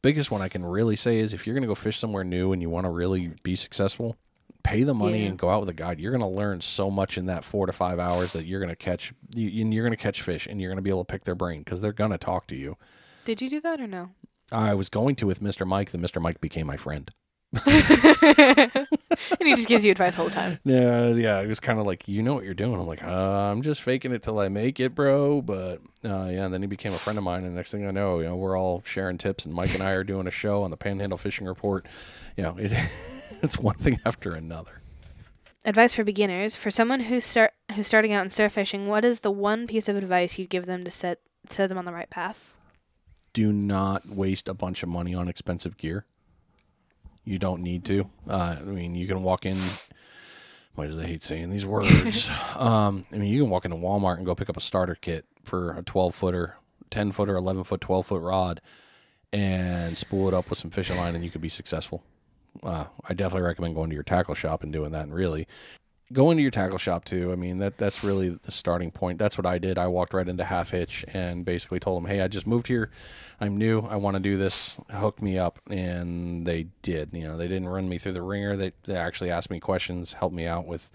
biggest 0.00 0.30
one 0.30 0.40
I 0.40 0.48
can 0.48 0.64
really 0.64 0.96
say 0.96 1.18
is 1.18 1.34
if 1.34 1.46
you're 1.46 1.54
going 1.54 1.62
to 1.64 1.68
go 1.68 1.74
fish 1.74 1.98
somewhere 1.98 2.24
new 2.24 2.52
and 2.52 2.62
you 2.62 2.70
want 2.70 2.86
to 2.86 2.90
really 2.90 3.32
be 3.42 3.56
successful, 3.56 4.16
pay 4.68 4.82
the 4.82 4.94
money 4.94 5.22
Yeah. 5.22 5.28
and 5.30 5.38
go 5.38 5.48
out 5.50 5.60
with 5.60 5.68
a 5.68 5.74
guide. 5.74 5.98
You're 6.00 6.12
going 6.12 6.20
to 6.20 6.26
learn 6.26 6.60
so 6.60 6.90
much 6.90 7.16
in 7.18 7.26
that 7.26 7.44
four 7.44 7.66
to 7.66 7.72
five 7.72 7.98
hours 7.98 8.32
that 8.34 8.44
you're 8.46 8.60
going 8.60 8.68
to 8.70 8.76
catch, 8.76 9.12
you, 9.34 9.62
and 9.62 9.72
you're 9.72 9.84
going 9.84 9.96
to 9.96 10.02
catch 10.02 10.22
fish 10.22 10.46
and 10.46 10.60
you're 10.60 10.68
going 10.70 10.76
to 10.78 10.82
be 10.82 10.90
able 10.90 11.04
to 11.04 11.10
pick 11.12 11.24
their 11.24 11.34
brain 11.34 11.60
because 11.60 11.80
they're 11.80 11.92
going 11.92 12.10
to 12.10 12.18
talk 12.18 12.46
to 12.48 12.56
you. 12.56 12.76
Did 13.24 13.40
you 13.40 13.48
do 13.50 13.60
that 13.62 13.80
or 13.80 13.86
no? 13.86 14.10
I 14.52 14.74
was 14.74 14.88
going 14.88 15.16
to 15.16 15.26
with 15.26 15.40
Mr. 15.40 15.66
Mike, 15.66 15.90
then 15.92 16.00
Mr. 16.00 16.20
Mike 16.20 16.40
became 16.40 16.66
my 16.66 16.76
friend. 16.76 17.10
and 17.66 18.86
he 19.40 19.54
just 19.54 19.68
gives 19.68 19.84
you 19.84 19.90
advice 19.90 20.16
the 20.16 20.20
whole 20.20 20.30
time. 20.30 20.58
Yeah, 20.64 21.08
yeah. 21.08 21.40
It 21.40 21.46
was 21.46 21.60
kind 21.60 21.78
of 21.78 21.86
like, 21.86 22.06
you 22.06 22.22
know 22.22 22.34
what 22.34 22.44
you're 22.44 22.52
doing. 22.54 22.78
I'm 22.78 22.86
like, 22.86 23.02
uh, 23.02 23.06
I'm 23.50 23.62
just 23.62 23.82
faking 23.82 24.12
it 24.12 24.22
till 24.22 24.38
I 24.38 24.48
make 24.48 24.80
it, 24.80 24.94
bro. 24.94 25.40
But 25.42 25.80
uh, 26.04 26.28
yeah, 26.30 26.44
and 26.44 26.52
then 26.52 26.60
he 26.60 26.66
became 26.68 26.92
a 26.92 26.98
friend 26.98 27.18
of 27.18 27.24
mine. 27.24 27.44
And 27.44 27.54
next 27.54 27.70
thing 27.72 27.86
I 27.86 27.90
know, 27.90 28.18
you 28.18 28.26
know, 28.26 28.36
we're 28.36 28.58
all 28.58 28.82
sharing 28.84 29.16
tips, 29.18 29.46
and 29.46 29.54
Mike 29.54 29.72
and 29.74 29.82
I 29.82 29.92
are 29.92 30.04
doing 30.04 30.26
a 30.26 30.30
show 30.30 30.62
on 30.62 30.70
the 30.70 30.76
Panhandle 30.76 31.16
Fishing 31.18 31.46
Report. 31.46 31.86
You 32.36 32.42
know, 32.44 32.56
it, 32.58 32.72
it's 33.42 33.58
one 33.58 33.76
thing 33.76 34.00
after 34.04 34.32
another. 34.32 34.80
Advice 35.64 35.92
for 35.92 36.04
beginners. 36.04 36.56
For 36.56 36.70
someone 36.70 37.00
who's 37.00 37.24
start 37.24 37.52
who's 37.74 37.86
starting 37.86 38.12
out 38.12 38.24
in 38.24 38.30
surf 38.30 38.52
fishing, 38.52 38.86
what 38.86 39.04
is 39.04 39.20
the 39.20 39.30
one 39.30 39.66
piece 39.66 39.88
of 39.88 39.96
advice 39.96 40.38
you'd 40.38 40.50
give 40.50 40.66
them 40.66 40.84
to 40.84 40.90
set 40.90 41.20
set 41.50 41.68
them 41.68 41.78
on 41.78 41.84
the 41.84 41.92
right 41.92 42.10
path? 42.10 42.54
Do 43.32 43.52
not 43.52 44.08
waste 44.08 44.48
a 44.48 44.54
bunch 44.54 44.82
of 44.82 44.88
money 44.88 45.14
on 45.14 45.28
expensive 45.28 45.76
gear. 45.76 46.04
You 47.24 47.38
don't 47.38 47.62
need 47.62 47.84
to. 47.86 48.08
Uh, 48.28 48.56
I 48.58 48.62
mean, 48.62 48.94
you 48.94 49.06
can 49.06 49.22
walk 49.22 49.44
in. 49.44 49.58
Why 50.74 50.86
do 50.86 50.98
I 50.98 51.04
hate 51.04 51.22
saying 51.22 51.50
these 51.50 51.66
words? 51.66 52.30
um, 52.56 52.98
I 53.12 53.16
mean, 53.16 53.32
you 53.32 53.42
can 53.42 53.50
walk 53.50 53.64
into 53.64 53.76
Walmart 53.76 54.16
and 54.16 54.24
go 54.24 54.34
pick 54.34 54.48
up 54.48 54.56
a 54.56 54.60
starter 54.60 54.94
kit 54.94 55.26
for 55.42 55.72
a 55.72 55.82
12 55.82 56.14
footer, 56.14 56.56
10 56.90 57.12
footer, 57.12 57.34
11 57.34 57.64
foot, 57.64 57.80
12 57.80 58.06
foot 58.06 58.22
rod, 58.22 58.60
and 59.32 59.98
spool 59.98 60.28
it 60.28 60.34
up 60.34 60.48
with 60.48 60.58
some 60.58 60.70
fishing 60.70 60.96
line, 60.96 61.14
and 61.14 61.24
you 61.24 61.30
could 61.30 61.40
be 61.40 61.48
successful. 61.48 62.02
Uh, 62.62 62.84
I 63.08 63.14
definitely 63.14 63.46
recommend 63.46 63.74
going 63.74 63.90
to 63.90 63.94
your 63.94 64.02
tackle 64.02 64.34
shop 64.34 64.62
and 64.62 64.72
doing 64.72 64.92
that. 64.92 65.02
And 65.02 65.14
really, 65.14 65.46
go 66.12 66.30
into 66.30 66.42
your 66.42 66.50
tackle 66.50 66.78
shop 66.78 67.04
too. 67.04 67.32
I 67.32 67.36
mean, 67.36 67.58
that 67.58 67.78
that's 67.78 68.02
really 68.02 68.30
the 68.30 68.50
starting 68.50 68.90
point. 68.90 69.18
That's 69.18 69.36
what 69.36 69.46
I 69.46 69.58
did. 69.58 69.78
I 69.78 69.86
walked 69.88 70.14
right 70.14 70.28
into 70.28 70.44
Half 70.44 70.70
Hitch 70.70 71.04
and 71.12 71.44
basically 71.44 71.80
told 71.80 72.02
them, 72.02 72.10
"Hey, 72.10 72.20
I 72.20 72.28
just 72.28 72.46
moved 72.46 72.66
here. 72.66 72.90
I'm 73.40 73.56
new. 73.56 73.80
I 73.82 73.96
want 73.96 74.16
to 74.16 74.20
do 74.20 74.36
this. 74.36 74.78
Hook 74.90 75.22
me 75.22 75.38
up." 75.38 75.58
And 75.70 76.46
they 76.46 76.68
did. 76.82 77.10
You 77.12 77.24
know, 77.24 77.36
they 77.36 77.48
didn't 77.48 77.68
run 77.68 77.88
me 77.88 77.98
through 77.98 78.12
the 78.12 78.22
ringer. 78.22 78.56
They 78.56 78.72
they 78.84 78.96
actually 78.96 79.30
asked 79.30 79.50
me 79.50 79.60
questions, 79.60 80.14
helped 80.14 80.34
me 80.34 80.46
out 80.46 80.66
with 80.66 80.90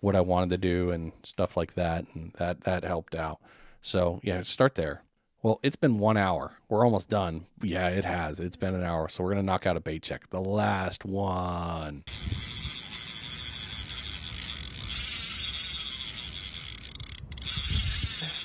what 0.00 0.16
I 0.16 0.20
wanted 0.20 0.50
to 0.50 0.58
do 0.58 0.90
and 0.90 1.12
stuff 1.22 1.56
like 1.56 1.74
that, 1.74 2.06
and 2.14 2.32
that 2.38 2.62
that 2.62 2.84
helped 2.84 3.14
out. 3.14 3.40
So 3.82 4.20
yeah, 4.22 4.42
start 4.42 4.74
there. 4.74 5.03
Well, 5.44 5.60
it's 5.62 5.76
been 5.76 5.98
one 5.98 6.16
hour. 6.16 6.52
We're 6.70 6.86
almost 6.86 7.10
done. 7.10 7.44
Yeah, 7.60 7.88
it 7.88 8.06
has. 8.06 8.40
It's 8.40 8.56
been 8.56 8.74
an 8.74 8.82
hour. 8.82 9.10
So 9.10 9.22
we're 9.22 9.28
gonna 9.28 9.42
knock 9.42 9.66
out 9.66 9.76
a 9.76 9.80
bait 9.80 10.02
check. 10.02 10.30
The 10.30 10.40
last 10.40 11.04
one. 11.04 12.02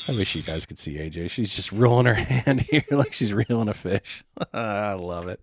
I 0.10 0.18
wish 0.18 0.36
you 0.36 0.42
guys 0.42 0.66
could 0.66 0.78
see 0.78 0.96
AJ. 0.96 1.30
She's 1.30 1.56
just 1.56 1.72
rolling 1.72 2.06
her 2.06 2.14
hand 2.16 2.64
here 2.64 2.84
like 2.92 3.14
she's 3.14 3.32
reeling 3.32 3.70
a 3.70 3.74
fish. 3.74 4.26
I 4.54 4.92
love 4.92 5.30
it. 5.30 5.40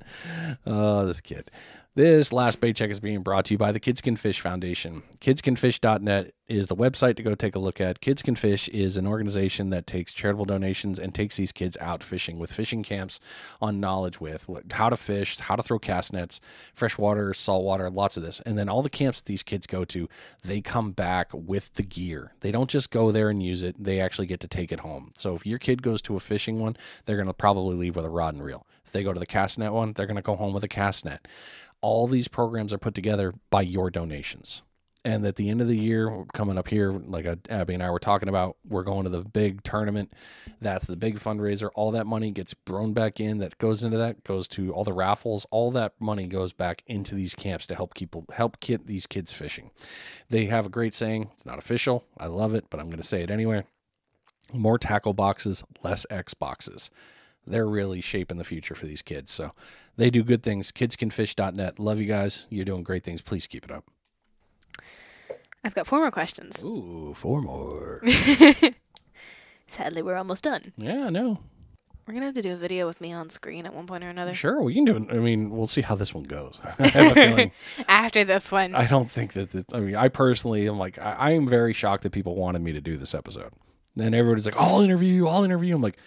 Oh, 0.67 1.07
this 1.07 1.23
kid. 1.23 1.51
This 1.97 2.31
last 2.31 2.61
bait 2.61 2.77
check 2.77 2.91
is 2.91 3.01
being 3.01 3.23
brought 3.23 3.47
to 3.47 3.55
you 3.55 3.59
by 3.59 3.73
the 3.73 3.81
Kids 3.81 4.03
Can 4.03 4.17
Fish 4.17 4.43
Foundation. 4.43 5.03
KidsCanFish.net 5.23 6.35
is 6.47 6.67
the 6.67 6.77
website 6.77 7.17
to 7.17 7.23
go 7.23 7.35
take 7.35 7.55
a 7.55 7.59
look 7.59 7.81
at. 7.81 8.03
Kids 8.03 8.21
Can 8.21 8.37
Fish 8.37 8.69
is 8.69 8.99
an 8.99 9.07
organization 9.07 9.71
that 9.71 9.87
takes 9.87 10.13
charitable 10.13 10.45
donations 10.45 10.99
and 10.99 11.15
takes 11.15 11.37
these 11.37 11.53
kids 11.53 11.75
out 11.81 12.03
fishing 12.03 12.39
with 12.39 12.53
fishing 12.53 12.83
camps 12.83 13.19
on 13.63 13.81
knowledge 13.81 14.21
with 14.21 14.47
how 14.73 14.91
to 14.91 14.97
fish, 14.99 15.39
how 15.39 15.57
to 15.57 15.63
throw 15.63 15.79
cast 15.79 16.13
nets, 16.13 16.39
freshwater, 16.75 17.33
saltwater, 17.33 17.89
lots 17.89 18.19
of 18.19 18.23
this. 18.23 18.41
And 18.41 18.59
then 18.59 18.69
all 18.69 18.83
the 18.83 18.91
camps 18.91 19.21
that 19.21 19.27
these 19.27 19.43
kids 19.43 19.67
go 19.67 19.87
to, 19.87 20.07
they 20.45 20.61
come 20.61 20.93
back 20.93 21.31
with 21.33 21.73
the 21.77 21.83
gear. 21.83 22.35
They 22.41 22.53
don't 22.53 22.69
just 22.69 22.91
go 22.91 23.11
there 23.11 23.31
and 23.31 23.43
use 23.43 23.63
it, 23.63 23.83
they 23.83 24.01
actually 24.01 24.27
get 24.27 24.41
to 24.41 24.49
take 24.49 24.71
it 24.71 24.81
home. 24.81 25.13
So 25.17 25.35
if 25.35 25.47
your 25.47 25.59
kid 25.59 25.81
goes 25.81 26.03
to 26.03 26.17
a 26.17 26.21
fishing 26.21 26.61
one, 26.61 26.77
they're 27.07 27.17
going 27.17 27.27
to 27.27 27.33
probably 27.33 27.75
leave 27.75 27.97
with 27.97 28.05
a 28.05 28.11
rod 28.11 28.35
and 28.35 28.45
reel. 28.45 28.67
If 28.85 28.93
they 28.93 29.03
go 29.03 29.15
to 29.15 29.19
the 29.19 29.27
cast 29.27 29.59
net 29.59 29.73
one, 29.73 29.95
they're 29.95 30.07
going 30.07 30.15
to 30.17 30.23
go 30.23 30.37
home 30.37 30.53
with 30.53 30.63
a 30.63 30.69
cast 30.69 31.07
net 31.07 31.27
all 31.81 32.07
these 32.07 32.29
programs 32.29 32.73
are 32.73 32.79
put 32.79 32.95
together 32.95 33.33
by 33.51 33.63
your 33.63 33.91
donations. 33.91 34.63
And 35.07 35.25
at 35.25 35.37
the 35.37 35.51
end 35.51 35.61
of 35.61 35.69
the 35.69 35.79
year, 35.79 36.27
coming 36.35 36.59
up 36.59 36.67
here, 36.67 36.91
like 36.91 37.27
uh, 37.27 37.37
Abby 37.49 37.75
and 37.75 37.83
I 37.83 37.91
were 37.91 38.01
talking 38.01 38.29
about, 38.29 38.57
we're 38.69 38.83
going 38.83 39.05
to 39.05 39.09
the 39.09 39.23
big 39.23 39.63
tournament. 39.63 40.13
That's 40.61 40.87
the 40.87 40.97
big 40.97 41.21
fundraiser. 41.21 41.71
All 41.77 41.93
that 41.93 42.09
money 42.09 42.33
gets 42.33 42.57
thrown 42.67 42.93
back 42.93 43.21
in. 43.21 43.39
That 43.39 43.57
goes 43.59 43.85
into 43.85 43.99
that 43.99 44.25
goes 44.25 44.49
to 44.49 44.73
all 44.73 44.83
the 44.83 44.93
raffles. 44.93 45.47
All 45.53 45.71
that 45.71 45.93
money 46.01 46.27
goes 46.27 46.53
back 46.53 46.83
into 46.89 47.15
these 47.15 47.37
camps 47.37 47.69
to 47.69 47.77
help 47.77 47.95
people 47.95 48.25
help 48.33 48.59
get 48.59 48.89
these 48.89 49.07
kids 49.07 49.31
fishing. 49.31 49.71
They 50.29 50.47
have 50.47 50.67
a 50.67 50.71
great 50.71 50.93
saying. 50.93 51.31
It's 51.35 51.47
not 51.47 51.59
official. 51.59 52.05
I 52.19 52.27
love 52.27 52.55
it, 52.55 52.65
but 52.69 52.81
I'm 52.81 52.87
going 52.87 52.97
to 52.97 53.05
say 53.05 53.23
it 53.23 53.31
anyway. 53.31 53.63
More 54.53 54.77
tackle 54.77 55.15
boxes, 55.15 55.63
less 55.85 56.05
X 56.11 56.35
boxes 56.35 56.91
they're 57.47 57.67
really 57.69 58.01
shaping 58.01 58.39
the 58.39 58.45
future 58.45 58.75
for 58.75 58.87
these 58.87 59.03
kids. 59.03 59.31
So 59.31 59.53
they 59.97 60.11
do 60.11 60.23
good 60.23 60.43
things. 60.43 60.73
Kidscanfish.net. 60.73 61.79
Love 61.79 61.99
you 61.99 62.07
guys. 62.07 62.47
You're 62.51 62.65
doing 62.65 62.83
great 62.83 63.05
things. 63.05 63.21
Please 63.23 63.47
keep 63.47 63.65
it 63.65 63.71
up. 63.71 63.85
I've 65.65 65.75
got 65.75 65.87
four 65.87 65.99
more 65.99 66.11
questions. 66.11 66.63
Ooh, 66.65 67.13
four 67.17 67.43
more. 67.43 68.03
Sadly, 69.67 70.03
we're 70.03 70.15
almost 70.17 70.45
done. 70.45 70.73
Yeah, 70.77 71.07
I 71.07 71.11
know. 71.11 71.41
We're 72.07 72.15
gonna 72.15 72.27
have 72.27 72.37
to 72.37 72.43
do 72.43 72.53
a 72.53 72.57
video 72.57 72.87
with 72.87 73.01
me 73.01 73.13
on 73.13 73.31
screen 73.31 73.67
at 73.67 73.75
one 73.75 73.89
point 73.89 74.05
or 74.05 74.09
another. 74.09 74.33
Sure, 74.33 74.63
we 74.63 74.75
can 74.75 74.85
do 74.85 74.97
it. 74.97 75.09
I 75.11 75.15
mean, 75.15 75.51
we'll 75.51 75.67
see 75.67 75.81
how 75.81 75.97
this 75.97 76.15
one 76.15 76.23
goes. 76.23 76.61
I 76.79 76.87
have 76.87 77.13
a 77.13 77.15
feeling. 77.27 77.53
After 77.89 78.23
this 78.23 78.53
one, 78.53 78.77
I 78.77 78.87
don't 78.87 79.11
think 79.11 79.33
that. 79.33 79.53
It's, 79.53 79.75
I 79.75 79.81
mean, 79.81 79.97
I 79.97 80.07
personally 80.07 80.69
am 80.69 80.79
like, 80.79 81.01
I, 81.01 81.13
I 81.15 81.31
am 81.33 81.49
very 81.49 81.73
shocked 81.73 82.05
that 82.05 82.13
people 82.13 82.37
wanted 82.37 82.63
me 82.63 82.73
to 82.73 82.81
do 82.81 82.97
this 82.97 83.13
episode. 83.13 83.53
And 83.97 84.15
everybody's 84.15 84.47
like, 84.47 84.57
"I'll 84.57 84.83
interview 84.83 85.13
you. 85.13 85.27
I'll 85.27 85.43
interview." 85.43 85.71
you. 85.71 85.75
I'm 85.75 85.83
like, 85.83 85.99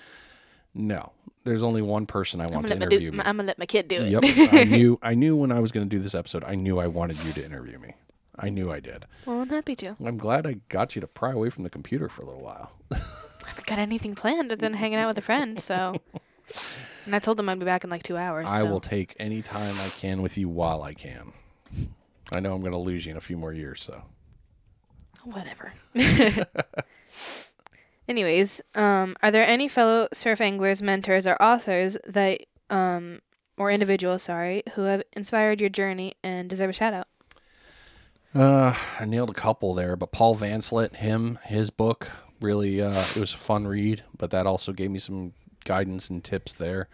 no, 0.73 1.11
there's 1.43 1.63
only 1.63 1.81
one 1.81 2.05
person 2.05 2.41
I 2.41 2.47
want 2.47 2.67
to 2.67 2.75
interview. 2.75 3.11
Do, 3.11 3.17
me. 3.17 3.23
I'm 3.25 3.37
gonna 3.37 3.47
let 3.47 3.59
my 3.59 3.65
kid 3.65 3.87
do 3.87 4.01
it. 4.01 4.09
Yep, 4.09 4.53
I 4.53 4.63
knew. 4.65 4.99
I 5.01 5.13
knew 5.13 5.35
when 5.35 5.51
I 5.51 5.59
was 5.59 5.71
going 5.71 5.87
to 5.87 5.89
do 5.89 6.01
this 6.01 6.15
episode. 6.15 6.43
I 6.43 6.55
knew 6.55 6.79
I 6.79 6.87
wanted 6.87 7.23
you 7.23 7.33
to 7.33 7.45
interview 7.45 7.79
me. 7.79 7.95
I 8.37 8.49
knew 8.49 8.71
I 8.71 8.79
did. 8.79 9.05
Well, 9.25 9.41
I'm 9.41 9.49
happy 9.49 9.75
to. 9.77 9.95
I'm 10.03 10.17
glad 10.17 10.47
I 10.47 10.57
got 10.69 10.95
you 10.95 11.01
to 11.01 11.07
pry 11.07 11.31
away 11.31 11.49
from 11.49 11.63
the 11.63 11.69
computer 11.69 12.07
for 12.07 12.21
a 12.21 12.25
little 12.25 12.41
while. 12.41 12.71
I 12.91 12.97
haven't 13.47 13.65
got 13.65 13.79
anything 13.79 14.15
planned 14.15 14.51
other 14.51 14.55
than 14.55 14.73
hanging 14.73 14.97
out 14.97 15.07
with 15.07 15.17
a 15.17 15.21
friend. 15.21 15.59
So, 15.59 15.95
and 17.05 17.15
I 17.15 17.19
told 17.19 17.37
them 17.37 17.49
I'd 17.49 17.59
be 17.59 17.65
back 17.65 17.83
in 17.83 17.89
like 17.89 18.03
two 18.03 18.15
hours. 18.17 18.47
I 18.49 18.59
so. 18.59 18.65
will 18.65 18.79
take 18.79 19.15
any 19.19 19.41
time 19.41 19.75
I 19.79 19.89
can 19.89 20.21
with 20.21 20.37
you 20.37 20.47
while 20.47 20.83
I 20.83 20.93
can. 20.93 21.33
I 22.33 22.39
know 22.39 22.53
I'm 22.53 22.61
going 22.61 22.73
to 22.73 22.77
lose 22.77 23.05
you 23.05 23.11
in 23.11 23.17
a 23.17 23.21
few 23.21 23.37
more 23.37 23.51
years, 23.53 23.81
so. 23.81 24.03
Whatever. 25.23 25.73
Anyways, 28.09 28.59
um, 28.73 29.15
are 29.21 29.29
there 29.29 29.45
any 29.45 29.67
fellow 29.67 30.07
surf 30.11 30.41
anglers, 30.41 30.81
mentors, 30.81 31.27
or 31.27 31.39
authors 31.39 31.95
that, 32.07 32.41
um, 32.71 33.19
or 33.55 33.69
individuals, 33.69 34.23
sorry, 34.23 34.63
who 34.73 34.81
have 34.81 35.03
inspired 35.13 35.61
your 35.61 35.69
journey 35.69 36.13
and 36.23 36.49
deserve 36.49 36.71
a 36.71 36.73
shout 36.73 36.95
out? 36.95 37.07
Uh, 38.33 38.73
I 38.99 39.05
nailed 39.05 39.29
a 39.29 39.33
couple 39.33 39.75
there, 39.75 39.95
but 39.95 40.11
Paul 40.11 40.35
Vanslett, 40.35 40.95
him, 40.95 41.37
his 41.45 41.69
book, 41.69 42.09
really, 42.41 42.81
uh, 42.81 42.89
it 42.91 43.17
was 43.17 43.35
a 43.35 43.37
fun 43.37 43.67
read, 43.67 44.03
but 44.17 44.31
that 44.31 44.47
also 44.47 44.73
gave 44.73 44.89
me 44.89 44.99
some 44.99 45.33
guidance 45.63 46.09
and 46.09 46.23
tips 46.23 46.53
there 46.53 46.89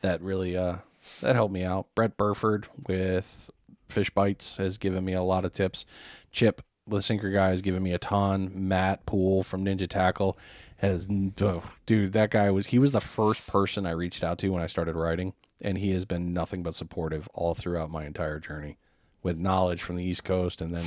that 0.00 0.22
really, 0.22 0.56
uh, 0.56 0.76
that 1.20 1.34
helped 1.34 1.52
me 1.52 1.64
out. 1.64 1.88
Brett 1.94 2.16
Burford 2.16 2.66
with 2.88 3.50
Fish 3.90 4.08
Bites 4.08 4.56
has 4.56 4.78
given 4.78 5.04
me 5.04 5.12
a 5.12 5.22
lot 5.22 5.44
of 5.44 5.52
tips. 5.52 5.84
Chip 6.32 6.62
the 6.86 7.02
sinker 7.02 7.30
guy 7.30 7.48
has 7.48 7.62
given 7.62 7.82
me 7.82 7.92
a 7.92 7.98
ton. 7.98 8.50
Matt 8.54 9.06
Poole 9.06 9.42
from 9.42 9.64
Ninja 9.64 9.88
Tackle 9.88 10.38
has, 10.78 11.08
oh, 11.40 11.62
dude, 11.84 12.12
that 12.12 12.30
guy 12.30 12.50
was 12.50 12.66
he 12.66 12.78
was 12.78 12.92
the 12.92 13.00
first 13.00 13.46
person 13.46 13.86
I 13.86 13.92
reached 13.92 14.22
out 14.22 14.38
to 14.38 14.48
when 14.50 14.62
I 14.62 14.66
started 14.66 14.94
writing, 14.94 15.32
and 15.60 15.78
he 15.78 15.90
has 15.92 16.04
been 16.04 16.32
nothing 16.32 16.62
but 16.62 16.74
supportive 16.74 17.28
all 17.34 17.54
throughout 17.54 17.90
my 17.90 18.04
entire 18.04 18.38
journey, 18.38 18.78
with 19.22 19.38
knowledge 19.38 19.82
from 19.82 19.96
the 19.96 20.04
East 20.04 20.24
Coast 20.24 20.60
and 20.60 20.74
then 20.74 20.84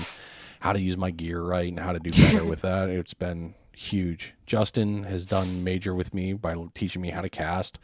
how 0.60 0.74
to 0.74 0.80
use 0.80 0.98
my 0.98 1.12
gear 1.12 1.42
right 1.42 1.70
and 1.70 1.80
how 1.80 1.94
to 1.94 2.00
do 2.00 2.12
better 2.12 2.46
with 2.46 2.62
that. 2.62 2.90
It's 2.90 3.14
been 3.14 3.56
huge. 3.76 4.36
Justin 4.46 5.04
has 5.04 5.26
done 5.26 5.64
major 5.64 5.96
with 5.96 6.14
me 6.14 6.34
by 6.34 6.56
teaching 6.74 7.02
me 7.02 7.10
how 7.10 7.22
to 7.22 7.30
cast. 7.30 7.80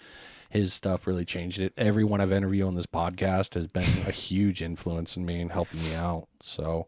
His 0.49 0.73
stuff 0.73 1.07
really 1.07 1.25
changed 1.25 1.59
it. 1.59 1.73
Everyone 1.75 2.21
I've 2.21 2.31
interviewed 2.31 2.67
on 2.67 2.75
this 2.75 2.85
podcast 2.85 3.55
has 3.55 3.67
been 3.67 3.83
a 3.83 4.11
huge 4.11 4.61
influence 4.61 5.17
in 5.17 5.25
me 5.25 5.41
and 5.41 5.51
helping 5.51 5.81
me 5.83 5.95
out. 5.95 6.27
So 6.41 6.87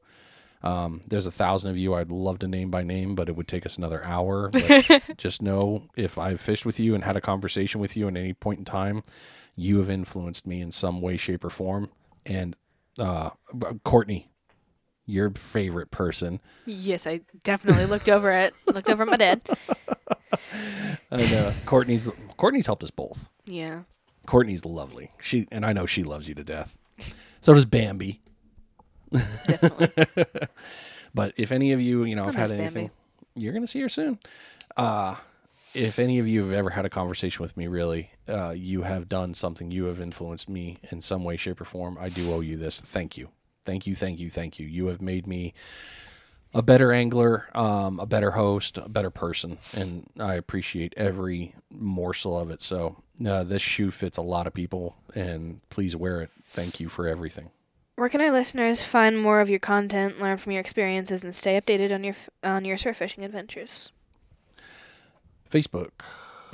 um, 0.64 1.02
there's 1.08 1.28
a 1.28 1.32
thousand 1.32 1.70
of 1.70 1.78
you 1.78 1.94
I'd 1.94 2.12
love 2.12 2.40
to 2.40 2.48
name 2.48 2.72
by 2.72 2.84
name, 2.84 3.16
but 3.16 3.30
it 3.30 3.36
would 3.36 3.48
take 3.48 3.66
us 3.66 3.78
another 3.78 4.04
hour. 4.04 4.52
just 5.18 5.42
know 5.42 5.84
if 5.96 6.18
I've 6.18 6.42
fished 6.42 6.66
with 6.66 6.80
you 6.80 6.96
and 6.96 7.04
had 7.04 7.16
a 7.16 7.22
conversation 7.22 7.80
with 7.80 7.96
you 7.96 8.08
at 8.08 8.18
any 8.18 8.34
point 8.34 8.60
in 8.60 8.66
time, 8.66 9.04
you 9.56 9.78
have 9.80 9.90
influenced 9.90 10.48
me 10.48 10.62
in 10.62 10.72
some 10.72 11.02
way, 11.02 11.18
shape, 11.18 11.44
or 11.44 11.50
form. 11.50 11.90
And 12.26 12.56
uh, 13.00 13.30
Courtney, 13.84 14.30
your 15.06 15.32
favorite 15.32 15.92
person. 15.92 16.40
Yes, 16.66 17.08
I 17.08 17.22
definitely 17.44 17.86
looked 17.86 18.10
over 18.10 18.32
it. 18.32 18.54
Looked 18.68 18.90
over 18.90 19.04
at 19.04 19.10
my 19.10 19.18
dad. 19.18 19.42
and 21.12 21.34
uh, 21.34 21.54
Courtney's 21.66 22.10
Courtney's 22.36 22.66
helped 22.66 22.84
us 22.84 22.92
both. 22.92 23.30
Yeah. 23.46 23.84
Courtney's 24.26 24.66
lovely. 24.66 25.12
She 25.20 25.48
and 25.52 25.66
I 25.66 25.74
know 25.74 25.86
she 25.86 26.04
loves 26.04 26.28
you 26.28 26.36
to 26.36 26.44
death. 26.44 26.78
So 27.42 27.54
does 27.54 27.66
Bambi. 27.66 28.22
Definitely. 29.12 30.06
but 31.14 31.34
if 31.38 31.52
any 31.52 31.72
of 31.72 31.82
you, 31.82 32.04
you 32.04 32.16
know, 32.16 32.24
I 32.24 32.26
have 32.28 32.36
had 32.36 32.52
anything, 32.52 32.88
Bambi. 32.88 32.92
you're 33.36 33.54
going 33.54 33.64
to 33.64 33.68
see 33.68 33.82
her 33.82 33.90
soon. 33.90 34.20
Uh, 34.76 35.16
if 35.74 36.00
any 36.00 36.20
of 36.20 36.28
you 36.28 36.44
have 36.44 36.54
ever 36.54 36.72
had 36.72 36.86
a 36.86 36.90
conversation 36.90 37.44
with 37.44 37.56
me, 37.56 37.68
really, 37.68 38.12
uh, 38.28 38.50
you 38.50 38.82
have 38.84 39.08
done 39.08 39.34
something. 39.34 39.72
You 39.72 39.86
have 39.86 40.00
influenced 40.02 40.50
me 40.50 40.78
in 40.92 41.02
some 41.02 41.24
way, 41.24 41.38
shape, 41.38 41.62
or 41.62 41.66
form. 41.66 41.98
I 42.00 42.10
do 42.10 42.34
owe 42.34 42.40
you 42.40 42.58
this. 42.58 42.80
Thank 42.80 43.18
you. 43.18 43.30
Thank 43.64 43.86
you. 43.86 43.96
Thank 43.96 44.20
you. 44.20 44.30
Thank 44.30 44.60
you. 44.60 44.68
You 44.68 44.88
have 44.88 45.02
made 45.02 45.28
me 45.28 45.54
a 46.54 46.62
better 46.62 46.92
angler, 46.92 47.48
um, 47.54 48.00
a 48.00 48.06
better 48.06 48.32
host, 48.32 48.78
a 48.78 48.90
better 48.90 49.10
person, 49.10 49.58
and 49.76 50.10
I 50.20 50.36
appreciate 50.36 50.94
every 50.98 51.54
morsel 51.70 52.40
of 52.40 52.50
it. 52.50 52.62
So 52.62 53.04
uh, 53.26 53.44
this 53.44 53.62
shoe 53.62 53.92
fits 53.92 54.18
a 54.18 54.22
lot 54.22 54.48
of 54.48 54.54
people, 54.54 54.96
and 55.14 55.62
please 55.70 55.96
wear 55.96 56.22
it. 56.22 56.32
Thank 56.48 56.80
you 56.80 56.90
for 56.90 57.08
everything. 57.08 57.52
Where 57.98 58.10
can 58.10 58.22
our 58.22 58.32
listeners 58.32 58.84
find 58.84 59.20
more 59.20 59.42
of 59.42 59.50
your 59.50 59.58
content, 59.58 60.20
learn 60.22 60.38
from 60.38 60.52
your 60.52 60.62
experiences, 60.62 61.24
and 61.24 61.34
stay 61.34 61.60
updated 61.60 61.92
on 61.92 62.04
your 62.04 62.14
on 62.44 62.64
your 62.64 62.78
surf 62.78 62.98
fishing 62.98 63.24
adventures? 63.26 63.92
Facebook, 65.52 65.90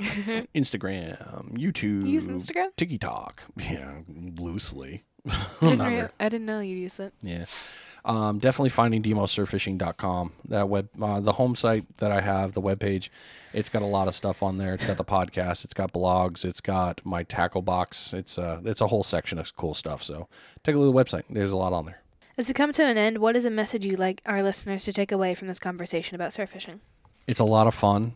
Instagram, 0.54 1.52
YouTube, 1.52 2.06
You 2.06 2.12
use 2.12 2.28
Instagram? 2.28 2.74
TikTok. 2.76 3.42
Yeah, 3.60 4.00
loosely. 4.40 5.04
I 5.28 5.46
didn't, 5.60 5.78
Not 5.78 6.10
I 6.18 6.28
didn't 6.30 6.46
know 6.46 6.60
you 6.60 6.76
use 6.76 6.98
it. 6.98 7.12
Yeah. 7.22 7.44
Um, 8.04 8.38
definitely 8.38 8.68
finding 8.68 9.02
demosurffishing.com. 9.02 10.32
That 10.48 10.68
web, 10.68 10.88
uh, 11.00 11.20
the 11.20 11.32
home 11.32 11.56
site 11.56 11.96
that 11.98 12.12
I 12.12 12.20
have, 12.20 12.52
the 12.52 12.60
webpage, 12.60 13.08
it's 13.54 13.70
got 13.70 13.80
a 13.80 13.86
lot 13.86 14.08
of 14.08 14.14
stuff 14.14 14.42
on 14.42 14.58
there. 14.58 14.74
It's 14.74 14.86
got 14.86 14.98
the 14.98 15.04
podcast, 15.04 15.64
it's 15.64 15.72
got 15.72 15.92
blogs, 15.92 16.44
it's 16.44 16.60
got 16.60 17.00
my 17.04 17.22
tackle 17.22 17.62
box. 17.62 18.12
It's 18.12 18.36
a, 18.36 18.60
it's 18.64 18.82
a 18.82 18.86
whole 18.88 19.02
section 19.04 19.38
of 19.38 19.56
cool 19.56 19.72
stuff. 19.72 20.02
So 20.02 20.28
take 20.62 20.74
a 20.74 20.78
look 20.78 20.94
at 20.94 21.10
the 21.10 21.16
website. 21.16 21.24
There's 21.30 21.52
a 21.52 21.56
lot 21.56 21.72
on 21.72 21.86
there. 21.86 22.02
As 22.36 22.48
we 22.48 22.54
come 22.54 22.72
to 22.72 22.84
an 22.84 22.98
end, 22.98 23.18
what 23.18 23.36
is 23.36 23.44
a 23.44 23.50
message 23.50 23.86
you'd 23.86 23.98
like 23.98 24.20
our 24.26 24.42
listeners 24.42 24.84
to 24.84 24.92
take 24.92 25.12
away 25.12 25.34
from 25.34 25.48
this 25.48 25.60
conversation 25.60 26.14
about 26.14 26.32
surf 26.32 26.50
fishing? 26.50 26.80
It's 27.26 27.40
a 27.40 27.44
lot 27.44 27.66
of 27.66 27.74
fun 27.74 28.14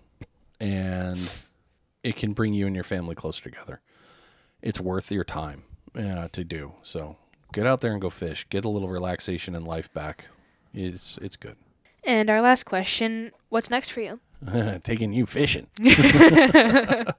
and 0.61 1.18
it 2.03 2.16
can 2.16 2.32
bring 2.32 2.53
you 2.53 2.66
and 2.66 2.74
your 2.74 2.84
family 2.84 3.14
closer 3.14 3.43
together. 3.43 3.80
It's 4.61 4.80
worth 4.80 5.11
your 5.12 5.24
time 5.24 5.62
uh, 5.97 6.28
to 6.32 6.45
do. 6.45 6.74
So 6.82 7.16
get 7.53 7.66
out 7.66 7.80
there 7.80 7.92
and 7.92 8.01
go 8.01 8.11
fish. 8.11 8.46
Get 8.51 8.64
a 8.64 8.68
little 8.68 8.88
relaxation 8.88 9.55
and 9.55 9.66
life 9.66 9.92
back. 9.92 10.26
It's 10.74 11.18
it's 11.18 11.36
good. 11.36 11.57
And 12.05 12.30
our 12.30 12.40
last 12.40 12.64
question 12.64 13.32
what's 13.51 13.68
next 13.70 13.90
for 13.90 14.01
you? 14.01 14.20
taking 14.84 15.12
you 15.12 15.26
fishing. 15.26 15.66
yeah, 15.78 17.12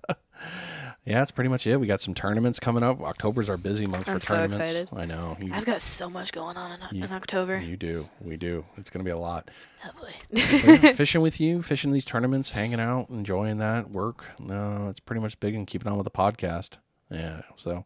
that's 1.06 1.32
pretty 1.32 1.50
much 1.50 1.68
it. 1.68 1.78
We 1.78 1.86
got 1.86 2.02
some 2.02 2.14
tournaments 2.14 2.60
coming 2.60 2.82
up. 2.82 3.02
October's 3.02 3.50
our 3.50 3.58
busy 3.58 3.86
month 3.86 4.08
I'm 4.08 4.20
for 4.20 4.26
so 4.26 4.36
tournaments. 4.36 4.58
excited. 4.58 4.90
I 4.96 5.06
know. 5.06 5.38
You, 5.42 5.52
I've 5.54 5.66
got 5.66 5.82
so 5.82 6.10
much 6.10 6.32
going 6.32 6.58
on 6.58 6.80
in, 6.92 6.98
You- 6.98 7.04
in 7.04 7.12
October. 7.12 7.60
you 7.60 7.78
do. 7.78 8.06
We 8.22 8.38
do. 8.38 8.64
It's 8.78 8.90
going 8.90 9.04
to 9.04 9.06
be 9.06 9.12
a 9.12 9.18
lot. 9.18 9.52
Oh, 9.86 9.92
boy. 10.02 10.38
Fishing 10.94 11.22
with 11.22 11.40
you, 11.40 11.62
fishing 11.62 11.92
these 11.92 12.06
tournaments, 12.06 12.52
hanging 12.52 12.80
out, 12.80 13.10
enjoying 13.10 13.58
that 13.58 13.92
work. 13.92 14.26
No, 14.40 14.88
it's 14.90 15.00
pretty 15.00 15.22
much 15.22 15.40
big 15.40 15.56
and 15.56 15.68
keeping 15.68 15.92
on 15.92 15.98
with 15.98 16.06
the 16.06 16.12
podcast. 16.12 16.78
Yeah. 17.12 17.42
So 17.58 17.86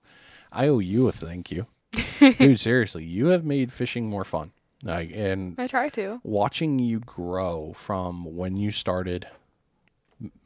I 0.51 0.67
owe 0.67 0.79
you 0.79 1.07
a 1.07 1.11
thank 1.11 1.51
you. 1.51 1.65
Dude, 2.37 2.59
seriously, 2.59 3.03
you 3.03 3.27
have 3.27 3.43
made 3.45 3.71
fishing 3.71 4.09
more 4.09 4.23
fun. 4.23 4.51
Like, 4.83 5.11
and 5.13 5.55
I 5.57 5.67
try 5.67 5.89
to. 5.89 6.19
watching 6.23 6.77
you 6.79 6.99
grow 6.99 7.73
from 7.77 8.35
when 8.35 8.57
you 8.57 8.71
started 8.71 9.27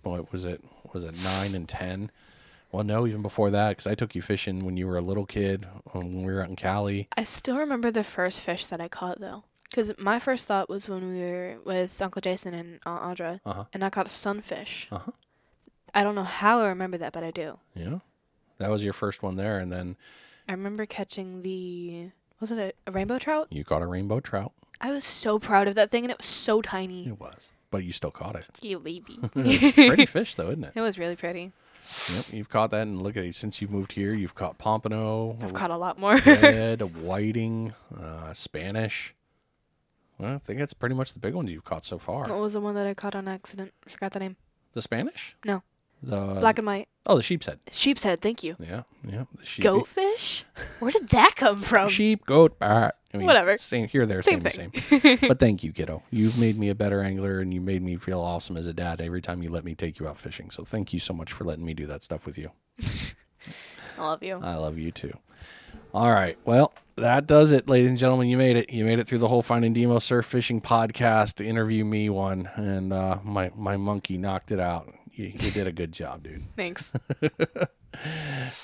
what 0.03 0.31
was 0.31 0.45
it 0.45 0.63
was 0.93 1.03
it 1.03 1.15
9 1.23 1.53
and 1.55 1.67
10 1.69 2.09
well 2.71 2.83
no 2.83 3.05
even 3.05 3.21
before 3.21 3.51
that 3.51 3.69
because 3.69 3.85
i 3.87 3.93
took 3.93 4.15
you 4.15 4.21
fishing 4.21 4.65
when 4.65 4.75
you 4.77 4.87
were 4.87 4.97
a 4.97 5.01
little 5.01 5.25
kid 5.25 5.67
when 5.91 6.23
we 6.23 6.31
were 6.33 6.41
out 6.41 6.49
in 6.49 6.55
cali 6.55 7.07
I 7.17 7.23
still 7.23 7.57
remember 7.57 7.91
the 7.91 8.03
first 8.03 8.41
fish 8.41 8.65
that 8.67 8.79
I 8.81 8.87
caught, 8.87 9.19
though. 9.19 9.43
Because 9.69 9.91
my 9.99 10.17
first 10.19 10.47
thought 10.47 10.69
was 10.69 10.87
when 10.87 11.13
we 11.13 11.19
were 11.19 11.57
with 11.65 12.01
Uncle 12.01 12.21
Jason 12.21 12.53
and 12.53 12.79
Aunt 12.85 13.17
Audra, 13.17 13.39
Uh-huh. 13.45 13.65
and 13.73 13.83
I 13.83 13.89
caught 13.89 14.07
a 14.07 14.11
sunfish. 14.11 14.87
Uh-huh. 14.91 15.11
I 15.93 16.03
don't 16.03 16.15
know 16.15 16.23
how 16.23 16.61
I 16.61 16.67
remember 16.69 16.97
that, 16.99 17.11
but 17.13 17.23
I 17.23 17.31
do. 17.31 17.59
yeah 17.75 17.99
that 18.59 18.69
was 18.69 18.83
your 18.83 18.93
first 18.93 19.21
one 19.23 19.35
there 19.35 19.59
and 19.59 19.71
then 19.71 19.95
I 20.47 20.51
remember 20.53 20.85
catching 20.85 21.41
the. 21.41 22.09
Was 22.39 22.51
it 22.51 22.57
a, 22.59 22.73
a 22.89 22.91
rainbow 22.91 23.17
trout? 23.19 23.47
you 23.49 23.63
caught 23.63 23.81
a 23.81 23.87
rainbow 23.87 24.19
trout 24.19 24.53
I 24.79 24.91
was 24.91 25.03
so 25.03 25.39
proud 25.39 25.67
of 25.67 25.73
that 25.75 25.89
thing, 25.89 26.03
and 26.03 26.11
it 26.11 26.17
was 26.19 26.27
so 26.27 26.61
tiny. 26.61 27.07
it 27.07 27.19
was 27.19 27.49
but 27.69 27.83
you 27.83 27.91
still 27.91 28.11
caught 28.11 28.35
it 28.35 28.45
You 28.61 28.79
baby. 28.79 29.19
pretty 29.33 30.05
fish 30.05 30.35
though 30.35 30.49
isn't 30.51 30.63
it 30.63 30.71
It 30.75 30.81
was 30.81 30.97
really 30.97 31.15
pretty. 31.17 31.51
yep 32.13 32.25
you've 32.31 32.47
caught 32.49 32.69
that 32.71 32.83
and 32.83 33.01
look 33.01 33.17
at 33.17 33.25
it 33.25 33.35
since 33.35 33.61
you've 33.61 33.71
moved 33.71 33.91
here 33.93 34.13
you've 34.13 34.35
caught 34.35 34.57
pompano 34.57 35.35
I've 35.41 35.53
caught 35.53 35.71
a 35.71 35.77
lot 35.77 35.99
more. 35.99 36.15
red 36.15 36.81
whiting 37.01 37.73
uh, 37.99 38.33
spanish 38.33 39.13
well, 40.19 40.33
I 40.35 40.37
think 40.37 40.59
that's 40.59 40.73
pretty 40.73 40.95
much 40.95 41.13
the 41.13 41.19
big 41.19 41.33
ones 41.35 41.51
you've 41.51 41.65
caught 41.65 41.83
so 41.85 41.97
far. 41.99 42.21
what 42.27 42.39
was 42.39 42.53
the 42.53 42.61
one 42.61 42.73
that 42.75 42.87
I 42.87 42.93
caught 42.95 43.15
on 43.15 43.27
accident? 43.27 43.71
I 43.85 43.89
forgot 43.91 44.13
the 44.13 44.19
name. 44.19 44.35
The 44.73 44.81
Spanish? 44.81 45.35
No. 45.45 45.61
The 46.03 46.37
Black 46.39 46.57
and 46.57 46.67
white. 46.67 46.87
Oh, 47.05 47.17
the 47.17 47.23
sheep's 47.23 47.45
head. 47.45 47.59
Sheep's 47.71 48.03
head, 48.03 48.19
thank 48.19 48.43
you. 48.43 48.55
Yeah, 48.59 48.83
yeah. 49.07 49.25
The 49.35 49.45
sheep. 49.45 49.65
Goatfish? 49.65 50.43
Where 50.79 50.91
did 50.91 51.09
that 51.09 51.33
come 51.35 51.57
from? 51.57 51.89
Sheep, 51.89 52.25
goat, 52.25 52.59
bat. 52.59 52.95
I 53.13 53.17
mean, 53.17 53.27
Whatever. 53.27 53.55
Same 53.57 53.87
here, 53.87 54.05
there, 54.05 54.21
Same 54.21 54.41
same, 54.41 54.69
the 54.71 54.81
same. 54.99 55.17
but 55.27 55.39
thank 55.39 55.63
you, 55.63 55.71
kiddo. 55.71 56.03
You've 56.11 56.37
made 56.37 56.59
me 56.59 56.69
a 56.69 56.75
better 56.75 57.01
angler, 57.01 57.39
and 57.39 57.53
you 57.53 57.61
made 57.61 57.81
me 57.81 57.95
feel 57.95 58.19
awesome 58.19 58.57
as 58.57 58.67
a 58.67 58.73
dad 58.73 59.01
every 59.01 59.21
time 59.21 59.41
you 59.41 59.49
let 59.49 59.63
me 59.63 59.73
take 59.73 59.97
you 59.99 60.07
out 60.07 60.19
fishing. 60.19 60.51
So 60.51 60.63
thank 60.63 60.93
you 60.93 60.99
so 60.99 61.13
much 61.13 61.31
for 61.31 61.45
letting 61.45 61.65
me 61.65 61.73
do 61.73 61.85
that 61.87 62.03
stuff 62.03 62.25
with 62.25 62.37
you. 62.37 62.51
I 63.97 64.01
love 64.01 64.21
you. 64.21 64.39
I 64.43 64.55
love 64.55 64.77
you 64.77 64.91
too. 64.91 65.17
All 65.93 66.11
right. 66.11 66.37
Well, 66.43 66.73
that 66.97 67.27
does 67.27 67.51
it, 67.51 67.69
ladies 67.69 67.89
and 67.89 67.97
gentlemen. 67.97 68.27
You 68.27 68.37
made 68.37 68.57
it. 68.57 68.69
You 68.69 68.83
made 68.83 68.99
it 68.99 69.07
through 69.07 69.19
the 69.19 69.27
whole 69.27 69.41
Finding 69.41 69.73
Demo 69.73 69.99
Surf 69.99 70.25
Fishing 70.25 70.59
podcast 70.61 71.35
to 71.35 71.45
interview 71.45 71.85
me 71.85 72.09
one, 72.09 72.49
and 72.55 72.91
uh, 72.91 73.19
my 73.23 73.51
my 73.55 73.77
monkey 73.77 74.17
knocked 74.17 74.51
it 74.51 74.59
out. 74.59 74.93
You, 75.17 75.33
you 75.39 75.51
did 75.51 75.67
a 75.67 75.71
good 75.71 75.91
job, 75.91 76.23
dude. 76.23 76.43
Thanks. 76.55 76.93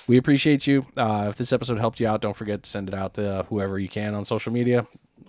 We 0.08 0.18
appreciate 0.18 0.68
you. 0.68 0.86
Uh, 0.96 1.28
if 1.30 1.38
this 1.38 1.52
episode 1.52 1.80
helped 1.80 2.00
you 2.00 2.08
out, 2.08 2.22
don't 2.22 2.36
forget 2.36 2.62
to 2.64 2.70
send 2.70 2.88
it 2.88 2.94
out 2.94 3.16
to 3.16 3.46
whoever 3.50 3.80
you 3.80 3.90
can 3.90 4.14
on 4.14 4.26
social 4.26 4.54
media. 4.54 4.86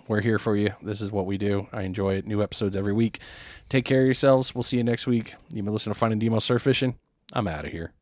We're 0.07 0.21
here 0.21 0.37
for 0.37 0.55
you. 0.55 0.71
This 0.83 1.01
is 1.01 1.11
what 1.11 1.25
we 1.25 1.37
do. 1.37 1.67
I 1.73 1.83
enjoy 1.83 2.15
it. 2.15 2.27
New 2.27 2.43
episodes 2.43 2.75
every 2.75 2.93
week. 2.93 3.19
Take 3.69 3.85
care 3.85 4.01
of 4.01 4.05
yourselves. 4.05 4.53
We'll 4.53 4.63
see 4.63 4.77
you 4.77 4.83
next 4.83 5.07
week. 5.07 5.33
You've 5.53 5.65
been 5.65 5.73
listening 5.73 5.93
to 5.93 5.99
Finding 5.99 6.19
Demo 6.19 6.39
Surf 6.39 6.61
Fishing. 6.61 6.99
I'm 7.33 7.47
out 7.47 7.65
of 7.65 7.71
here. 7.71 7.93